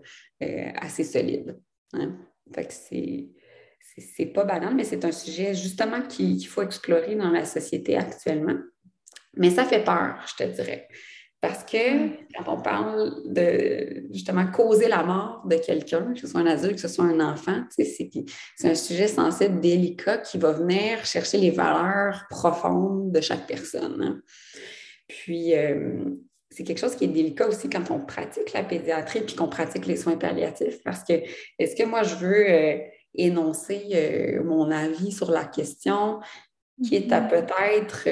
euh, 0.42 0.70
assez 0.76 1.04
solides. 1.04 1.58
Hein. 1.92 2.16
Fait 2.54 2.66
que 2.66 2.72
c'est, 2.72 3.28
c'est 3.98 4.26
pas 4.26 4.44
banal, 4.44 4.74
mais 4.74 4.84
c'est 4.84 5.04
un 5.04 5.12
sujet 5.12 5.54
justement 5.54 6.02
qu'il 6.02 6.44
faut 6.46 6.62
explorer 6.62 7.14
dans 7.14 7.30
la 7.30 7.44
société 7.44 7.96
actuellement. 7.96 8.56
Mais 9.36 9.50
ça 9.50 9.64
fait 9.64 9.84
peur, 9.84 10.16
je 10.26 10.44
te 10.44 10.50
dirais. 10.50 10.88
Parce 11.40 11.62
que 11.62 12.08
quand 12.34 12.52
on 12.52 12.60
parle 12.60 13.22
de 13.26 14.08
justement 14.12 14.46
causer 14.50 14.88
la 14.88 15.04
mort 15.04 15.42
de 15.46 15.54
quelqu'un, 15.56 16.12
que 16.12 16.18
ce 16.18 16.26
soit 16.26 16.40
un 16.40 16.46
adulte, 16.46 16.74
que 16.74 16.80
ce 16.80 16.88
soit 16.88 17.04
un 17.04 17.20
enfant, 17.20 17.62
c'est 17.70 18.10
un 18.64 18.74
sujet 18.74 19.06
sensible, 19.06 19.60
délicat, 19.60 20.18
qui 20.18 20.36
va 20.36 20.52
venir 20.52 21.04
chercher 21.04 21.38
les 21.38 21.52
valeurs 21.52 22.24
profondes 22.28 23.12
de 23.12 23.20
chaque 23.20 23.46
personne. 23.46 24.02
Hein. 24.02 24.20
Puis, 25.06 25.54
euh, 25.54 26.06
c'est 26.50 26.64
quelque 26.64 26.80
chose 26.80 26.96
qui 26.96 27.04
est 27.04 27.08
délicat 27.08 27.46
aussi 27.46 27.70
quand 27.70 27.88
on 27.92 28.00
pratique 28.00 28.52
la 28.52 28.64
pédiatrie 28.64 29.20
puis 29.20 29.36
qu'on 29.36 29.48
pratique 29.48 29.86
les 29.86 29.96
soins 29.96 30.16
palliatifs 30.16 30.82
parce 30.82 31.04
que 31.04 31.12
est-ce 31.58 31.76
que 31.76 31.86
moi 31.86 32.02
je 32.02 32.14
veux 32.16 32.50
euh, 32.50 32.78
énoncer 33.14 33.82
euh, 33.94 34.42
mon 34.42 34.70
avis 34.70 35.12
sur 35.12 35.30
la 35.30 35.44
question 35.44 36.20
qui 36.82 36.96
est 36.96 37.12
à 37.12 37.20
mm-hmm. 37.20 37.28
peut-être 37.28 38.08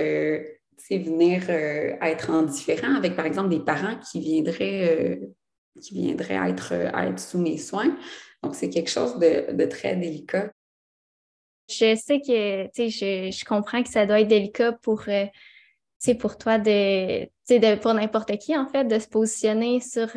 venir 0.90 1.44
euh, 1.48 1.96
être 2.00 2.30
en 2.30 2.42
différent 2.42 2.94
avec, 2.94 3.16
par 3.16 3.26
exemple, 3.26 3.48
des 3.48 3.60
parents 3.60 3.96
qui 3.98 4.20
viendraient, 4.20 4.88
euh, 4.88 5.16
qui 5.80 5.94
viendraient 5.94 6.50
être, 6.50 6.72
euh, 6.72 7.08
être 7.08 7.18
sous 7.18 7.38
mes 7.38 7.58
soins. 7.58 7.96
Donc, 8.42 8.54
c'est 8.54 8.70
quelque 8.70 8.90
chose 8.90 9.18
de, 9.18 9.64
très 9.66 9.96
délicat. 9.96 10.52
Je 11.68 11.96
sais 11.96 12.20
que, 12.20 12.66
tu 12.66 12.90
sais, 12.90 13.30
je, 13.32 13.44
comprends 13.44 13.82
que 13.82 13.88
ça 13.88 14.06
doit 14.06 14.20
être 14.20 14.28
délicat 14.28 14.72
pour, 14.82 15.04
pour 16.20 16.38
toi, 16.38 16.58
de, 16.58 17.24
de, 17.24 17.80
pour 17.80 17.94
n'importe 17.94 18.36
qui, 18.38 18.56
en 18.56 18.68
fait, 18.68 18.84
de 18.84 18.98
se 19.00 19.08
positionner 19.08 19.80
sur 19.80 20.08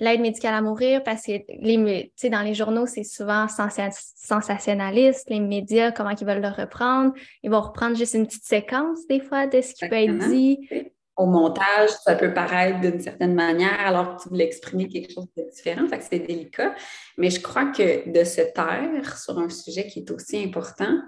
l'aide 0.00 0.20
médicale 0.20 0.54
à 0.54 0.62
mourir 0.62 1.02
parce 1.02 1.22
que 1.24 1.32
les, 1.48 2.12
dans 2.30 2.42
les 2.42 2.54
journaux, 2.54 2.86
c'est 2.86 3.04
souvent 3.04 3.46
sensationnaliste, 3.48 5.28
les 5.30 5.40
médias, 5.40 5.92
comment 5.92 6.10
ils 6.10 6.26
veulent 6.26 6.42
le 6.42 6.48
reprendre. 6.48 7.12
Ils 7.42 7.50
vont 7.50 7.60
reprendre 7.60 7.96
juste 7.96 8.14
une 8.14 8.26
petite 8.26 8.44
séquence 8.44 9.06
des 9.08 9.20
fois 9.20 9.46
de 9.46 9.60
ce 9.60 9.74
qui 9.74 9.88
peut 9.88 9.96
être 9.96 10.28
dit. 10.28 10.68
Au 11.16 11.26
montage, 11.26 11.90
ça 12.04 12.14
peut 12.14 12.32
paraître 12.32 12.80
d'une 12.80 13.00
certaine 13.00 13.34
manière 13.34 13.78
alors 13.80 14.16
que 14.16 14.22
tu 14.22 14.28
voulais 14.30 14.46
exprimer 14.46 14.88
quelque 14.88 15.12
chose 15.12 15.26
de 15.36 15.42
différent, 15.50 15.86
fait 15.86 15.98
que 15.98 16.04
c'est 16.10 16.18
délicat. 16.20 16.74
Mais 17.18 17.28
je 17.28 17.40
crois 17.40 17.66
que 17.66 18.08
de 18.10 18.24
se 18.24 18.40
taire 18.40 19.18
sur 19.18 19.38
un 19.38 19.50
sujet 19.50 19.86
qui 19.86 19.98
est 19.98 20.10
aussi 20.10 20.42
important, 20.42 20.98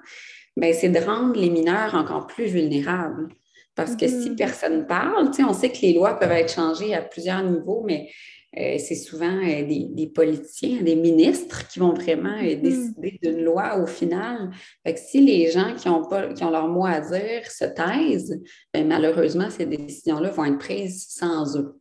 ben, 0.56 0.74
c'est 0.74 0.90
de 0.90 0.98
rendre 0.98 1.40
les 1.40 1.48
mineurs 1.48 1.94
encore 1.94 2.26
plus 2.26 2.44
vulnérables. 2.44 3.28
Parce 3.74 3.96
que 3.96 4.06
si 4.06 4.30
mm-hmm. 4.30 4.36
personne 4.36 4.86
parle, 4.86 5.30
on 5.48 5.52
sait 5.54 5.70
que 5.70 5.80
les 5.80 5.94
lois 5.94 6.18
peuvent 6.18 6.32
être 6.32 6.52
changées 6.52 6.94
à 6.94 7.00
plusieurs 7.00 7.42
niveaux, 7.42 7.82
mais 7.86 8.10
euh, 8.58 8.76
c'est 8.78 8.96
souvent 8.96 9.34
euh, 9.38 9.64
des, 9.64 10.10
politiciens, 10.14 10.82
des 10.82 10.94
ministres 10.94 11.66
qui 11.68 11.78
vont 11.78 11.94
vraiment 11.94 12.36
euh, 12.36 12.54
mm-hmm. 12.54 12.60
décider 12.60 13.18
d'une 13.22 13.44
loi 13.44 13.78
au 13.78 13.86
final. 13.86 14.50
Fait 14.84 14.92
que 14.92 15.00
si 15.00 15.22
les 15.22 15.50
gens 15.50 15.74
qui 15.74 15.88
ont, 15.88 16.04
pas, 16.04 16.32
qui 16.34 16.44
ont 16.44 16.50
leur 16.50 16.68
mot 16.68 16.84
à 16.84 17.00
dire 17.00 17.50
se 17.50 17.64
taisent, 17.64 18.38
ben, 18.74 18.86
malheureusement, 18.86 19.48
ces 19.48 19.64
décisions-là 19.64 20.30
vont 20.30 20.44
être 20.44 20.58
prises 20.58 21.06
sans 21.08 21.56
eux. 21.56 21.78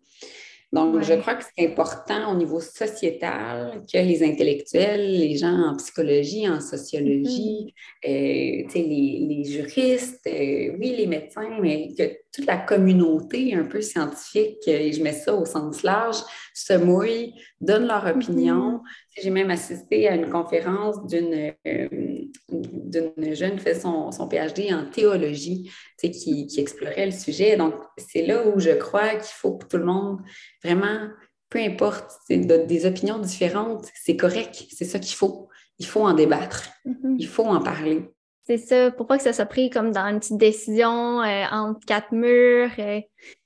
Donc, 0.72 1.02
je 1.02 1.14
crois 1.16 1.36
que 1.36 1.44
c'est 1.44 1.68
important 1.68 2.32
au 2.32 2.38
niveau 2.38 2.62
sociétal 2.62 3.82
que 3.92 3.98
les 3.98 4.24
intellectuels, 4.24 5.12
les 5.12 5.36
gens 5.36 5.52
en 5.52 5.76
psychologie, 5.76 6.48
en 6.48 6.62
sociologie, 6.62 7.74
mm-hmm. 8.06 8.74
les, 8.74 9.26
les, 9.28 9.44
juristes, 9.44 10.22
oui, 10.26 10.96
les 10.96 11.08
médecins, 11.08 11.60
mais 11.62 11.90
que 11.98 12.21
toute 12.34 12.46
la 12.46 12.58
communauté 12.58 13.54
un 13.56 13.65
peu 13.65 13.82
scientifique, 13.82 14.67
et 14.67 14.94
je 14.94 15.04
mets 15.04 15.13
ça 15.13 15.34
au 15.36 15.46
sens 15.46 15.84
large, 15.84 16.17
se 16.54 16.74
mouillent, 16.74 17.34
donnent 17.60 17.88
leur 17.88 18.06
mm-hmm. 18.06 18.15
opinion, 18.15 18.82
j'ai 19.22 19.30
même 19.30 19.52
assisté 19.52 20.08
à 20.08 20.15
une 20.15 20.30
conférence 20.30 21.06
d'une 21.08 21.54
euh, 21.67 23.34
jeune 23.34 23.56
qui 23.58 23.63
fait 23.63 23.80
son, 23.80 24.12
PhD 24.30 24.74
en 24.74 24.86
théologie, 24.89 25.72
qui, 26.00 26.48
qui 26.48 26.60
explorait 26.60 27.08
le 27.08 27.12
sujet. 27.12 27.58
Donc, 27.58 27.74
c'est 27.98 28.26
là 28.26 28.48
où 28.48 28.60
je 28.60 28.72
crois 28.72 29.10
qu'il 29.15 29.34
faut 29.36 29.58
que 29.58 29.67
tout 29.67 29.78
le 29.78 29.86
monde, 29.86 30.20
vraiment, 30.63 31.10
peu 31.50 31.60
importe, 31.60 32.12
des 32.30 32.86
opinions 32.86 33.20
différentes, 33.20 33.88
c'est 33.94 34.15
correct, 34.15 34.65
c'est 34.72 34.86
ça 34.86 35.00
qu'il 35.00 35.15
faut. 35.15 35.50
Il 35.80 35.86
faut 35.86 36.06
en 36.06 36.13
débattre, 36.13 36.70
mm-hmm. 36.86 37.15
il 37.20 37.28
faut 37.28 37.46
en 37.46 37.62
parler. 37.62 38.10
C'est 38.52 38.58
ça, 38.58 38.92
pour 38.92 39.08
que 39.08 39.24
ça 39.24 39.32
soit 39.32 39.46
pris 39.46 39.70
comme 39.70 39.94
dans 39.94 40.06
une 40.08 40.20
petite 40.20 40.38
décision 40.38 41.22
euh, 41.22 41.46
entre 41.52 41.80
quatre 41.86 42.12
murs. 42.12 42.72
Euh. 42.80 43.00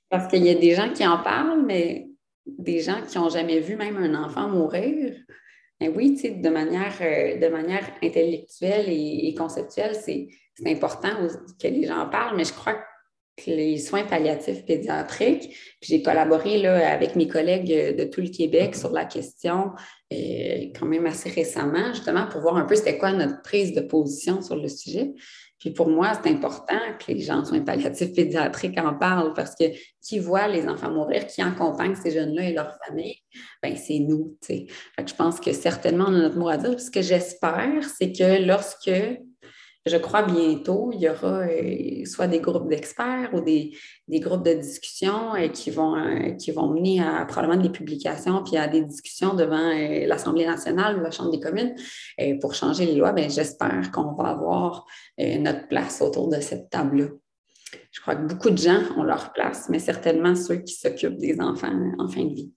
Parce 0.08 0.26
qu'il 0.26 0.44
y 0.44 0.50
a 0.50 0.54
des 0.56 0.74
gens 0.74 0.92
qui 0.92 1.06
en 1.06 1.18
parlent, 1.18 1.62
mais 1.64 2.08
des 2.44 2.80
gens 2.80 3.00
qui 3.08 3.16
n'ont 3.16 3.28
jamais 3.28 3.60
vu 3.60 3.76
même 3.76 3.96
un 3.98 4.24
enfant 4.24 4.48
mourir, 4.48 5.14
ben 5.78 5.92
oui, 5.94 6.16
de 6.20 6.48
manière, 6.48 6.92
euh, 7.00 7.38
de 7.38 7.46
manière 7.46 7.88
intellectuelle 8.02 8.86
et, 8.88 9.32
conceptuelle, 9.38 9.94
c'est 9.94 10.26
important 10.66 11.10
que 11.62 11.68
les 11.68 11.86
gens 11.86 12.08
parlent, 12.08 12.36
mais 12.36 12.44
je 12.44 12.52
crois 12.52 12.74
que 12.74 12.84
les 13.46 13.78
soins 13.78 14.04
palliatifs 14.04 14.64
pédiatriques, 14.64 15.50
puis 15.80 15.90
j'ai 15.90 16.02
collaboré 16.02 16.58
là, 16.58 16.90
avec 16.90 17.16
mes 17.16 17.28
collègues 17.28 17.96
de 17.96 18.04
tout 18.04 18.22
le 18.22 18.28
Québec 18.28 18.74
sur 18.74 18.92
la 18.92 19.04
question 19.04 19.72
euh, 20.12 20.66
quand 20.78 20.86
même 20.86 21.06
assez 21.06 21.28
récemment, 21.28 21.92
justement, 21.92 22.26
pour 22.26 22.40
voir 22.40 22.56
un 22.56 22.64
peu 22.64 22.76
c'était 22.76 22.98
quoi 22.98 23.12
notre 23.12 23.42
prise 23.42 23.74
de 23.74 23.80
position 23.80 24.40
sur 24.40 24.56
le 24.56 24.68
sujet. 24.68 25.12
Puis 25.58 25.70
pour 25.70 25.88
moi, 25.88 26.12
c'est 26.14 26.30
important 26.30 26.78
que 26.98 27.12
les 27.12 27.20
gens 27.20 27.44
soins 27.44 27.60
palliatifs 27.60 28.12
pédiatriques 28.12 28.78
en 28.78 28.94
parlent 28.94 29.32
parce 29.34 29.54
que 29.54 29.64
qui 30.02 30.18
voit 30.18 30.48
les 30.48 30.68
enfants 30.68 30.90
mourir, 30.90 31.26
qui 31.26 31.40
accompagne 31.42 31.94
ces 31.94 32.10
jeunes-là 32.10 32.50
et 32.50 32.52
leurs 32.52 32.78
familles, 32.86 33.18
ben 33.62 33.74
c'est 33.74 33.98
nous. 33.98 34.36
Fait 34.46 34.66
que 34.98 35.08
je 35.08 35.14
pense 35.14 35.40
que 35.40 35.52
certainement 35.52 36.04
on 36.08 36.14
a 36.14 36.18
notre 36.18 36.38
mot 36.38 36.48
à 36.48 36.58
dire. 36.58 36.78
Ce 36.78 36.90
que 36.90 37.02
j'espère, 37.02 37.82
c'est 37.98 38.12
que 38.12 38.46
lorsque 38.46 38.90
je 39.86 39.96
crois 39.98 40.22
bientôt, 40.22 40.90
il 40.92 41.00
y 41.00 41.08
aura 41.08 41.42
euh, 41.42 42.04
soit 42.04 42.26
des 42.26 42.40
groupes 42.40 42.68
d'experts 42.68 43.30
ou 43.32 43.40
des, 43.40 43.72
groupes 44.08 44.44
de 44.44 44.54
discussion 44.54 45.34
euh, 45.34 45.46
qui, 45.48 45.70
vont, 45.70 45.96
euh, 45.96 46.30
qui 46.32 46.50
vont 46.50 46.68
mener 46.68 47.00
à 47.00 47.24
probablement 47.24 47.62
des 47.62 47.70
publications 47.70 48.42
puis 48.42 48.56
à 48.56 48.66
des 48.66 48.82
discussions 48.82 49.34
devant 49.34 49.72
l'Assemblée 50.06 50.44
nationale 50.44 50.98
ou 50.98 51.02
la 51.02 51.12
Chambre 51.12 51.30
des 51.30 51.40
communes 51.40 51.74
pour 52.40 52.54
changer 52.54 52.84
les 52.86 52.96
lois. 52.96 53.12
Bien, 53.12 53.28
j'espère 53.28 53.90
qu'on 53.92 54.12
va 54.14 54.30
avoir 54.30 54.86
notre 55.18 55.68
place 55.68 56.02
autour 56.02 56.28
de 56.28 56.40
cette 56.40 56.68
table-là. 56.70 57.06
Je 57.92 58.00
crois 58.00 58.16
que 58.16 58.26
beaucoup 58.26 58.50
de 58.50 58.58
gens 58.58 58.82
ont 58.96 59.04
leur 59.04 59.32
place, 59.32 59.68
mais 59.68 59.78
certainement 59.78 60.34
ceux 60.34 60.56
qui 60.56 60.74
s'occupent 60.74 61.18
des 61.18 61.40
enfants 61.40 61.72
en 61.98 62.08
fin 62.08 62.24
de 62.24 62.34
vie. 62.34 62.52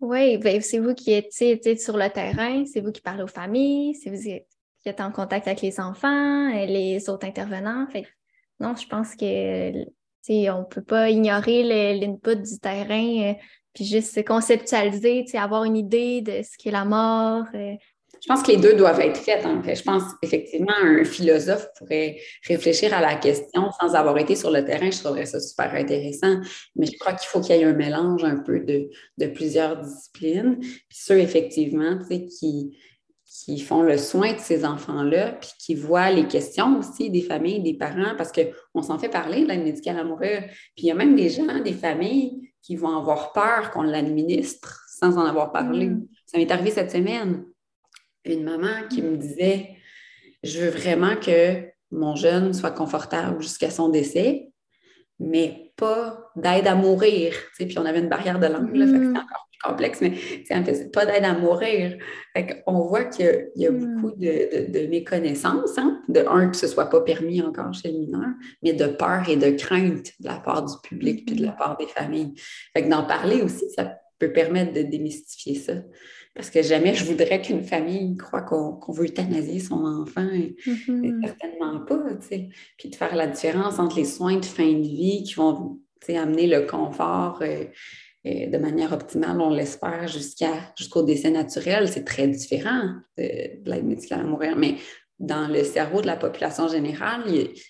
Oui, 0.00 0.36
ben, 0.38 0.60
c'est 0.60 0.78
vous 0.78 0.94
qui 0.94 1.12
êtes, 1.12 1.32
sur 1.32 1.96
le 1.96 2.08
terrain, 2.10 2.64
c'est 2.66 2.80
vous 2.80 2.90
qui 2.90 3.00
parlez 3.00 3.22
aux 3.22 3.28
familles, 3.28 3.94
c'est 3.94 4.10
vous 4.10 4.28
qui 4.82 4.88
êtes 4.88 5.00
en 5.00 5.12
contact 5.12 5.46
avec 5.46 5.62
les 5.62 5.80
enfants, 5.80 6.48
et 6.48 6.66
les 6.66 7.08
autres 7.08 7.26
intervenants. 7.26 7.86
Fait, 7.90 8.06
non, 8.60 8.74
je 8.76 8.86
pense 8.86 9.14
que 9.14 9.84
on 10.30 10.60
ne 10.60 10.64
peut 10.64 10.82
pas 10.82 11.10
ignorer 11.10 11.94
l'input 11.94 12.36
du 12.36 12.58
terrain, 12.58 13.30
euh, 13.30 13.34
puis 13.74 13.84
juste 13.84 14.24
conceptualiser, 14.24 15.24
avoir 15.34 15.64
une 15.64 15.76
idée 15.76 16.20
de 16.20 16.42
ce 16.42 16.56
qu'est 16.58 16.70
la 16.70 16.84
mort. 16.84 17.44
Euh. 17.54 17.74
Je 18.22 18.28
pense 18.28 18.44
que 18.44 18.52
les 18.52 18.58
deux 18.58 18.74
doivent 18.74 19.00
être 19.00 19.16
faits. 19.16 19.44
Hein. 19.44 19.62
Je 19.66 19.82
pense 19.82 20.04
effectivement 20.22 20.74
un 20.80 21.02
philosophe 21.02 21.66
pourrait 21.76 22.18
réfléchir 22.46 22.94
à 22.94 23.00
la 23.00 23.16
question 23.16 23.70
sans 23.80 23.96
avoir 23.96 24.16
été 24.18 24.36
sur 24.36 24.52
le 24.52 24.64
terrain. 24.64 24.92
Je 24.92 25.00
trouverais 25.00 25.26
ça 25.26 25.40
super 25.40 25.74
intéressant. 25.74 26.36
Mais 26.76 26.86
je 26.86 26.96
crois 27.00 27.14
qu'il 27.14 27.26
faut 27.26 27.40
qu'il 27.40 27.56
y 27.56 27.58
ait 27.58 27.64
un 27.64 27.72
mélange 27.72 28.22
un 28.22 28.36
peu 28.36 28.60
de, 28.60 28.90
de 29.18 29.26
plusieurs 29.26 29.80
disciplines. 29.80 30.58
Puis 30.60 30.98
ceux, 30.98 31.18
effectivement, 31.18 31.98
qui, 32.08 32.78
qui 33.32 33.58
font 33.58 33.82
le 33.82 33.96
soin 33.96 34.34
de 34.34 34.38
ces 34.38 34.64
enfants-là, 34.64 35.32
puis 35.32 35.50
qui 35.58 35.74
voient 35.74 36.10
les 36.10 36.26
questions 36.26 36.78
aussi 36.78 37.10
des 37.10 37.22
familles, 37.22 37.62
des 37.62 37.74
parents, 37.74 38.14
parce 38.16 38.30
qu'on 38.30 38.82
s'en 38.82 38.98
fait 38.98 39.08
parler 39.08 39.42
de 39.42 39.48
l'aide 39.48 39.64
médicale 39.64 39.98
à 39.98 40.04
mourir. 40.04 40.44
Puis 40.76 40.84
il 40.84 40.86
y 40.86 40.90
a 40.90 40.94
même 40.94 41.16
des 41.16 41.30
gens, 41.30 41.60
des 41.60 41.72
familles 41.72 42.52
qui 42.60 42.76
vont 42.76 42.96
avoir 42.96 43.32
peur 43.32 43.70
qu'on 43.70 43.82
l'administre 43.82 44.84
sans 44.88 45.16
en 45.18 45.24
avoir 45.24 45.50
parlé. 45.50 45.88
Mm. 45.88 46.06
Ça 46.26 46.38
m'est 46.38 46.50
arrivé 46.50 46.70
cette 46.70 46.90
semaine. 46.90 47.44
Une 48.24 48.44
maman 48.44 48.86
qui 48.88 49.02
me 49.02 49.16
disait 49.16 49.76
Je 50.44 50.60
veux 50.60 50.70
vraiment 50.70 51.16
que 51.16 51.64
mon 51.90 52.14
jeune 52.14 52.52
soit 52.54 52.70
confortable 52.70 53.42
jusqu'à 53.42 53.70
son 53.70 53.88
décès, 53.88 54.52
mais 55.18 55.72
pas 55.76 56.30
d'aide 56.36 56.66
à 56.66 56.74
mourir. 56.74 57.34
puis 57.56 57.78
on 57.78 57.84
avait 57.84 58.00
une 58.00 58.08
barrière 58.08 58.38
de 58.38 58.46
langue, 58.46 58.76
là, 58.76 58.86
fait 58.86 58.92
que 58.92 58.98
mm. 58.98 59.16
encore 59.16 59.48
complexe, 59.62 60.00
mais 60.00 60.14
c'est 60.46 60.92
pas 60.92 61.06
d'aide 61.06 61.24
à 61.24 61.34
mourir. 61.34 61.96
on 62.66 62.80
voit 62.82 63.04
qu'il 63.04 63.50
y 63.56 63.66
a, 63.66 63.70
hmm. 63.70 63.78
beaucoup 63.78 64.16
de, 64.16 64.70
de, 64.70 64.86
méconnaissance, 64.88 65.78
hein. 65.78 66.00
de 66.08 66.20
un, 66.28 66.48
que 66.48 66.56
ce 66.56 66.66
soit 66.66 66.90
pas 66.90 67.00
permis 67.00 67.42
encore 67.42 67.72
chez 67.72 67.92
le 67.92 67.98
mineur, 67.98 68.30
mais 68.62 68.72
de 68.72 68.86
peur 68.86 69.28
et 69.28 69.36
de 69.36 69.50
crainte 69.50 70.12
de 70.20 70.26
la 70.26 70.36
part 70.36 70.64
du 70.64 70.74
public 70.82 71.26
puis 71.26 71.36
de 71.36 71.46
la 71.46 71.52
hmm. 71.52 71.56
part 71.56 71.76
des 71.76 71.86
familles. 71.86 72.34
Fait 72.76 72.82
d'en 72.82 73.04
parler 73.04 73.42
aussi, 73.42 73.70
ça 73.70 73.98
peut 74.18 74.32
permettre 74.32 74.72
de 74.72 74.82
démystifier 74.82 75.54
ça. 75.54 75.74
Parce 76.34 76.48
que 76.48 76.62
jamais 76.62 76.94
je 76.94 77.04
voudrais 77.04 77.42
qu'une 77.42 77.62
famille 77.62 78.16
croit 78.16 78.40
qu'on 78.40 78.92
veut 78.92 79.04
euthanasier 79.04 79.60
son 79.60 79.84
enfant. 79.84 80.22
Mm-hmm. 80.22 81.26
Certainement 81.26 81.80
pas, 81.80 81.98
Puis 82.78 82.88
de 82.88 82.96
faire 82.96 83.14
la 83.14 83.26
différence 83.26 83.78
entre 83.78 83.96
les 83.96 84.06
soins 84.06 84.38
de 84.38 84.44
fin 84.44 84.72
de 84.72 84.80
vie 84.80 85.24
qui 85.24 85.34
vont 85.34 85.78
amener 86.08 86.46
le 86.46 86.62
confort. 86.62 87.40
Euh, 87.42 87.64
de 88.24 88.58
manière 88.58 88.92
optimale, 88.92 89.40
on 89.40 89.50
l'espère, 89.50 90.06
jusqu'à, 90.06 90.54
jusqu'au 90.76 91.02
décès 91.02 91.30
naturel. 91.30 91.88
C'est 91.88 92.04
très 92.04 92.28
différent 92.28 92.94
de, 93.18 93.24
l'aide 93.68 93.84
médicale 93.84 94.20
à 94.20 94.24
mourir, 94.24 94.56
mais 94.56 94.76
dans 95.18 95.48
le 95.48 95.64
cerveau 95.64 96.00
de 96.00 96.06
la 96.06 96.16
population 96.16 96.68
générale, 96.68 97.24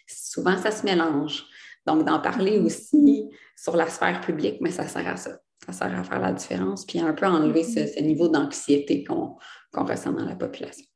souvent 0.07 0.57
ça 0.57 0.70
se 0.70 0.84
mélange. 0.84 1.44
Donc, 1.86 2.05
d'en 2.05 2.20
parler 2.20 2.59
aussi 2.59 3.28
sur 3.57 3.76
la 3.76 3.88
sphère 3.88 4.20
publique, 4.20 4.59
mais 4.61 4.70
ça 4.70 4.86
sert 4.86 5.07
à 5.09 5.16
ça. 5.16 5.38
Ça 5.66 5.72
sert 5.72 5.98
à 5.98 6.05
faire 6.05 6.20
la 6.20 6.32
différence, 6.32 6.84
puis 6.84 7.00
un 7.00 7.12
peu 7.12 7.26
enlever 7.26 7.64
ce, 7.64 7.86
ce 7.86 8.00
niveau 8.00 8.28
d'anxiété 8.28 9.05
qu'on 9.05 9.36
ressent 9.72 10.12
dans 10.12 10.24
la 10.24 10.36
population. 10.36 10.86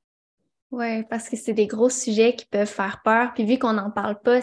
Oui, 0.71 1.05
parce 1.05 1.29
que 1.29 1.37
c'est 1.37 1.53
des 1.55 1.67
gros 1.67 1.89
sujets 1.89 2.35
qui 2.35 2.47
peuvent 2.47 2.67
faire 2.67 3.01
peur. 3.05 3.33
Puis 3.35 3.45
vu 3.45 3.59
qu'on 3.59 3.73
n'en 3.73 3.91
parle 3.91 4.21
pas, 4.21 4.41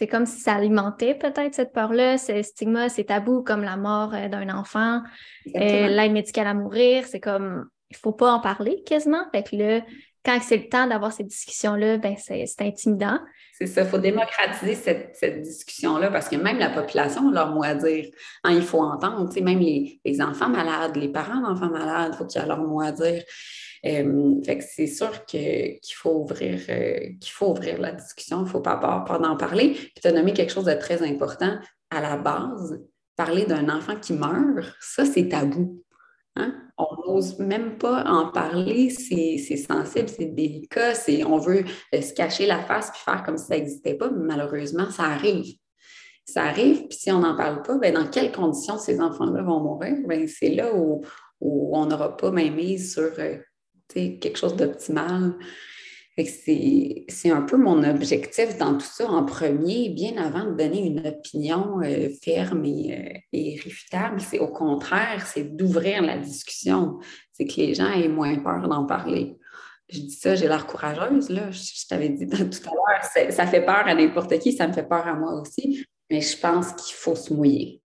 c'est 0.00 0.06
comme 0.06 0.24
si 0.24 0.40
ça 0.40 0.54
alimentait 0.54 1.14
peut-être 1.14 1.54
cette 1.54 1.74
peur-là, 1.74 2.16
ce 2.16 2.40
stigma, 2.40 2.88
c'est 2.88 3.04
tabou 3.04 3.42
comme 3.42 3.62
la 3.62 3.76
mort 3.76 4.14
euh, 4.14 4.28
d'un 4.28 4.48
enfant, 4.48 5.02
euh, 5.54 5.88
l'aide 5.88 6.12
médicale 6.12 6.46
à 6.46 6.54
mourir, 6.54 7.04
c'est 7.06 7.20
comme, 7.20 7.66
il 7.90 7.98
faut 7.98 8.12
pas 8.12 8.32
en 8.32 8.40
parler 8.40 8.82
quasiment. 8.86 9.26
Fait 9.30 9.42
que 9.42 9.54
là, 9.56 9.82
quand 10.24 10.38
c'est 10.40 10.56
le 10.56 10.70
temps 10.70 10.86
d'avoir 10.86 11.12
ces 11.12 11.24
discussions-là, 11.24 11.98
ben 11.98 12.16
c'est 12.16 12.46
intimidant. 12.60 13.18
C'est 13.52 13.66
ça, 13.66 13.82
il 13.82 13.88
faut 13.88 13.98
démocratiser 13.98 14.74
cette, 14.74 15.42
discussion-là 15.42 16.10
parce 16.10 16.30
que 16.30 16.36
même 16.36 16.58
la 16.58 16.70
population 16.70 17.28
a 17.28 17.32
leur 17.32 17.50
mot 17.52 17.62
à 17.62 17.74
dire. 17.74 18.06
Hein, 18.44 18.52
il 18.52 18.62
faut 18.62 18.80
entendre, 18.80 19.28
même 19.42 19.58
les, 19.58 20.22
enfants 20.22 20.48
malades, 20.48 20.96
les 20.96 21.10
parents 21.10 21.42
d'enfants 21.42 21.68
malades, 21.68 22.12
il 22.14 22.16
faut 22.16 22.24
qu'ils 22.24 22.40
aient 22.40 22.46
leur 22.46 22.62
mot 22.62 22.80
à 22.80 22.90
dire. 22.90 23.22
Euh, 23.86 24.42
fait 24.44 24.58
que 24.58 24.64
c'est 24.64 24.86
sûr 24.86 25.24
qu'il 25.24 25.80
faut 25.94 26.20
ouvrir 26.20 26.60
euh, 26.68 26.98
qu'il 27.18 27.32
faut 27.32 27.50
ouvrir 27.50 27.80
la 27.80 27.92
discussion, 27.92 28.40
il 28.40 28.44
ne 28.44 28.48
faut 28.48 28.60
pas 28.60 28.72
avoir 28.72 29.04
peur 29.04 29.20
d'en 29.20 29.36
parler. 29.36 29.70
Puis 29.70 29.92
tu 30.02 30.06
as 30.06 30.12
nommé 30.12 30.32
quelque 30.32 30.52
chose 30.52 30.66
de 30.66 30.74
très 30.74 31.02
important 31.02 31.58
à 31.90 32.00
la 32.00 32.16
base. 32.16 32.80
Parler 33.16 33.44
d'un 33.44 33.68
enfant 33.68 33.96
qui 33.96 34.12
meurt, 34.12 34.66
ça, 34.80 35.04
c'est 35.04 35.28
tabou. 35.28 35.82
Hein? 36.36 36.54
On 36.78 36.86
n'ose 37.06 37.38
même 37.38 37.76
pas 37.76 38.04
en 38.04 38.30
parler, 38.30 38.90
c'est 38.90 39.56
sensible, 39.56 40.08
c'est 40.08 40.26
délicat, 40.26 40.92
on 41.26 41.38
veut 41.38 41.64
euh, 41.94 42.00
se 42.00 42.14
cacher 42.14 42.46
la 42.46 42.60
face 42.60 42.90
puis 42.90 43.00
faire 43.04 43.22
comme 43.24 43.36
si 43.36 43.46
ça 43.46 43.56
n'existait 43.56 43.94
pas, 43.94 44.10
mais 44.10 44.24
malheureusement, 44.36 44.90
ça 44.90 45.04
arrive. 45.04 45.56
Ça 46.24 46.44
arrive, 46.44 46.86
puis 46.86 46.96
si 46.96 47.10
on 47.10 47.18
n'en 47.18 47.36
parle 47.36 47.62
pas, 47.62 47.76
ben 47.78 47.92
dans 47.92 48.06
quelles 48.06 48.30
conditions 48.30 48.78
ces 48.78 49.00
enfants-là 49.00 49.42
vont 49.42 49.60
mourir? 49.60 49.96
Ben 50.06 50.28
c'est 50.28 50.50
là 50.50 50.72
où, 50.74 51.02
on 51.40 51.86
n'aura 51.86 52.16
pas 52.16 52.30
même 52.30 52.54
mise 52.54 52.92
sur 52.94 53.10
quelque 53.94 54.38
chose 54.38 54.56
d'optimal. 54.56 55.34
C'est 56.18 57.30
un 57.30 57.42
peu 57.42 57.56
mon 57.56 57.82
objectif 57.82 58.58
dans 58.58 58.74
tout 58.74 58.86
ça 58.86 59.08
en 59.08 59.24
premier, 59.24 59.88
bien 59.88 60.22
avant 60.22 60.44
de 60.44 60.54
donner 60.54 60.84
une 60.84 61.06
opinion 61.06 61.80
euh, 61.82 62.10
ferme 62.22 62.64
et, 62.66 62.94
euh, 62.94 63.18
et 63.32 63.60
réfutable. 63.62 64.20
C'est 64.20 64.38
au 64.38 64.48
contraire, 64.48 65.26
c'est 65.26 65.56
d'ouvrir 65.56 66.02
la 66.02 66.18
discussion. 66.18 66.98
C'est 67.32 67.46
que 67.46 67.56
les 67.56 67.74
gens 67.74 67.90
aient 67.90 68.08
moins 68.08 68.36
peur 68.38 68.68
d'en 68.68 68.84
parler. 68.84 69.38
Je 69.88 70.00
dis 70.00 70.10
ça, 70.10 70.34
j'ai 70.34 70.46
l'air 70.46 70.66
courageuse, 70.66 71.30
là. 71.30 71.50
Je, 71.50 71.86
t'avais 71.88 72.10
dit 72.10 72.26
tout 72.28 72.36
à 72.36 72.70
l'heure, 72.70 73.32
ça 73.32 73.46
fait 73.46 73.64
peur 73.64 73.86
à 73.86 73.94
n'importe 73.94 74.38
qui, 74.38 74.52
ça 74.52 74.68
me 74.68 74.72
fait 74.72 74.86
peur 74.86 75.06
à 75.06 75.14
moi 75.14 75.40
aussi, 75.40 75.84
mais 76.10 76.20
je 76.20 76.36
pense 76.36 76.72
qu'il 76.72 76.94
faut 76.94 77.16
se 77.16 77.32
mouiller. 77.32 77.82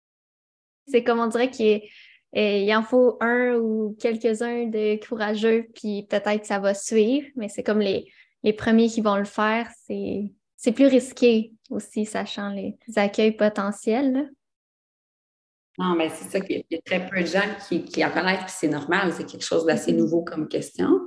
C'est 0.87 1.03
comme 1.03 1.19
on 1.19 1.27
dirait 1.27 1.51
qu'il 1.51 1.67
est 1.67 1.89
il 2.33 2.73
en 2.73 2.83
faut 2.83 3.17
un 3.19 3.55
ou 3.55 3.95
quelques-uns 3.99 4.67
de 4.67 5.03
courageux, 5.05 5.67
puis 5.75 6.07
peut-être 6.09 6.41
que 6.41 6.47
ça 6.47 6.59
va 6.59 6.73
suivre, 6.73 7.27
mais 7.35 7.49
c'est 7.49 7.63
comme 7.63 7.79
les, 7.79 8.11
les 8.43 8.53
premiers 8.53 8.87
qui 8.87 9.01
vont 9.01 9.17
le 9.17 9.25
faire, 9.25 9.69
c'est, 9.85 10.31
c'est 10.55 10.71
plus 10.71 10.87
risqué 10.87 11.53
aussi, 11.69 12.05
sachant 12.05 12.49
les 12.49 12.77
accueils 12.95 13.35
potentiels. 13.35 14.31
Non, 15.77 15.95
mais 15.95 16.09
c'est 16.09 16.29
ça 16.29 16.41
qu'il 16.41 16.63
y 16.69 16.75
a 16.75 16.81
très 16.81 17.07
peu 17.07 17.21
de 17.21 17.25
gens 17.25 17.47
qui, 17.67 17.83
qui 17.85 18.03
en 18.05 18.11
connaissent, 18.11 18.43
puis 18.43 18.53
c'est 18.55 18.67
normal, 18.67 19.13
c'est 19.13 19.25
quelque 19.25 19.45
chose 19.45 19.65
d'assez 19.65 19.91
mm-hmm. 19.91 19.97
nouveau 19.97 20.23
comme 20.23 20.47
question. 20.47 20.99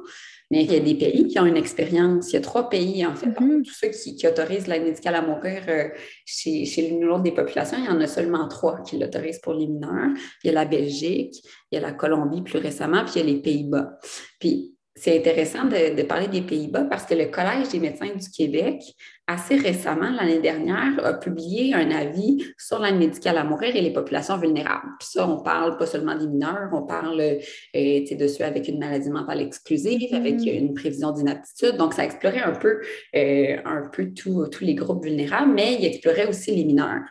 Mais 0.54 0.62
il 0.62 0.72
y 0.72 0.76
a 0.76 0.78
des 0.78 0.94
pays 0.94 1.26
qui 1.26 1.36
ont 1.40 1.46
une 1.46 1.56
expérience. 1.56 2.30
Il 2.30 2.34
y 2.34 2.36
a 2.36 2.40
trois 2.40 2.68
pays, 2.68 3.04
en 3.04 3.16
fait, 3.16 3.26
mm-hmm. 3.26 3.62
tous 3.64 3.74
ceux 3.74 3.88
qui, 3.88 4.24
autorisent 4.28 4.68
l'aide 4.68 4.84
médicale 4.84 5.16
à 5.16 5.22
mourir 5.22 5.62
euh, 5.66 5.88
chez, 6.24 6.64
chez 6.64 6.88
l'une 6.88 7.02
ou 7.02 7.08
l'autre 7.08 7.24
des 7.24 7.32
populations, 7.32 7.76
il 7.76 7.86
y 7.86 7.88
en 7.88 8.00
a 8.00 8.06
seulement 8.06 8.46
trois 8.46 8.80
qui 8.82 8.96
l'autorisent 8.96 9.40
pour 9.40 9.54
les 9.54 9.66
mineurs. 9.66 10.10
Il 10.44 10.46
y 10.46 10.50
a 10.50 10.52
la 10.52 10.64
Belgique, 10.64 11.34
il 11.72 11.74
y 11.74 11.78
a 11.78 11.80
la 11.80 11.90
Colombie 11.90 12.42
plus 12.42 12.60
récemment, 12.60 13.02
puis 13.04 13.14
il 13.16 13.18
y 13.18 13.22
a 13.22 13.34
les 13.34 13.42
Pays-Bas. 13.42 13.98
Puis 14.38 14.76
c'est 14.94 15.18
intéressant 15.18 15.64
de, 15.64 16.02
parler 16.04 16.28
des 16.28 16.42
Pays-Bas 16.42 16.84
parce 16.84 17.04
que 17.04 17.14
le 17.14 17.26
Collège 17.26 17.70
des 17.70 17.80
médecins 17.80 18.14
du 18.14 18.30
Québec, 18.30 18.80
assez 19.26 19.56
récemment, 19.56 20.10
l'année 20.10 20.40
dernière, 20.40 20.92
a 21.04 21.14
publié 21.14 21.74
un 21.74 21.90
avis 21.90 22.44
sur 22.58 22.78
l'aide 22.78 22.96
médicale 22.96 23.38
à 23.38 23.44
mourir 23.44 23.74
et 23.74 23.80
les 23.80 23.92
populations 23.92 24.36
vulnérables. 24.36 24.88
Puis 24.98 25.08
ça, 25.12 25.28
on 25.28 25.42
parle 25.42 25.78
pas 25.78 25.86
seulement 25.86 26.14
des 26.14 26.26
mineurs, 26.26 26.68
on 26.72 26.82
parle 26.82 27.20
euh, 27.20 27.38
de 27.74 28.28
ceux 28.28 28.44
avec 28.44 28.68
une 28.68 28.78
maladie 28.78 29.08
mentale 29.08 29.40
exclusive, 29.40 30.14
avec 30.14 30.36
mm-hmm. 30.36 30.58
une 30.58 30.74
prévision 30.74 31.10
d'inaptitude. 31.12 31.76
Donc, 31.76 31.94
ça 31.94 32.04
explorait 32.04 32.42
un 32.42 32.52
peu, 32.52 32.80
euh, 33.16 33.56
un 33.64 33.88
peu 33.90 34.12
tous 34.12 34.50
les 34.60 34.74
groupes 34.74 35.04
vulnérables, 35.04 35.52
mais 35.52 35.76
il 35.78 35.86
explorait 35.86 36.28
aussi 36.28 36.54
les 36.54 36.64
mineurs. 36.64 37.04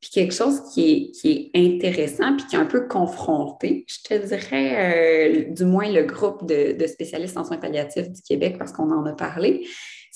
Puis 0.00 0.10
quelque 0.10 0.34
chose 0.34 0.60
qui 0.72 1.12
est, 1.24 1.50
intéressant, 1.56 2.36
puis 2.36 2.46
qui 2.46 2.56
est 2.56 2.58
un 2.58 2.66
peu 2.66 2.86
confronté, 2.86 3.84
je 3.88 4.02
te 4.04 4.26
dirais, 4.26 5.48
euh, 5.48 5.52
du 5.52 5.64
moins 5.64 5.90
le 5.90 6.02
groupe 6.02 6.46
de, 6.46 6.86
spécialistes 6.86 7.36
en 7.36 7.44
soins 7.44 7.56
palliatifs 7.56 8.10
du 8.10 8.22
Québec, 8.22 8.56
parce 8.58 8.72
qu'on 8.72 8.90
en 8.92 9.04
a 9.06 9.14
parlé, 9.14 9.66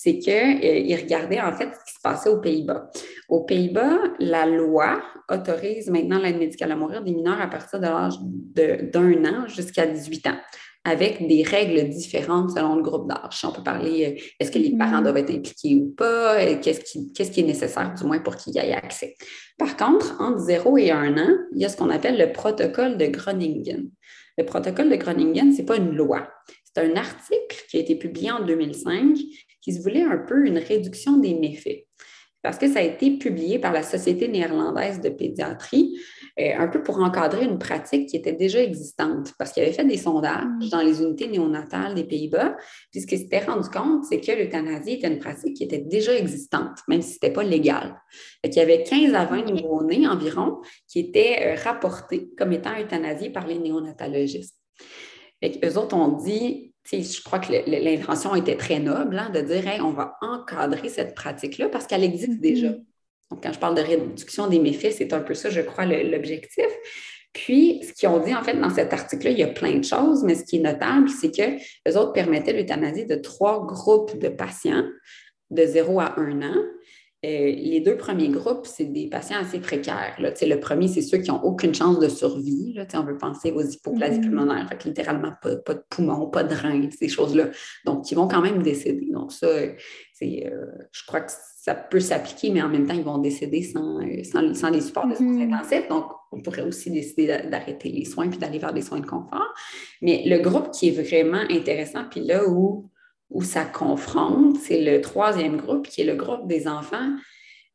c'est 0.03 0.19
qu'ils 0.19 0.33
euh, 0.33 0.97
regardaient 0.97 1.43
en 1.43 1.53
fait 1.53 1.69
ce 1.75 1.85
qui 1.85 1.95
se 1.95 2.01
passait 2.03 2.31
aux 2.31 2.41
Pays-Bas. 2.41 2.91
Aux 3.29 3.45
Pays-Bas, 3.45 3.99
la 4.19 4.47
loi 4.47 5.03
autorise 5.31 5.91
maintenant 5.91 6.19
l'aide 6.19 6.39
médicale 6.39 6.73
à 6.73 6.77
mourir 6.77 7.05
des 7.05 7.13
mineurs 7.13 7.39
à 7.39 7.49
partir 7.49 7.81
de 7.81 7.85
l'âge 7.85 8.15
d'un 8.55 9.25
an 9.27 9.47
jusqu'à 9.47 9.85
18 9.87 10.27
ans 10.29 10.39
avec 10.87 11.29
des 11.29 11.43
règles 11.43 11.87
différentes 11.91 12.53
selon 12.53 12.77
le 12.77 12.83
groupe 12.83 13.11
d'âge. 13.11 13.45
On 13.45 13.53
peut 13.53 13.63
parler, 13.63 14.07
euh, 14.07 14.23
est-ce 14.41 14.51
que 14.51 14.59
les 14.59 14.75
parents 14.75 15.01
mm. 15.01 15.03
doivent 15.03 15.19
être 15.19 15.35
impliqués 15.35 15.75
ou 15.75 15.95
pas, 15.95 16.41
euh, 16.41 16.57
qu'est-ce 16.63 16.81
qui, 16.81 17.13
qui, 17.13 17.23
est 17.23 17.43
nécessaire 17.43 17.93
du 17.93 18.05
moins 18.05 18.21
pour 18.21 18.37
qu'il 18.37 18.55
y 18.55 18.59
ait 18.59 18.73
accès? 18.73 19.17
Par 19.59 19.77
contre, 19.77 20.17
entre 20.19 20.39
0 20.39 20.79
et 20.79 20.93
1 20.93 21.19
an, 21.19 21.37
il 21.55 21.61
y 21.61 21.67
a 21.67 21.69
ce 21.69 21.77
qu'on 21.77 21.91
appelle 21.91 22.17
le 22.17 22.33
protocole 22.33 22.97
de 22.97 23.05
Groningen. 23.05 23.91
Le 24.39 24.47
protocole 24.47 24.89
de 24.89 24.97
Groningen, 24.97 25.53
ce 25.53 25.59
n'est 25.59 25.67
pas 25.67 25.77
une 25.77 25.95
loi. 25.95 26.27
C'est 26.65 26.83
un 26.83 26.97
article 26.97 27.67
qui 27.69 27.77
a 27.77 27.81
été 27.81 27.97
publié 27.97 28.31
en 28.31 28.43
2005 28.43 29.19
qui 29.61 29.73
se 29.73 29.83
voulait 29.83 30.03
un 30.03 30.19
peu 30.19 30.47
une 30.47 30.59
réduction 30.59 31.19
des 31.19 31.35
méfaits 31.35 31.87
parce 32.43 32.57
que 32.57 32.69
ça 32.69 32.79
a 32.79 32.83
été 32.83 33.19
publié 33.19 33.59
par 33.59 33.73
la 33.73 33.83
Société 33.83 34.27
néerlandaise 34.29 35.01
de 35.01 35.11
pédiatrie, 35.11 35.99
euh, 36.39 36.53
un 36.57 36.69
peu 36.69 36.83
pour 36.83 37.01
encadrer 37.01 37.45
une 37.45 37.59
pratique 37.59 38.09
qui 38.09 38.17
était 38.17 38.33
déjà 38.33 38.63
existante, 38.63 39.35
parce 39.39 39.53
qu'il 39.53 39.63
avait 39.63 39.73
fait 39.73 39.85
des 39.85 39.99
sondages 39.99 40.45
mm. 40.45 40.69
dans 40.71 40.81
les 40.81 41.03
unités 41.03 41.29
néonatales 41.29 41.95
des 41.95 42.05
Pays-Bas, 42.05 42.57
puis 42.91 43.03
ce 43.03 43.07
qu'il 43.07 43.19
s'était 43.19 43.45
rendu 43.45 43.69
compte, 43.69 44.05
c'est 44.05 44.21
que 44.21 44.33
l'euthanasie 44.33 44.93
était 44.93 45.09
une 45.09 45.19
pratique 45.19 45.55
qui 45.55 45.65
était 45.65 45.79
déjà 45.79 46.15
existante, 46.17 46.79
même 46.89 47.03
si 47.03 47.11
ce 47.11 47.15
n'était 47.17 47.33
pas 47.33 47.43
légal. 47.43 48.01
Il 48.43 48.55
y 48.55 48.61
avait 48.61 48.85
15 48.85 49.15
à 49.15 49.27
20 49.27 49.51
nouveau-nés 49.51 50.07
environ 50.07 50.61
qui 50.89 51.01
étaient 51.01 51.41
euh, 51.45 51.55
rapportés 51.63 52.31
comme 52.39 52.53
étant 52.53 52.79
euthanasiés 52.79 53.31
par 53.31 53.47
les 53.47 53.59
néonatologistes. 53.59 54.57
Et 55.43 55.59
eux 55.65 55.79
autres 55.79 55.97
ont 55.97 56.17
dit, 56.17 56.70
je 56.85 57.23
crois 57.23 57.39
que 57.39 57.53
l'intention 57.67 58.35
était 58.35 58.57
très 58.57 58.79
noble 58.79 59.19
hein, 59.19 59.31
de 59.31 59.41
dire 59.41 59.65
on 59.85 59.93
va 59.93 60.17
encadrer 60.23 60.89
cette 60.89 61.15
pratique-là 61.15 61.69
parce 61.69 61.87
qu'elle 61.87 62.05
existe 62.05 62.33
mm-hmm. 62.33 62.41
déjà. 62.41 62.69
Donc, 63.31 63.43
quand 63.43 63.53
je 63.53 63.59
parle 63.59 63.77
de 63.77 63.83
réduction 63.83 64.49
des 64.49 64.59
méfaits, 64.59 64.93
c'est 64.93 65.13
un 65.13 65.21
peu 65.21 65.35
ça, 65.35 65.51
je 65.51 65.61
crois, 65.61 65.87
l'objectif. 65.87 66.67
Puis, 67.33 67.81
ce 67.85 67.93
qu'ils 67.93 68.09
ont 68.09 68.19
dit, 68.19 68.35
en 68.35 68.43
fait, 68.43 68.55
dans 68.55 68.71
cet 68.71 68.93
article-là, 68.93 69.31
il 69.31 69.39
y 69.39 69.45
a 69.45 69.49
plein 69.49 69.79
de 69.79 69.85
choses, 69.85 70.25
mais 70.25 70.35
ce 70.35 70.45
qui 70.45 70.57
est 70.57 70.61
notable, 70.61 71.09
c'est 71.09 71.31
que 71.31 71.63
les 71.87 71.97
autres 71.97 72.13
permettaient 72.13 72.53
l'euthanasie 72.53 73.07
de 73.07 73.15
trois 73.15 73.65
groupes 73.65 74.19
de 74.19 74.29
patients 74.29 74.85
de 75.51 75.65
0 75.65 76.01
à 76.01 76.19
1 76.19 76.43
an 76.43 76.57
euh, 77.23 77.53
les 77.53 77.81
deux 77.81 77.99
premiers 77.99 78.31
groupes, 78.31 78.65
c'est 78.65 78.87
des 78.87 79.07
patients 79.07 79.37
assez 79.37 79.61
précaires. 79.61 80.17
Là. 80.19 80.31
Le 80.41 80.55
premier, 80.57 80.89
c'est 80.89 81.03
ceux 81.03 81.19
qui 81.19 81.31
n'ont 81.31 81.43
aucune 81.43 81.75
chance 81.75 81.99
de 81.99 82.09
survie. 82.09 82.73
Là. 82.73 82.87
On 82.95 83.03
veut 83.03 83.19
penser 83.19 83.53
aux 83.53 83.61
hypoplasies 83.61 84.21
mm-hmm. 84.21 84.23
pulmonaires, 84.23 84.67
fait 84.71 84.85
littéralement 84.87 85.33
pas, 85.43 85.51
de 85.51 85.85
poumons, 85.91 86.29
pas 86.29 86.45
de 86.45 86.55
reins, 86.55 86.89
ces 86.99 87.09
choses-là. 87.09 87.51
Donc, 87.85 88.11
ils 88.11 88.15
vont 88.15 88.27
quand 88.27 88.41
même 88.41 88.63
décéder. 88.63 89.11
Donc, 89.13 89.33
ça, 89.33 89.49
euh, 89.49 89.75
je 90.23 91.07
crois 91.07 91.21
que 91.21 91.33
ça 91.59 91.75
peut 91.75 92.01
s'appliquer, 92.01 92.53
mais 92.53 92.63
en 92.63 92.71
même 92.71 92.87
temps, 92.87 92.95
ils 92.95 93.05
vont 93.05 93.19
décéder 93.19 93.65
sans, 93.65 94.01
euh, 94.01 94.55
sans, 94.55 94.71
les 94.71 94.81
supports 94.81 95.07
de 95.07 95.15
soins 95.15 95.27
mm-hmm. 95.27 95.55
intensifs. 95.55 95.89
Donc, 95.89 96.07
on 96.33 96.41
pourrait 96.41 96.63
aussi 96.63 96.91
décider 96.91 97.27
d'arrêter 97.51 97.91
les 97.91 98.07
soins 98.07 98.29
puis 98.29 98.39
d'aller 98.39 98.59
vers 98.59 98.73
des 98.73 98.81
soins 98.81 99.01
de 99.01 99.07
confort. 99.07 99.53
Mais 100.01 100.23
le 100.25 100.39
groupe 100.39 100.71
qui 100.71 100.89
est 100.89 101.03
vraiment 101.03 101.43
intéressant, 101.51 102.05
puis 102.11 102.21
là 102.21 102.49
où 102.49 102.89
où 103.31 103.43
ça 103.43 103.65
confronte, 103.65 104.57
c'est 104.59 104.83
le 104.83 105.01
troisième 105.01 105.57
groupe, 105.57 105.89
qui 105.89 106.03
est 106.03 106.05
le 106.05 106.17
groupe 106.17 106.47
des 106.47 106.67
enfants 106.67 107.11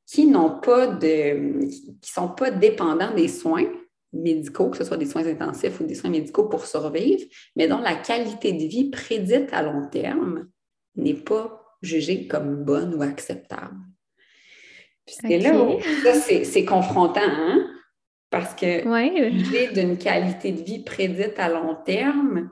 qui 0.06 0.28
n'ont 0.28 0.60
pas 0.60 0.88
de, 0.88 1.66
qui 2.02 2.12
sont 2.12 2.30
pas 2.30 2.52
dépendants 2.52 3.14
des 3.16 3.28
soins 3.28 3.66
médicaux, 4.14 4.70
que 4.70 4.78
ce 4.78 4.84
soit 4.84 4.98
des 4.98 5.06
soins 5.06 5.26
intensifs 5.26 5.80
ou 5.80 5.86
des 5.86 5.96
soins 5.96 6.10
médicaux 6.10 6.48
pour 6.48 6.66
survivre, 6.66 7.24
mais 7.56 7.68
dont 7.68 7.80
la 7.80 7.96
qualité 7.96 8.54
de 8.54 8.66
vie 8.66 8.90
prédite 8.90 9.52
à 9.52 9.64
long 9.64 9.88
terme 9.90 10.48
n'est 10.96 11.16
pas 11.16 11.62
jugée 11.82 12.28
comme 12.28 12.64
bonne 12.64 12.94
ou 12.96 13.02
acceptable. 13.02 13.76
c'est 15.06 15.40
là 15.40 15.60
où 15.62 15.80
c'est 16.14 16.66
confrontant, 16.66 17.22
hein? 17.24 17.72
Parce 18.30 18.54
que 18.56 18.88
ouais. 18.88 19.72
d'une 19.74 19.98
qualité 19.98 20.52
de 20.52 20.62
vie 20.62 20.84
prédite 20.84 21.38
à 21.38 21.50
long 21.50 21.76
terme, 21.86 22.52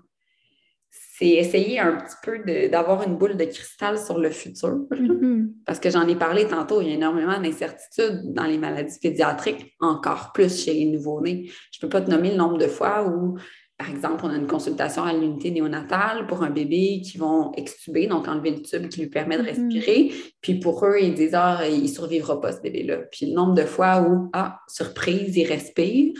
c'est 1.15 1.27
essayer 1.27 1.79
un 1.79 1.97
petit 1.97 2.15
peu 2.23 2.69
d'avoir 2.69 3.07
une 3.07 3.17
boule 3.17 3.37
de 3.37 3.45
cristal 3.45 3.99
sur 3.99 4.17
le 4.17 4.31
futur. 4.31 4.79
Mm-hmm. 4.89 5.51
Parce 5.63 5.79
que 5.79 5.91
j'en 5.91 6.07
ai 6.07 6.15
parlé 6.15 6.47
tantôt, 6.47 6.81
il 6.81 6.87
y 6.87 6.91
a 6.91 6.95
énormément 6.95 7.39
d'incertitudes 7.39 8.33
dans 8.33 8.45
les 8.45 8.57
maladies 8.57 8.97
pédiatriques, 8.99 9.75
encore 9.79 10.31
plus 10.33 10.65
chez 10.65 10.73
les 10.73 10.85
nouveau-nés. 10.85 11.51
Je 11.71 11.77
ne 11.77 11.81
peux 11.81 11.89
pas 11.89 12.01
te 12.01 12.09
nommer 12.09 12.31
le 12.31 12.37
nombre 12.37 12.57
de 12.57 12.65
fois 12.65 13.07
où, 13.07 13.37
par 13.77 13.91
exemple, 13.91 14.25
on 14.25 14.29
a 14.29 14.35
une 14.35 14.47
consultation 14.47 15.03
à 15.03 15.13
l'unité 15.13 15.51
néonatale 15.51 16.25
pour 16.25 16.41
un 16.41 16.49
bébé 16.49 17.01
qui 17.05 17.19
vont 17.19 17.51
extuber, 17.53 18.07
donc 18.07 18.27
enlever 18.27 18.49
le 18.49 18.63
tube 18.63 18.87
qui 18.87 19.01
lui 19.01 19.09
permet 19.09 19.37
de 19.37 19.43
mm-hmm. 19.43 19.71
respirer. 19.71 20.11
Puis 20.41 20.55
pour 20.55 20.83
eux, 20.83 20.97
ils 20.99 21.13
disent 21.13 21.35
Ah, 21.35 21.59
il 21.69 21.83
ne 21.83 21.87
survivra 21.87 22.41
pas 22.41 22.53
ce 22.53 22.61
bébé-là. 22.61 22.97
Puis 23.11 23.27
le 23.27 23.33
nombre 23.33 23.53
de 23.53 23.65
fois 23.65 24.01
où, 24.01 24.31
ah, 24.33 24.61
surprise, 24.67 25.37
il 25.37 25.45
respire. 25.45 26.13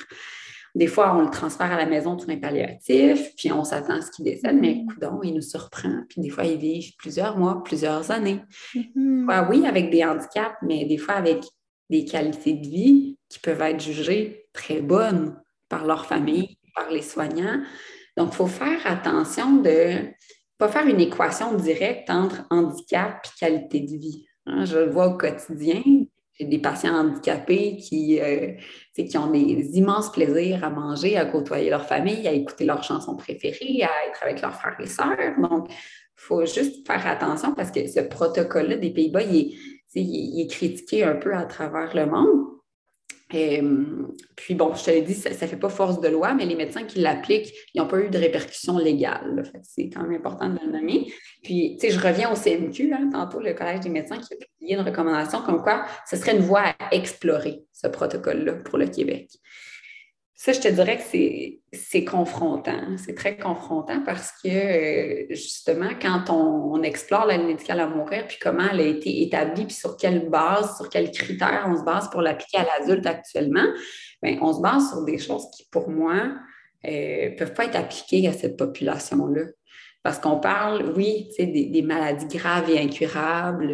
Des 0.75 0.87
fois, 0.87 1.15
on 1.15 1.21
le 1.21 1.29
transfère 1.29 1.71
à 1.71 1.77
la 1.77 1.85
maison 1.85 2.15
de 2.15 2.21
soins 2.21 2.37
palliatifs, 2.37 3.35
puis 3.35 3.51
on 3.51 3.63
s'attend 3.63 3.97
à 3.97 4.01
ce 4.01 4.09
qu'il 4.09 4.25
décède, 4.25 4.57
mais 4.59 4.73
mm-hmm. 4.73 4.85
coudon, 4.93 5.19
il 5.23 5.35
nous 5.35 5.41
surprend. 5.41 6.01
Puis 6.09 6.21
des 6.21 6.29
fois, 6.29 6.45
ils 6.45 6.57
vivent 6.57 6.95
plusieurs 6.97 7.37
mois, 7.37 7.63
plusieurs 7.63 8.09
années. 8.09 8.41
Mm-hmm. 8.73 9.49
oui, 9.49 9.67
avec 9.67 9.91
des 9.91 10.03
handicaps, 10.03 10.55
mais 10.63 10.85
des 10.85 10.97
fois 10.97 11.15
avec 11.15 11.43
des 11.89 12.05
qualités 12.05 12.53
de 12.53 12.67
vie 12.67 13.17
qui 13.29 13.39
peuvent 13.39 13.61
être 13.61 13.81
jugées 13.81 14.47
très 14.51 14.81
bonnes 14.81 15.39
par 15.69 15.85
leur 15.85 16.07
famille, 16.07 16.57
par 16.75 16.89
les 16.89 17.03
soignants. 17.03 17.61
Donc, 18.17 18.29
il 18.31 18.35
faut 18.35 18.47
faire 18.47 18.79
attention 18.85 19.57
de 19.57 20.09
pas 20.57 20.69
faire 20.69 20.87
une 20.87 21.01
équation 21.01 21.55
directe 21.55 22.09
entre 22.09 22.45
handicap 22.49 23.25
et 23.25 23.39
qualité 23.39 23.79
de 23.81 23.97
vie. 23.97 24.25
Hein. 24.45 24.65
je 24.65 24.77
le 24.79 24.89
vois 24.89 25.07
au 25.07 25.17
quotidien. 25.17 25.81
J'ai 26.39 26.45
des 26.45 26.59
patients 26.59 26.95
handicapés 26.95 27.77
qui, 27.77 28.19
euh, 28.19 28.53
qui 28.95 29.17
ont 29.17 29.29
des 29.29 29.77
immenses 29.77 30.11
plaisirs 30.11 30.63
à 30.63 30.69
manger, 30.69 31.15
à 31.17 31.25
côtoyer 31.25 31.69
leur 31.69 31.85
famille, 31.85 32.27
à 32.27 32.31
écouter 32.31 32.65
leurs 32.65 32.83
chansons 32.83 33.15
préférées, 33.15 33.83
à 33.83 34.07
être 34.07 34.23
avec 34.23 34.41
leurs 34.41 34.55
frères 34.55 34.79
et 34.79 34.87
sœurs. 34.87 35.17
Donc, 35.39 35.67
il 35.69 35.75
faut 36.15 36.45
juste 36.45 36.87
faire 36.87 37.05
attention 37.05 37.53
parce 37.53 37.69
que 37.69 37.87
ce 37.87 37.99
protocole-là 37.99 38.77
des 38.77 38.91
Pays-Bas, 38.91 39.23
il, 39.23 39.55
il 39.95 40.41
est 40.41 40.49
critiqué 40.49 41.03
un 41.03 41.15
peu 41.15 41.35
à 41.35 41.43
travers 41.43 41.95
le 41.95 42.07
monde. 42.07 42.52
Euh, 43.33 44.07
puis 44.35 44.55
bon, 44.55 44.73
je 44.75 44.83
te 44.83 44.91
l'ai 44.91 45.01
dit, 45.01 45.13
ça 45.13 45.29
ne 45.29 45.35
fait 45.35 45.57
pas 45.57 45.69
force 45.69 45.99
de 45.99 46.07
loi, 46.07 46.33
mais 46.33 46.45
les 46.45 46.55
médecins 46.55 46.83
qui 46.83 46.99
l'appliquent, 46.99 47.53
ils 47.73 47.81
n'ont 47.81 47.87
pas 47.87 47.99
eu 47.99 48.09
de 48.09 48.17
répercussions 48.17 48.77
légales. 48.77 49.43
C'est 49.63 49.89
quand 49.89 50.03
même 50.03 50.19
important 50.19 50.49
de 50.49 50.59
le 50.63 50.71
nommer. 50.71 51.11
Puis, 51.43 51.77
tu 51.79 51.87
sais, 51.87 51.93
je 51.93 51.99
reviens 51.99 52.31
au 52.31 52.35
CMQ, 52.35 52.91
tantôt, 53.11 53.39
le 53.39 53.53
Collège 53.53 53.81
des 53.81 53.89
médecins 53.89 54.17
qui 54.17 54.33
a 54.33 54.37
publié 54.37 54.75
une 54.75 54.85
recommandation 54.85 55.41
comme 55.41 55.61
quoi 55.61 55.85
ce 56.07 56.15
serait 56.15 56.35
une 56.35 56.43
voie 56.43 56.75
à 56.79 56.93
explorer, 56.93 57.63
ce 57.71 57.87
protocole-là, 57.87 58.53
pour 58.53 58.77
le 58.77 58.87
Québec. 58.87 59.29
Ça, 60.35 60.51
je 60.51 60.59
te 60.59 60.67
dirais 60.67 60.97
que 60.97 61.77
c'est 61.77 62.05
confrontant. 62.05 62.97
C'est 62.97 63.13
très 63.13 63.37
confrontant 63.37 64.03
parce 64.03 64.31
que, 64.43 64.49
euh, 64.49 65.25
justement, 65.29 65.89
quand 66.01 66.29
on, 66.29 66.81
explore 66.83 67.27
l'aide 67.27 67.45
médicale 67.45 67.79
à 67.79 67.87
mourir, 67.87 68.25
puis 68.27 68.37
comment 68.41 68.67
elle 68.69 68.81
a 68.81 68.85
été 68.85 69.21
établie, 69.21 69.65
puis 69.65 69.75
sur 69.75 69.95
quelle 69.95 70.29
base, 70.29 70.75
sur 70.75 70.89
quels 70.89 71.11
critères 71.11 71.65
on 71.69 71.77
se 71.77 71.83
base 71.83 72.09
pour 72.09 72.21
l'appliquer 72.21 72.57
à 72.57 72.65
l'adulte 72.65 73.05
actuellement, 73.05 73.65
bien, 74.21 74.37
on 74.41 74.51
se 74.51 74.59
base 74.59 74.89
sur 74.89 75.05
des 75.05 75.17
choses 75.17 75.45
qui, 75.55 75.65
pour 75.71 75.89
moi, 75.89 76.33
ne 76.83 76.89
euh, 76.89 77.35
peuvent 77.37 77.53
pas 77.53 77.65
être 77.65 77.77
appliquées 77.77 78.27
à 78.27 78.33
cette 78.33 78.57
population-là. 78.57 79.43
Parce 80.03 80.19
qu'on 80.19 80.37
parle, 80.37 80.93
oui, 80.97 81.29
des, 81.39 81.81
maladies 81.81 82.27
graves 82.27 82.69
et 82.69 82.77
incurables. 82.77 83.73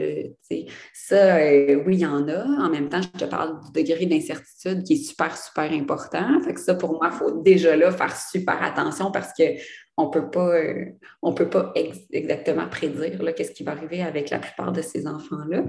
Ça, 0.93 1.38
euh, 1.38 1.82
oui, 1.88 1.95
il 1.95 1.99
y 2.01 2.05
en 2.05 2.27
a. 2.27 2.45
En 2.63 2.69
même 2.69 2.88
temps, 2.88 3.01
je 3.01 3.25
te 3.25 3.25
parle 3.25 3.59
du 3.61 3.82
degré 3.82 4.05
d'incertitude 4.05 4.84
qui 4.84 4.93
est 4.93 5.03
super, 5.03 5.36
super 5.36 5.71
important. 5.71 6.39
Fait 6.41 6.53
que 6.53 6.59
ça, 6.59 6.75
pour 6.75 6.91
moi, 6.91 7.09
il 7.11 7.17
faut 7.17 7.41
déjà 7.41 7.75
là 7.75 7.91
faire 7.91 8.15
super 8.15 8.61
attention 8.61 9.11
parce 9.11 9.34
qu'on 9.34 10.05
ne 10.05 10.11
peut 10.11 10.30
pas, 10.30 10.55
euh, 10.55 10.86
on 11.23 11.34
peut 11.34 11.49
pas 11.49 11.73
exactement 12.13 12.67
prédire 12.69 13.34
qu'est-ce 13.36 13.51
qui 13.51 13.63
va 13.63 13.71
arriver 13.71 14.03
avec 14.03 14.30
la 14.30 14.38
plupart 14.38 14.71
de 14.71 14.84
ces 14.84 15.07
enfants-là. 15.07 15.63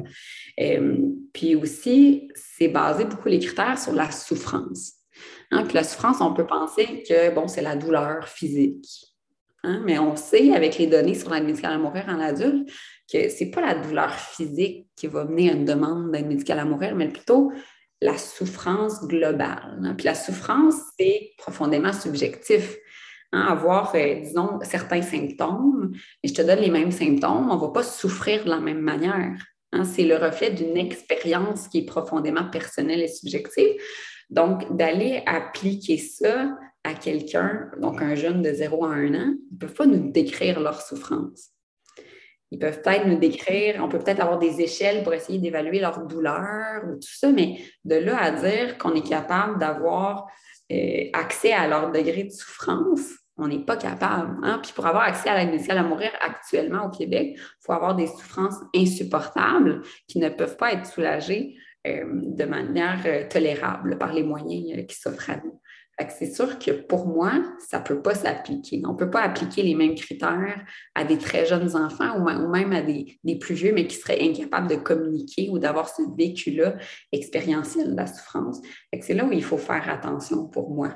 Euh, 0.60 0.98
puis 1.32 1.56
aussi, 1.56 2.28
c'est 2.34 2.68
basé 2.68 3.06
beaucoup 3.06 3.28
les 3.28 3.38
critères 3.38 3.78
sur 3.78 3.94
la 3.94 4.10
souffrance. 4.10 4.92
Hein, 5.52 5.64
puis 5.64 5.74
la 5.74 5.84
souffrance, 5.84 6.20
on 6.20 6.34
peut 6.34 6.46
penser 6.46 7.02
que 7.08 7.34
bon, 7.34 7.48
c'est 7.48 7.62
la 7.62 7.76
douleur 7.76 8.28
physique. 8.28 9.09
Hein, 9.62 9.82
mais 9.84 9.98
on 9.98 10.16
sait 10.16 10.54
avec 10.54 10.78
les 10.78 10.86
données 10.86 11.14
sur 11.14 11.30
l'aide 11.30 11.44
médicale 11.44 11.74
à 11.74 11.78
mourir 11.78 12.04
en 12.08 12.18
adulte 12.18 12.70
que 13.12 13.28
ce 13.28 13.44
n'est 13.44 13.50
pas 13.50 13.60
la 13.60 13.74
douleur 13.74 14.14
physique 14.14 14.86
qui 14.96 15.06
va 15.06 15.24
mener 15.24 15.50
à 15.50 15.54
une 15.54 15.64
demande 15.64 16.12
d'aide 16.12 16.26
médicale 16.26 16.60
à 16.60 16.64
mourir, 16.64 16.94
mais 16.94 17.08
plutôt 17.08 17.52
la 18.00 18.16
souffrance 18.16 19.06
globale. 19.06 19.80
Hein. 19.84 19.94
Puis 19.96 20.06
la 20.06 20.14
souffrance, 20.14 20.76
c'est 20.98 21.32
profondément 21.36 21.92
subjectif. 21.92 22.76
Hein, 23.32 23.42
avoir, 23.42 23.94
euh, 23.94 24.20
disons, 24.20 24.58
certains 24.62 25.02
symptômes, 25.02 25.92
et 26.22 26.28
je 26.28 26.34
te 26.34 26.42
donne 26.42 26.58
les 26.58 26.70
mêmes 26.70 26.90
symptômes, 26.90 27.48
on 27.48 27.54
ne 27.54 27.60
va 27.60 27.68
pas 27.68 27.84
souffrir 27.84 28.44
de 28.44 28.50
la 28.50 28.58
même 28.58 28.80
manière. 28.80 29.36
c'est 29.84 30.02
le 30.02 30.16
reflet 30.16 30.50
d'une 30.50 30.76
expérience 30.76 31.68
qui 31.68 31.78
est 31.78 31.84
profondément 31.84 32.50
personnelle 32.50 33.00
et 33.02 33.08
subjective. 33.08 33.80
Donc, 34.30 34.76
d'aller 34.76 35.22
appliquer 35.26 35.96
ça 35.96 36.56
à 36.84 36.94
quelqu'un, 36.94 37.70
donc 37.78 38.00
un 38.00 38.14
jeune 38.14 38.42
de 38.42 38.52
0 38.52 38.84
à 38.84 38.90
1 38.90 39.14
an, 39.14 39.34
ils 39.50 39.54
ne 39.54 39.58
peuvent 39.58 39.74
pas 39.74 39.86
nous 39.86 40.10
décrire 40.10 40.60
leur 40.60 40.80
souffrance. 40.80 41.50
Ils 42.50 42.58
peuvent 42.58 42.80
peut-être 42.82 43.06
nous 43.06 43.18
décrire, 43.18 43.80
on 43.82 43.88
peut 43.88 43.98
peut-être 43.98 44.20
avoir 44.20 44.38
des 44.38 44.60
échelles 44.60 45.04
pour 45.04 45.14
essayer 45.14 45.38
d'évaluer 45.38 45.78
leur 45.78 46.04
douleur 46.06 46.82
ou 46.84 46.94
tout 46.94 47.14
ça, 47.14 47.30
mais 47.30 47.58
de 47.84 47.94
là 47.94 48.20
à 48.20 48.30
dire 48.32 48.76
qu'on 48.76 48.94
est 48.94 49.08
capable 49.08 49.58
d'avoir 49.58 50.26
euh, 50.72 51.04
accès 51.12 51.52
à 51.52 51.68
leur 51.68 51.92
degré 51.92 52.24
de 52.24 52.30
souffrance, 52.30 53.10
on 53.36 53.46
n'est 53.46 53.64
pas 53.64 53.76
capable. 53.76 54.36
Hein. 54.42 54.60
Puis 54.62 54.72
pour 54.72 54.86
avoir 54.86 55.04
accès 55.04 55.28
à 55.28 55.38
l'aide 55.38 55.50
médicale 55.50 55.78
à 55.78 55.82
mourir 55.82 56.10
actuellement 56.20 56.86
au 56.86 56.90
Québec, 56.90 57.34
il 57.36 57.64
faut 57.64 57.72
avoir 57.72 57.94
des 57.94 58.08
souffrances 58.08 58.58
insupportables 58.74 59.82
qui 60.08 60.18
ne 60.18 60.28
peuvent 60.28 60.56
pas 60.56 60.72
être 60.72 60.86
soulagées 60.86 61.56
euh, 61.86 62.04
de 62.06 62.44
manière 62.44 63.00
euh, 63.06 63.28
tolérable 63.28 63.96
par 63.96 64.12
les 64.12 64.24
moyens 64.24 64.86
qui 64.86 64.96
s'offrent 64.96 65.30
à 65.30 65.36
nous 65.36 65.60
c'est 66.08 66.32
sûr 66.32 66.58
que 66.58 66.70
pour 66.70 67.06
moi, 67.06 67.32
ça 67.58 67.78
ne 67.78 67.84
peut 67.84 68.00
pas 68.00 68.14
s'appliquer. 68.14 68.82
On 68.86 68.92
ne 68.92 68.96
peut 68.96 69.10
pas 69.10 69.20
appliquer 69.20 69.62
les 69.62 69.74
mêmes 69.74 69.94
critères 69.94 70.64
à 70.94 71.04
des 71.04 71.18
très 71.18 71.46
jeunes 71.46 71.76
enfants 71.76 72.18
ou, 72.18 72.48
même 72.48 72.72
à 72.72 72.82
des, 72.82 73.18
plus 73.38 73.54
vieux, 73.54 73.72
mais 73.74 73.86
qui 73.86 73.96
seraient 73.96 74.22
incapables 74.22 74.68
de 74.68 74.76
communiquer 74.76 75.48
ou 75.50 75.58
d'avoir 75.58 75.88
ce 75.88 76.02
vécu-là 76.16 76.76
expérientiel 77.12 77.92
de 77.92 77.96
la 77.96 78.06
souffrance. 78.06 78.60
C'est 79.00 79.14
là 79.14 79.24
où 79.24 79.32
il 79.32 79.44
faut 79.44 79.58
faire 79.58 79.88
attention 79.88 80.46
pour 80.46 80.70
moi. 80.70 80.94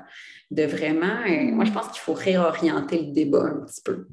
De 0.50 0.64
vraiment, 0.64 1.20
euh, 1.26 1.52
moi, 1.52 1.64
je 1.64 1.72
pense 1.72 1.88
qu'il 1.88 2.00
faut 2.00 2.12
réorienter 2.12 2.98
le 3.02 3.12
débat 3.12 3.44
un 3.44 3.64
petit 3.64 3.82
peu. 3.82 4.06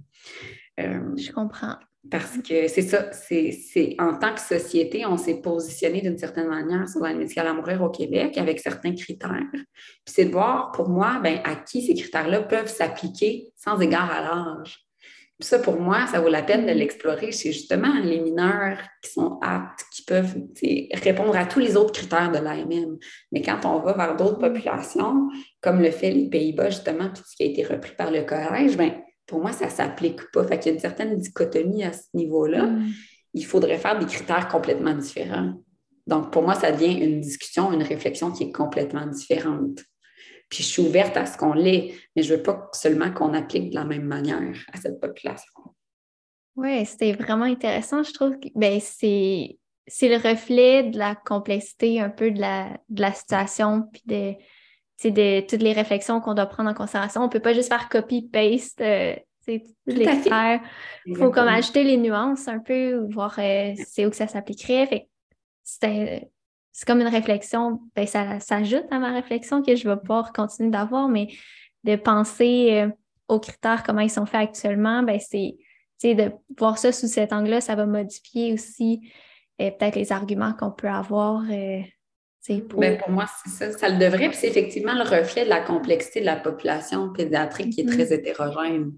Euh, 0.80 1.16
je 1.18 1.32
comprends. 1.32 1.78
Parce 2.10 2.40
que 2.40 2.68
c'est 2.68 2.82
ça, 2.82 3.12
c'est 3.12 3.96
en 4.00 4.18
tant 4.18 4.34
que 4.34 4.42
société, 4.42 5.06
on 5.06 5.18
s'est 5.18 5.40
positionné 5.40 6.02
d'une 6.02 6.18
certaine 6.18 6.48
manière 6.48 6.90
sur 6.90 7.04
l'aide 7.04 7.18
médicale 7.18 7.48
à 7.48 7.54
mourir 7.54 7.84
au 7.84 7.90
Québec 7.90 8.40
avec 8.40 8.60
certains 8.60 8.96
critères. 8.96 9.46
Puis 9.52 9.62
c'est 10.08 10.26
de 10.26 10.32
voir 10.32 10.72
pour 10.72 10.90
moi 10.90 11.20
ben, 11.22 11.40
à 11.44 11.56
qui 11.56 11.84
ces 11.84 11.94
critères-là 11.94 12.42
peuvent 12.42 12.70
s'appliquer 12.70 13.54
sans 13.56 13.80
égard 13.80 14.12
à 14.12 14.22
l'âge. 14.22 14.80
Puis 15.40 15.48
ça, 15.48 15.60
pour 15.60 15.80
moi, 15.80 16.06
ça 16.08 16.20
vaut 16.20 16.30
la 16.30 16.44
peine 16.44 16.66
de 16.66 16.72
l'explorer 16.72 17.32
chez 17.32 17.52
justement 17.52 17.94
les 18.04 18.20
mineurs 18.20 18.78
qui 19.04 19.12
sont 19.12 19.40
aptes, 19.42 19.86
qui 19.92 20.04
peuvent 20.04 20.36
répondre 20.94 21.36
à 21.36 21.46
tous 21.46 21.60
les 21.60 21.78
autres 21.78 21.94
critères 21.94 22.32
de 22.32 22.38
l'AMM. 22.38 22.98
Mais 23.32 23.42
quand 23.42 23.66
on 23.66 23.80
va 23.80 23.94
vers 23.94 24.16
d'autres 24.16 24.38
populations, 24.38 25.30
comme 25.60 25.82
le 25.82 25.90
fait 25.90 26.12
les 26.12 26.30
Pays-Bas, 26.30 26.70
justement, 26.70 27.10
puis 27.10 27.24
ce 27.26 27.36
qui 27.36 27.44
a 27.44 27.46
été 27.48 27.64
repris 27.64 27.94
par 27.96 28.12
le 28.12 28.22
collège, 28.24 28.78
ben, 28.78 28.92
pour 29.32 29.40
moi, 29.40 29.54
ça 29.54 29.68
ne 29.68 29.72
s'applique 29.72 30.30
pas. 30.34 30.44
Fait 30.44 30.60
qu'il 30.60 30.68
y 30.68 30.72
a 30.72 30.76
une 30.76 30.82
certaine 30.82 31.16
dichotomie 31.16 31.86
à 31.86 31.94
ce 31.94 32.04
niveau-là. 32.14 32.66
Mm. 32.66 32.90
Il 33.34 33.46
faudrait 33.46 33.78
faire 33.78 33.98
des 33.98 34.06
critères 34.06 34.50
complètement 34.50 34.94
différents. 34.94 35.54
Donc, 36.06 36.34
pour 36.34 36.44
moi, 36.44 36.54
ça 36.54 36.74
devient 36.74 37.00
une 37.00 37.22
discussion, 37.22 37.72
une 37.72 37.82
réflexion 37.82 38.34
qui 38.34 38.44
est 38.44 38.52
complètement 38.52 39.08
différente. 39.08 39.80
Puis 40.50 40.64
je 40.64 40.68
suis 40.68 40.82
ouverte 40.82 41.16
à 41.16 41.26
ce 41.26 41.38
qu'on 41.38 41.54
l'est, 41.54 41.94
mais 42.14 42.24
je 42.24 42.34
ne 42.34 42.38
veux 42.38 42.44
pas 42.44 42.70
seulement 42.74 43.10
qu'on 43.14 43.34
applique 43.34 43.70
de 43.70 43.76
la 43.76 43.86
même 43.86 44.04
manière 44.04 44.66
à 44.74 44.78
cette 44.78 45.00
population. 45.00 45.54
Oui, 46.58 46.86
c'était 46.86 47.14
vraiment 47.14 47.46
intéressant. 47.46 48.04
Je 48.04 48.12
trouve 48.12 48.38
que 48.38 48.50
ben, 48.54 48.82
c'est, 48.82 49.58
le 50.02 50.30
reflet 50.30 50.84
de 50.84 50.98
la 50.98 51.16
complexité 51.16 52.02
un 52.02 52.10
peu 52.10 52.32
de 52.32 52.42
la, 52.42 52.78
de 52.90 53.00
la 53.00 53.14
situation, 53.14 53.84
puis 53.94 54.02
de, 54.08 54.34
de 55.10 55.42
toutes 55.42 55.64
les 55.64 55.74
réflexions 55.74 56.22
qu'on 56.22 56.36
doit 56.36 56.46
prendre 56.46 56.70
en 56.70 56.76
considération. 56.76 57.22
On 57.22 57.26
ne 57.26 57.32
peut 57.32 57.40
pas 57.40 57.54
juste 57.54 57.70
faire 57.70 57.90
copy-paste 57.90 58.82
euh, 58.82 59.16
toutes 59.48 59.98
les 59.98 60.06
faire. 60.06 60.62
Il 61.08 61.18
faut 61.18 61.32
comme 61.32 61.48
ajouter 61.48 61.84
les 61.84 61.98
nuances 61.98 62.48
un 62.48 62.60
peu, 62.60 63.08
voir 63.12 63.36
euh, 63.40 63.74
c'est 63.88 64.06
où 64.06 64.12
que 64.12 64.16
ça 64.16 64.28
s'appliquerait. 64.28 65.10
c'est 65.64 66.30
comme 66.86 67.02
une 67.02 67.08
réflexion, 67.08 67.82
ben, 67.96 68.06
ça 68.06 68.40
s'ajoute 68.40 68.86
à 68.92 69.00
ma 69.00 69.12
réflexion 69.12 69.64
que 69.64 69.76
je 69.76 69.90
vais 69.90 69.98
pouvoir 69.98 70.32
continuer 70.34 70.70
d'avoir, 70.70 71.10
mais 71.10 71.30
de 71.84 71.96
penser 71.96 72.70
euh, 72.74 72.90
aux 73.28 73.40
critères, 73.40 73.82
comment 73.84 74.02
ils 74.02 74.12
sont 74.12 74.28
faits 74.28 74.42
actuellement, 74.42 75.02
ben, 75.02 75.20
c'est 75.20 76.14
de 76.14 76.32
voir 76.60 76.78
ça 76.78 76.92
sous 76.92 77.08
cet 77.08 77.34
angle-là, 77.34 77.62
ça 77.62 77.74
va 77.74 77.88
modifier 77.88 78.54
aussi 78.54 79.12
peut-être 79.58 79.96
les 79.96 80.12
arguments 80.12 80.54
qu'on 80.54 80.72
peut 80.72 80.90
avoir 80.90 81.44
Pour... 82.70 82.80
Ben, 82.80 82.98
pour 82.98 83.10
moi, 83.12 83.26
c'est 83.44 83.72
ça. 83.72 83.78
Ça 83.78 83.90
le 83.90 84.00
devrait, 84.00 84.30
puis 84.30 84.38
c'est 84.38 84.48
effectivement 84.48 84.94
le 84.94 85.04
reflet 85.04 85.44
de 85.44 85.50
la 85.50 85.62
complexité 85.62 86.22
de 86.22 86.26
la 86.26 86.38
population 86.38 87.12
pédiatrique 87.14 87.74
qui 87.74 87.82
est 87.82 87.86
très 87.86 88.06
mm-hmm. 88.06 88.14
hétérogène. 88.14 88.92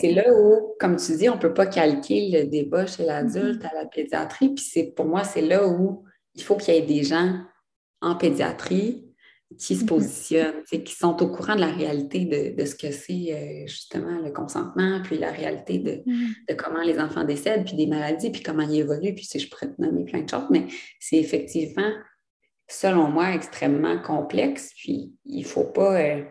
C'est 0.00 0.12
là 0.12 0.24
où, 0.34 0.74
comme 0.78 0.96
tu 0.96 1.16
dis, 1.16 1.28
on 1.28 1.36
ne 1.36 1.40
peut 1.40 1.54
pas 1.54 1.66
calquer 1.66 2.30
le 2.30 2.44
débat 2.44 2.86
chez 2.86 3.04
l'adulte 3.04 3.62
mm-hmm. 3.62 3.70
à 3.70 3.82
la 3.82 3.86
pédiatrie. 3.86 4.54
Puis 4.54 4.64
c'est 4.64 4.92
pour 4.94 5.06
moi, 5.06 5.24
c'est 5.24 5.42
là 5.42 5.66
où 5.66 6.04
il 6.34 6.42
faut 6.42 6.56
qu'il 6.56 6.74
y 6.74 6.76
ait 6.76 6.82
des 6.82 7.04
gens 7.04 7.38
en 8.00 8.16
pédiatrie 8.16 9.06
qui 9.58 9.76
se 9.76 9.84
mm-hmm. 9.84 9.86
positionnent, 9.86 10.62
qui 10.64 10.94
sont 10.94 11.22
au 11.22 11.28
courant 11.28 11.54
de 11.54 11.60
la 11.60 11.70
réalité 11.70 12.24
de, 12.24 12.64
ce 12.64 12.74
que 12.74 12.90
c'est 12.90 13.32
euh, 13.32 13.66
justement 13.66 14.18
le 14.20 14.30
consentement, 14.30 15.00
puis 15.02 15.18
la 15.18 15.30
réalité 15.30 15.78
de, 15.78 16.02
comment 16.54 16.82
les 16.82 16.98
enfants 16.98 17.24
décèdent, 17.24 17.64
puis 17.64 17.76
des 17.76 17.86
maladies, 17.86 18.30
puis 18.30 18.42
comment 18.42 18.62
ils 18.62 18.80
évoluent, 18.80 19.14
puis 19.14 19.24
si 19.24 19.38
je 19.38 19.50
pourrais 19.50 19.68
te 19.68 19.80
nommer 19.80 20.04
plein 20.04 20.22
de 20.22 20.28
choses, 20.28 20.46
mais 20.50 20.66
c'est 21.00 21.18
effectivement, 21.18 21.90
selon 22.68 23.08
moi, 23.08 23.34
extrêmement 23.34 24.00
complexe, 24.00 24.72
puis 24.76 25.12
il 25.24 25.42
ne 25.42 25.46
faut 25.46 25.64
pas... 25.64 26.00
Euh, 26.00 26.24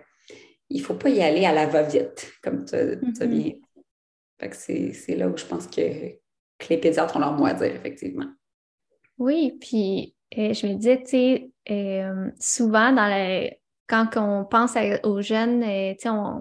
il 0.74 0.82
faut 0.82 0.94
pas 0.96 1.10
y 1.10 1.22
aller 1.22 1.46
à 1.46 1.52
la 1.52 1.66
va-vite, 1.66 2.32
comme 2.42 2.66
tu 2.66 2.76
as, 2.76 2.96
mm-hmm. 2.96 3.28
bien 3.28 3.54
dit. 4.50 4.94
c'est 4.94 5.16
là 5.16 5.28
où 5.28 5.36
je 5.36 5.46
pense 5.46 5.68
que, 5.68 5.82
les 6.70 6.78
pédiatres 6.78 7.16
ont 7.16 7.20
leur 7.20 7.34
mot 7.34 7.46
à 7.46 7.54
dire, 7.54 7.76
effectivement. 7.76 8.28
Oui, 9.18 9.58
puis 9.60 10.16
euh, 10.38 10.54
je 10.54 10.68
me 10.68 10.76
disais, 10.76 11.00
tu 11.00 11.10
sais, 11.10 11.52
euh, 11.70 12.30
souvent 12.40 12.92
dans 12.92 13.50
quand 13.88 14.16
on 14.16 14.46
pense 14.46 14.78
aux 15.04 15.22
jeunes 15.22 15.64
euh, 15.64 15.94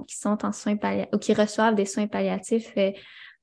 qui 0.04 0.16
sont 0.16 0.44
en 0.44 0.52
soins 0.52 0.76
palliatifs 0.76 1.12
ou 1.12 1.18
qui 1.18 1.34
reçoivent 1.34 1.74
des 1.74 1.84
soins 1.84 2.06
palliatifs, 2.06 2.72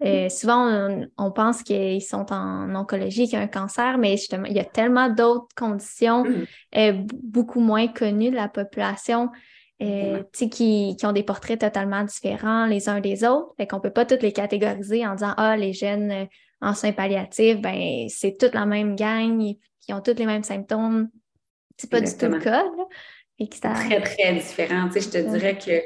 mm-hmm. 0.01 0.29
souvent 0.29 1.07
on, 1.17 1.31
pense 1.31 1.63
qu'ils 1.63 2.01
sont 2.01 2.31
en 2.31 2.73
oncologie, 2.75 3.27
qu'ils 3.27 3.39
ont 3.39 3.41
un 3.41 3.47
cancer, 3.47 3.97
mais 3.97 4.17
justement, 4.17 4.45
il 4.45 4.55
y 4.55 4.59
a 4.59 4.65
tellement 4.65 5.09
d'autres 5.09 5.47
conditions 5.55 6.23
mm-hmm. 6.23 7.07
beaucoup 7.23 7.59
moins 7.59 7.87
connues 7.87 8.31
de 8.31 8.35
la 8.35 8.49
population 8.49 9.29
euh, 9.79 10.23
qui, 10.33 10.95
qui, 10.97 11.05
ont 11.05 11.11
des 11.11 11.21
portraits 11.21 11.61
totalement 11.61 12.03
différents 12.03 12.65
les 12.65 12.89
uns 12.89 12.99
des 12.99 13.23
autres. 13.23 13.53
Fait 13.57 13.67
qu'on 13.67 13.79
peut 13.79 13.91
pas 13.91 14.05
toutes 14.05 14.23
les 14.23 14.31
catégoriser 14.31 15.05
en 15.05 15.13
disant 15.13 15.35
Ah, 15.37 15.55
les 15.55 15.71
jeunes 15.71 16.11
euh, 16.11 16.25
en 16.61 16.73
soins 16.73 16.93
palliatifs, 16.93 17.61
ben, 17.61 18.07
c'est 18.09 18.39
toute 18.39 18.55
la 18.55 18.65
même 18.65 18.95
gang, 18.95 19.53
qui 19.79 19.93
ont 19.93 20.01
tous 20.01 20.15
les 20.17 20.25
mêmes 20.25 20.43
symptômes. 20.43 21.09
C'est 21.77 21.91
pas 21.91 22.01
du 22.01 22.11
tout 22.11 22.25
le 22.25 22.39
cas. 22.39 22.65
Et 23.37 23.47
Très, 23.47 24.01
très 24.01 24.33
différent. 24.33 24.89
je 24.91 25.09
te 25.09 25.17
dirais 25.19 25.59
que 25.59 25.79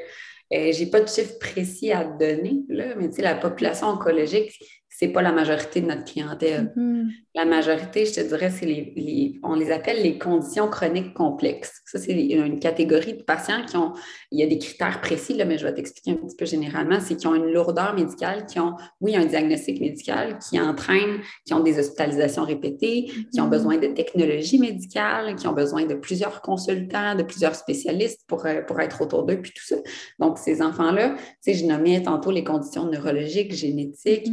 euh, 0.52 0.72
j'ai 0.72 0.86
pas 0.86 1.00
de 1.00 1.08
chiffre 1.08 1.38
précis 1.38 1.92
à 1.92 2.04
donner, 2.04 2.62
là, 2.68 2.94
mais 2.96 3.10
la 3.18 3.34
population 3.34 3.88
oncologique, 3.88 4.58
c'est 5.02 5.08
pas 5.08 5.22
la 5.22 5.32
majorité 5.32 5.80
de 5.80 5.86
notre 5.86 6.04
clientèle. 6.04 6.72
Mm-hmm. 6.76 7.08
La 7.34 7.44
majorité, 7.44 8.06
je 8.06 8.12
te 8.12 8.20
dirais, 8.20 8.50
c'est 8.50 8.66
les, 8.66 9.40
on 9.42 9.56
les 9.56 9.72
appelle 9.72 10.00
les 10.00 10.16
conditions 10.16 10.68
chroniques 10.68 11.12
complexes. 11.12 11.80
Ça, 11.86 11.98
c'est 11.98 12.12
une 12.12 12.60
catégorie 12.60 13.14
de 13.14 13.22
patients 13.22 13.64
qui 13.66 13.76
ont, 13.76 13.94
il 14.30 14.38
y 14.38 14.44
a 14.44 14.46
des 14.46 14.58
critères 14.58 15.00
précis, 15.00 15.34
là, 15.34 15.44
mais 15.44 15.58
je 15.58 15.66
vais 15.66 15.74
t'expliquer 15.74 16.12
un 16.12 16.24
petit 16.24 16.36
peu 16.36 16.44
généralement, 16.44 17.00
c'est 17.00 17.16
qui 17.16 17.26
ont 17.26 17.34
une 17.34 17.52
lourdeur 17.52 17.94
médicale, 17.94 18.46
qui 18.46 18.60
ont, 18.60 18.76
oui, 19.00 19.16
un 19.16 19.24
diagnostic 19.24 19.80
médical, 19.80 20.38
qui 20.38 20.60
entraîne, 20.60 21.18
qui 21.44 21.52
ont 21.52 21.60
des 21.64 21.80
hospitalisations 21.80 22.44
répétées, 22.44 23.10
qui 23.32 23.40
ont 23.40 23.46
mm-hmm. 23.46 23.50
besoin 23.50 23.78
de 23.78 23.88
technologies 23.88 24.60
médicales, 24.60 25.34
qui 25.34 25.48
ont 25.48 25.52
besoin 25.52 25.84
de 25.84 25.94
plusieurs 25.94 26.42
consultants, 26.42 27.16
de 27.16 27.24
plusieurs 27.24 27.56
spécialistes 27.56 28.20
pour, 28.28 28.46
euh, 28.46 28.60
pour 28.62 28.78
être 28.78 29.02
autour 29.02 29.24
d'eux, 29.24 29.40
puis 29.42 29.50
tout 29.52 29.66
ça. 29.66 29.76
Donc, 30.20 30.38
ces 30.38 30.62
enfants-là, 30.62 31.16
tu 31.16 31.24
sais, 31.40 31.54
je 31.54 31.66
nommais 31.66 32.00
tantôt 32.02 32.30
les 32.30 32.44
conditions 32.44 32.84
neurologiques, 32.84 33.52
génétiques, 33.52 34.28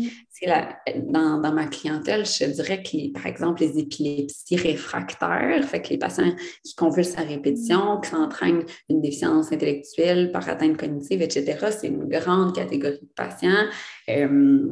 mm-hmm 0.62 0.99
dans, 1.12 1.53
ma 1.53 1.66
clientèle, 1.68 2.26
je 2.26 2.45
dirais 2.45 2.84
que, 2.84 3.12
par 3.12 3.26
exemple, 3.26 3.62
les 3.62 3.80
épilepsies 3.80 4.55
réfractaires, 4.55 5.64
fait 5.64 5.82
que 5.82 5.89
les 5.89 5.97
patients 5.97 6.32
qui 6.64 6.76
convulsent 6.76 7.18
à 7.18 7.22
répétition, 7.22 7.99
qui 7.99 8.16
entraînent 8.16 8.64
une 8.89 9.01
déficience 9.01 9.51
intellectuelle 9.51 10.32
par 10.32 10.47
atteinte 10.49 10.78
cognitive, 10.78 11.22
etc., 11.22 11.68
c'est 11.72 11.88
une 11.88 12.07
grande 12.07 12.55
catégorie 12.55 12.99
de 13.01 13.10
patients. 13.16 13.66
Euh, 14.10 14.72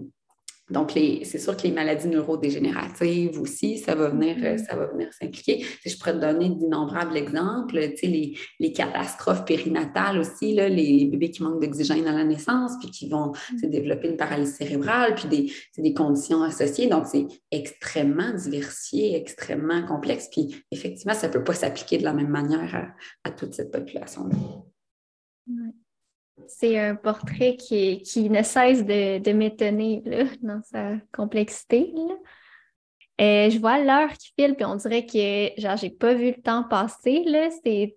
donc, 0.69 0.91
c'est 0.91 1.39
sûr 1.39 1.55
que 1.55 1.63
les 1.63 1.71
maladies 1.71 2.09
neurodégénératives 2.09 3.39
aussi, 3.39 3.77
ça 3.77 3.95
va 3.95 4.09
venir, 4.09 4.35
euh, 4.43 4.57
ça 4.57 4.75
va 4.75 4.87
venir 4.87 5.07
s'impliquer. 5.13 5.65
je 5.85 5.97
pourrais 5.97 6.13
te 6.13 6.19
donner 6.19 6.49
d'innombrables 6.49 7.15
exemples, 7.15 7.75
les, 8.03 8.37
les, 8.59 8.71
catastrophes 8.73 9.45
périnatales 9.45 10.19
aussi, 10.19 10.53
là, 10.53 10.67
les, 10.67 11.05
bébés 11.05 11.31
qui 11.31 11.41
manquent 11.41 11.61
d'oxygène 11.61 12.05
à 12.05 12.11
la 12.11 12.25
naissance, 12.25 12.73
puis 12.81 12.91
qui 12.91 13.07
vont 13.07 13.31
mm. 13.53 13.69
développer 13.69 14.09
une 14.09 14.17
paralysie 14.17 14.51
cérébrale, 14.51 15.15
puis 15.15 15.29
des, 15.29 15.81
des 15.81 15.93
conditions 15.93 16.43
associées. 16.43 16.87
Donc, 16.87 17.05
c'est 17.05 17.27
extrêmement 17.49 18.33
diversifié, 18.33 19.15
extrêmement 19.15 19.85
complexe. 19.85 20.27
Puis, 20.29 20.63
effectivement, 20.71 21.13
ça 21.13 21.29
ne 21.29 21.33
peut 21.33 21.43
pas 21.43 21.53
s'appliquer 21.53 21.97
de 21.97 22.03
la 22.03 22.13
même 22.13 22.29
manière 22.29 22.93
à, 23.23 23.31
toute 23.31 23.53
cette 23.53 23.71
population-là. 23.71 24.35
C'est 26.47 26.79
un 26.79 26.95
portrait 26.95 27.55
qui, 27.55 28.01
qui 28.01 28.29
ne 28.29 28.43
cesse 28.43 28.85
de, 28.85 29.31
m'étonner 29.31 30.03
dans 30.41 30.61
sa 30.63 30.93
complexité. 31.13 31.93
Euh, 33.19 33.49
je 33.49 33.57
vois 33.57 33.79
l'heure 33.79 34.13
qui 34.13 34.31
file, 34.37 34.55
puis 34.55 34.65
on 34.65 34.75
dirait 34.75 35.05
que 35.05 35.59
genre 35.59 35.75
j'ai 35.75 35.89
pas 35.89 36.13
vu 36.13 36.27
le 36.27 36.41
temps 36.41 36.63
passer. 36.63 37.23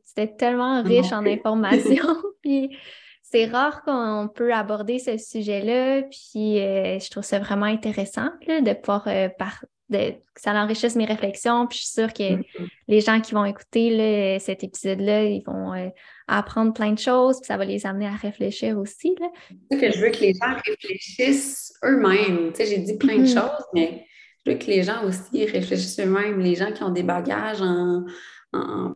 C'était 0.05 0.34
tellement 0.36 0.82
riche 0.82 1.12
en 1.12 1.26
informations. 1.26 2.16
puis 2.42 2.76
c'est 3.22 3.46
rare 3.46 3.82
qu'on 3.82 4.28
peut 4.34 4.53
aborder 4.53 4.98
ce 4.98 5.18
sujet-là. 5.18 6.03
Puis 6.03 6.59
euh, 6.61 6.98
je 6.98 7.11
trouve 7.11 7.22
ça 7.22 7.38
vraiment 7.38 7.66
intéressant 7.66 8.30
de 8.46 8.72
pouvoir 8.74 9.07
euh, 9.09 9.28
par 9.28 9.64
que 9.91 10.41
ça 10.41 10.53
enrichisse 10.53 10.97
mes 10.97 11.05
réflexions. 11.05 11.66
Puis 11.66 11.78
je 11.78 11.84
suis 11.84 11.93
sûre 11.93 12.12
que 12.12 12.34
mm-hmm. 12.34 12.68
les 12.88 13.01
gens 13.01 13.20
qui 13.20 13.34
vont 13.34 13.45
écouter 13.45 14.38
cet 14.41 14.64
épisode-là, 14.64 15.24
ils 15.24 15.43
vont 15.45 15.74
euh, 15.74 15.88
apprendre 16.28 16.72
plein 16.72 16.93
de 16.93 16.99
choses, 16.99 17.38
puis 17.41 17.47
ça 17.47 17.57
va 17.57 17.64
les 17.64 17.86
amener 17.86 18.07
à 18.07 18.14
réfléchir 18.14 18.78
aussi. 18.78 19.14
Là. 19.20 19.28
que 19.76 19.93
je 19.93 20.01
veux 20.01 20.11
que 20.11 20.20
les 20.20 20.34
gens 20.34 20.57
réfléchissent 20.64 21.74
eux-mêmes. 21.84 22.53
Tu 22.53 22.57
sais, 22.57 22.66
j'ai 22.66 22.78
dit 22.78 22.97
plein 22.97 23.18
de 23.18 23.24
mm-hmm. 23.24 23.34
choses, 23.34 23.64
mais 23.74 24.07
je 24.45 24.53
veux 24.53 24.59
que 24.59 24.66
les 24.66 24.82
gens 24.82 25.05
aussi 25.05 25.45
réfléchissent 25.45 25.99
eux-mêmes. 26.01 26.41
Les 26.41 26.55
gens 26.55 26.72
qui 26.72 26.82
ont 26.82 26.91
des 26.91 27.03
bagages 27.03 27.61
en, 27.62 28.05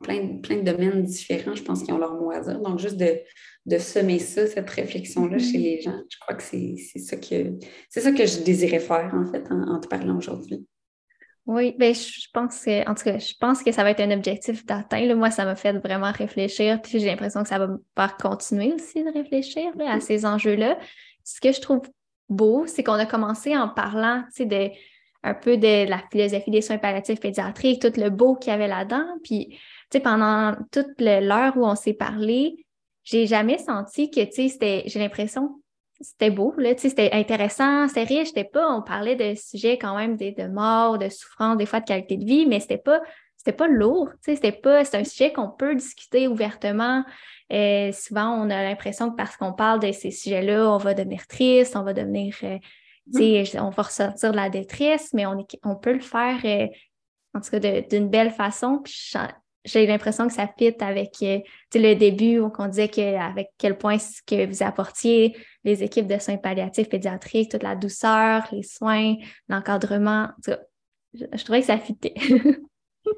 plein, 0.02 0.38
plein 0.42 0.56
de 0.56 0.70
domaines 0.70 1.02
différents, 1.02 1.54
je 1.54 1.62
pense 1.62 1.82
qu'ils 1.82 1.94
ont 1.94 1.98
leur 1.98 2.14
mot 2.14 2.30
à 2.30 2.40
dire. 2.40 2.58
Donc, 2.60 2.78
juste 2.78 2.96
de, 2.96 3.20
de 3.66 3.78
semer 3.78 4.18
ça, 4.18 4.46
cette 4.46 4.68
réflexion-là 4.68 5.38
chez 5.38 5.58
mm-hmm. 5.58 5.62
les 5.62 5.80
gens, 5.80 6.00
je 6.08 6.18
crois 6.18 6.34
que 6.34 6.42
c'est 6.42 6.76
ça 6.98 7.16
que 7.16 7.52
c'est 7.88 8.00
ça 8.00 8.12
que 8.12 8.26
je 8.26 8.42
désirais 8.42 8.80
faire, 8.80 9.12
en 9.14 9.30
fait, 9.30 9.44
en 9.50 9.78
te 9.80 9.88
parlant 9.88 10.16
aujourd'hui. 10.16 10.66
Oui, 11.46 11.74
ben 11.78 11.94
je 11.94 12.26
pense 12.32 12.64
que, 12.64 12.88
en 12.88 12.94
tout 12.94 13.04
cas, 13.04 13.18
je 13.18 13.34
pense 13.38 13.62
que 13.62 13.70
ça 13.70 13.82
va 13.82 13.90
être 13.90 14.00
un 14.00 14.10
objectif 14.12 14.64
d'atteindre. 14.64 15.14
Moi, 15.14 15.30
ça 15.30 15.44
m'a 15.44 15.56
fait 15.56 15.72
vraiment 15.72 16.10
réfléchir, 16.10 16.80
puis 16.80 17.00
j'ai 17.00 17.06
l'impression 17.06 17.42
que 17.42 17.48
ça 17.48 17.58
va 17.58 17.66
me 17.66 17.84
faire 17.94 18.16
continuer 18.16 18.72
aussi 18.72 19.04
de 19.04 19.12
réfléchir 19.12 19.70
à 19.86 20.00
ces 20.00 20.24
enjeux-là. 20.24 20.78
Ce 21.22 21.42
que 21.42 21.52
je 21.52 21.60
trouve 21.60 21.82
beau, 22.30 22.66
c'est 22.66 22.82
qu'on 22.82 22.94
a 22.94 23.04
commencé 23.04 23.54
en 23.54 23.68
parlant, 23.68 24.22
tu 24.34 24.44
sais, 24.44 24.46
de 24.46 24.70
un 25.22 25.34
peu 25.34 25.56
de 25.56 25.88
la 25.88 26.02
philosophie 26.12 26.50
des 26.50 26.60
soins 26.60 26.76
palliatifs 26.78 27.20
pédiatriques, 27.20 27.80
tout 27.80 27.98
le 27.98 28.10
beau 28.10 28.36
qu'il 28.36 28.50
y 28.50 28.54
avait 28.54 28.68
là-dedans. 28.68 29.06
Puis, 29.22 29.48
tu 29.50 29.58
sais, 29.92 30.00
pendant 30.00 30.54
toute 30.70 31.00
l'heure 31.00 31.56
où 31.56 31.66
on 31.66 31.74
s'est 31.74 31.94
parlé, 31.94 32.66
j'ai 33.04 33.26
jamais 33.26 33.58
senti 33.58 34.10
que, 34.10 34.22
tu 34.24 34.48
sais, 34.48 34.82
j'ai 34.86 34.98
l'impression 34.98 35.62
c'était 36.04 36.30
beau, 36.30 36.54
là, 36.58 36.74
c'était 36.76 37.10
intéressant, 37.12 37.88
c'était 37.88 38.04
riche, 38.04 38.28
c'était 38.28 38.44
pas, 38.44 38.68
on 38.68 38.82
parlait 38.82 39.16
de 39.16 39.34
sujets 39.34 39.78
quand 39.78 39.96
même 39.96 40.16
de, 40.16 40.30
de 40.30 40.48
mort, 40.48 40.98
de 40.98 41.08
souffrance, 41.08 41.56
des 41.56 41.66
fois 41.66 41.80
de 41.80 41.86
qualité 41.86 42.16
de 42.16 42.24
vie, 42.24 42.46
mais 42.46 42.60
c'était 42.60 42.78
pas, 42.78 43.00
c'était 43.36 43.56
pas 43.56 43.66
lourd, 43.66 44.10
c'était 44.20 44.52
pas, 44.52 44.84
c'est 44.84 44.96
un 44.96 45.04
sujet 45.04 45.32
qu'on 45.32 45.48
peut 45.48 45.74
discuter 45.74 46.28
ouvertement. 46.28 47.04
euh, 47.52 47.92
souvent, 47.92 48.30
on 48.30 48.50
a 48.50 48.62
l'impression 48.62 49.10
que 49.10 49.16
parce 49.16 49.36
qu'on 49.36 49.52
parle 49.52 49.80
de 49.80 49.92
ces 49.92 50.10
sujets-là, 50.10 50.70
on 50.70 50.78
va 50.78 50.94
devenir 50.94 51.26
triste, 51.26 51.76
on 51.76 51.82
va 51.82 51.92
devenir, 51.92 52.36
euh, 52.42 52.58
mm. 53.12 53.58
on 53.60 53.70
va 53.70 53.82
ressortir 53.82 54.30
de 54.32 54.36
la 54.36 54.50
détresse, 54.50 55.12
mais 55.12 55.26
on, 55.26 55.44
on 55.64 55.76
peut 55.76 55.92
le 55.92 56.00
faire, 56.00 56.38
euh, 56.44 56.68
en 57.34 57.40
tout 57.40 57.50
cas, 57.50 57.80
d'une 57.82 58.08
belle 58.08 58.30
façon. 58.30 58.82
J'ai 59.64 59.86
l'impression 59.86 60.26
que 60.26 60.34
ça 60.34 60.48
fit 60.58 60.74
avec 60.80 61.16
le 61.20 61.94
début 61.94 62.38
où 62.38 62.52
on 62.58 62.68
disait 62.68 63.16
avec 63.16 63.48
quel 63.58 63.78
point 63.78 63.96
que 64.26 64.46
vous 64.46 64.62
apportiez 64.62 65.36
les 65.64 65.82
équipes 65.82 66.06
de 66.06 66.18
soins 66.18 66.36
palliatifs 66.36 66.88
pédiatriques, 66.88 67.50
toute 67.50 67.62
la 67.62 67.74
douceur, 67.74 68.46
les 68.52 68.62
soins, 68.62 69.16
l'encadrement. 69.48 70.28
Je, 71.14 71.44
trouvais 71.44 71.60
que 71.60 71.66
ça 71.66 71.78
fitait. 71.78 72.14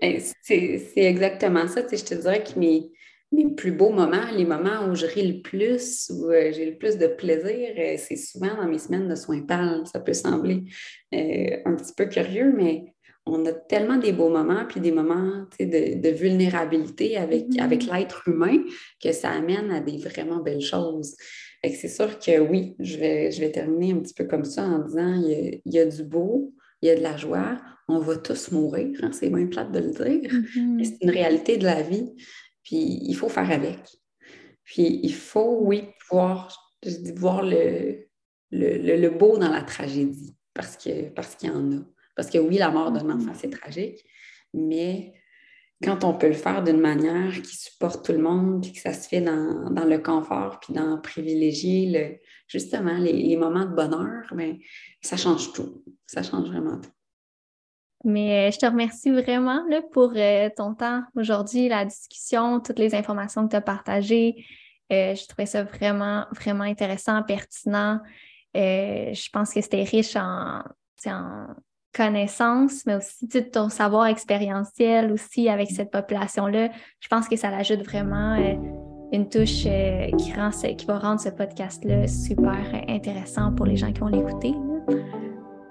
Ben, 0.03 0.21
c'est 0.43 0.83
exactement 0.97 1.69
ça. 1.69 1.81
je 1.81 2.05
te 2.05 2.15
dirais 2.15 2.43
que 2.43 2.59
mes, 2.59 2.91
plus 3.57 3.71
beaux 3.71 3.91
moments, 3.91 4.31
les 4.35 4.45
moments 4.45 4.89
où 4.89 4.97
je 4.97 5.07
ris 5.07 5.31
le 5.31 5.43
plus, 5.43 6.11
où 6.13 6.29
euh, 6.31 6.51
j'ai 6.53 6.69
le 6.69 6.77
plus 6.77 6.99
de 6.99 7.07
plaisir, 7.07 7.71
euh, 7.79 7.95
c'est 7.97 8.17
souvent 8.17 8.57
dans 8.57 8.67
mes 8.67 8.81
semaines 8.81 9.09
de 9.09 9.15
soins 9.15 9.43
PAL. 9.43 9.87
Ça 9.87 10.01
peut 10.01 10.13
sembler 10.13 10.65
euh, 11.15 11.59
un 11.65 11.77
petit 11.77 11.93
peu 11.97 12.07
curieux, 12.07 12.53
mais 12.53 12.96
on 13.27 13.45
a 13.45 13.53
tellement 13.53 13.97
des 13.97 14.13
beaux 14.13 14.29
moments, 14.29 14.65
puis 14.69 14.81
des 14.81 14.93
moments 14.93 15.45
de, 15.59 16.09
vulnérabilité 16.11 17.17
avec, 17.17 17.49
mm-hmm. 17.49 17.61
avec 17.61 17.85
l'être 17.85 18.29
humain 18.29 18.63
que 19.03 19.13
ça 19.13 19.31
amène 19.31 19.71
à 19.73 19.81
des 19.81 19.99
vraiment 19.99 20.39
belles 20.39 20.61
choses 20.61 21.17
c'est 21.75 21.89
sûr 21.89 22.19
que 22.19 22.39
oui, 22.39 22.77
je 22.79 22.97
vais, 22.97 23.31
je 23.33 23.41
vais 23.41 23.51
terminer 23.51 23.93
un 23.93 24.01
petit 24.01 24.15
peu 24.15 24.25
comme 24.25 24.45
ça 24.45 24.65
en 24.65 24.81
disant 24.81 25.15
il 25.15 25.61
y 25.65 25.79
a, 25.79 25.87
du 25.87 26.05
beau, 26.05 26.55
il 26.83 26.89
y 26.89 26.91
a 26.91 26.97
de 26.97 27.03
la 27.03 27.17
joie, 27.17 27.59
on 27.89 27.99
va 27.99 28.17
tous 28.17 28.53
mourir, 28.53 28.99
hein, 29.03 29.11
c'est 29.13 29.31
moins 29.31 29.47
plate 29.47 29.73
de 29.73 29.81
le 29.81 29.91
dire, 29.91 30.31
mais 30.57 30.83
mm-hmm. 30.83 30.85
c'est 30.85 30.99
une 31.03 31.11
réalité 31.11 31.57
de 31.57 31.65
la 31.65 31.83
vie, 31.83 32.13
puis 32.63 33.01
il 33.03 33.15
faut 33.15 33.29
faire 33.29 33.51
avec. 33.51 33.81
Puis 34.65 35.01
il 35.03 35.15
faut, 35.15 35.59
oui, 35.63 35.85
voir, 36.11 36.77
voir 37.15 37.43
le, 37.43 38.07
le, 38.51 39.09
beau 39.11 39.39
dans 39.39 39.51
la 39.51 39.63
tragédie, 39.63 40.37
parce 40.55 40.77
qu'il 40.77 41.13
parce 41.15 41.37
qu'il 41.37 41.51
y 41.51 41.53
en 41.53 41.73
a. 41.73 41.85
Parce 42.17 42.31
que 42.31 42.39
oui, 42.39 42.59
la 42.59 42.71
mort 42.71 42.91
d'un 42.91 43.09
enfant, 43.11 43.33
c'est 43.35 43.51
tragique, 43.51 44.05
mais 44.53 45.13
quand 45.83 46.05
on 46.05 46.15
peut 46.15 46.29
le 46.29 46.33
faire 46.33 46.63
d'une 46.63 46.81
manière 46.81 47.31
qui 47.43 47.57
supporte 47.57 48.05
tout 48.05 48.13
le 48.13 48.19
monde, 48.19 48.63
puis 48.63 48.73
que 48.73 48.81
ça 48.81 48.95
se 48.95 49.09
fait 49.09 49.21
dans, 49.21 49.85
le 49.85 49.99
confort, 49.99 50.59
puis 50.61 50.73
dans 50.73 50.99
privilégier 50.99 51.91
le, 51.91 52.17
justement 52.49 52.97
les, 52.97 53.37
moments 53.37 53.67
de 53.67 53.75
bonheur, 53.75 54.25
mais 54.35 54.53
ben, 54.53 54.59
ça 55.03 55.17
change 55.17 55.53
tout. 55.53 55.85
Ça 56.07 56.23
change 56.23 56.49
vraiment 56.49 56.81
tout. 56.81 56.91
Mais 58.05 58.49
euh, 58.49 58.51
je 58.53 58.59
te 58.59 58.67
remercie 58.67 59.11
vraiment 59.11 59.65
là, 59.69 59.83
pour 59.93 60.13
euh, 60.17 60.49
ton 60.57 60.75
temps 60.75 61.03
aujourd'hui, 61.15 61.69
la 61.69 61.85
discussion, 61.85 62.61
toutes 62.61 62.79
les 62.79 62.95
informations 62.95 63.45
que 63.45 63.51
tu 63.51 63.57
as 63.57 63.61
partagées. 63.61 64.47
Euh, 64.93 65.15
je 65.15 65.27
trouvais 65.27 65.47
ça 65.47 65.65
vraiment, 65.65 66.25
vraiment 66.33 66.65
intéressant, 66.65 67.23
pertinent. 67.23 68.01
je 68.55 69.31
pense 69.31 69.53
que 69.53 69.61
c'était 69.61 69.83
riche 69.83 70.15
en, 70.15 70.63
en 71.07 71.47
connaissances, 71.97 72.85
mais 72.87 72.97
aussi 72.97 73.27
ton 73.51 73.69
savoir 73.69 74.07
expérientiel 74.07 75.13
aussi 75.13 75.49
avec 75.49 75.71
cette 75.71 75.91
population-là. 75.91 76.69
Je 77.01 77.09
pense 77.09 77.29
que 77.29 77.37
ça 77.37 77.51
l'ajoute 77.51 77.83
vraiment 77.83 78.35
euh, 78.35 78.55
une 79.13 79.29
touche 79.29 79.65
euh, 79.67 80.11
qui, 80.19 80.33
rend 80.35 80.51
qui 80.51 80.87
va 80.87 80.99
rendre 80.99 81.21
ce 81.21 81.31
podcast-là 81.31 82.07
super 82.07 82.59
intéressant 82.89 83.53
pour 83.53 83.67
les 83.67 83.77
gens 83.77 83.93
qui 83.93 84.01
vont 84.01 84.09
l'écouter. 84.09 84.55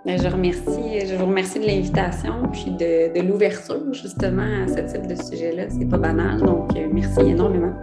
Ben, 0.06 0.22
je, 0.22 0.28
remercie, 0.28 1.08
je 1.08 1.16
vous 1.16 1.26
remercie 1.26 1.60
de 1.60 1.66
l'invitation 1.66 2.48
puis 2.52 2.72
de, 2.72 3.14
de 3.14 3.28
l'ouverture 3.28 3.92
justement 3.94 4.64
à 4.64 4.68
ce 4.68 4.94
type 4.94 5.08
de 5.08 5.16
sujet-là. 5.16 5.70
C'est 5.70 5.90
pas 5.90 5.98
banal, 5.98 6.42
donc 6.42 6.76
euh, 6.76 6.88
merci 6.92 7.22
énormément. 7.22 7.74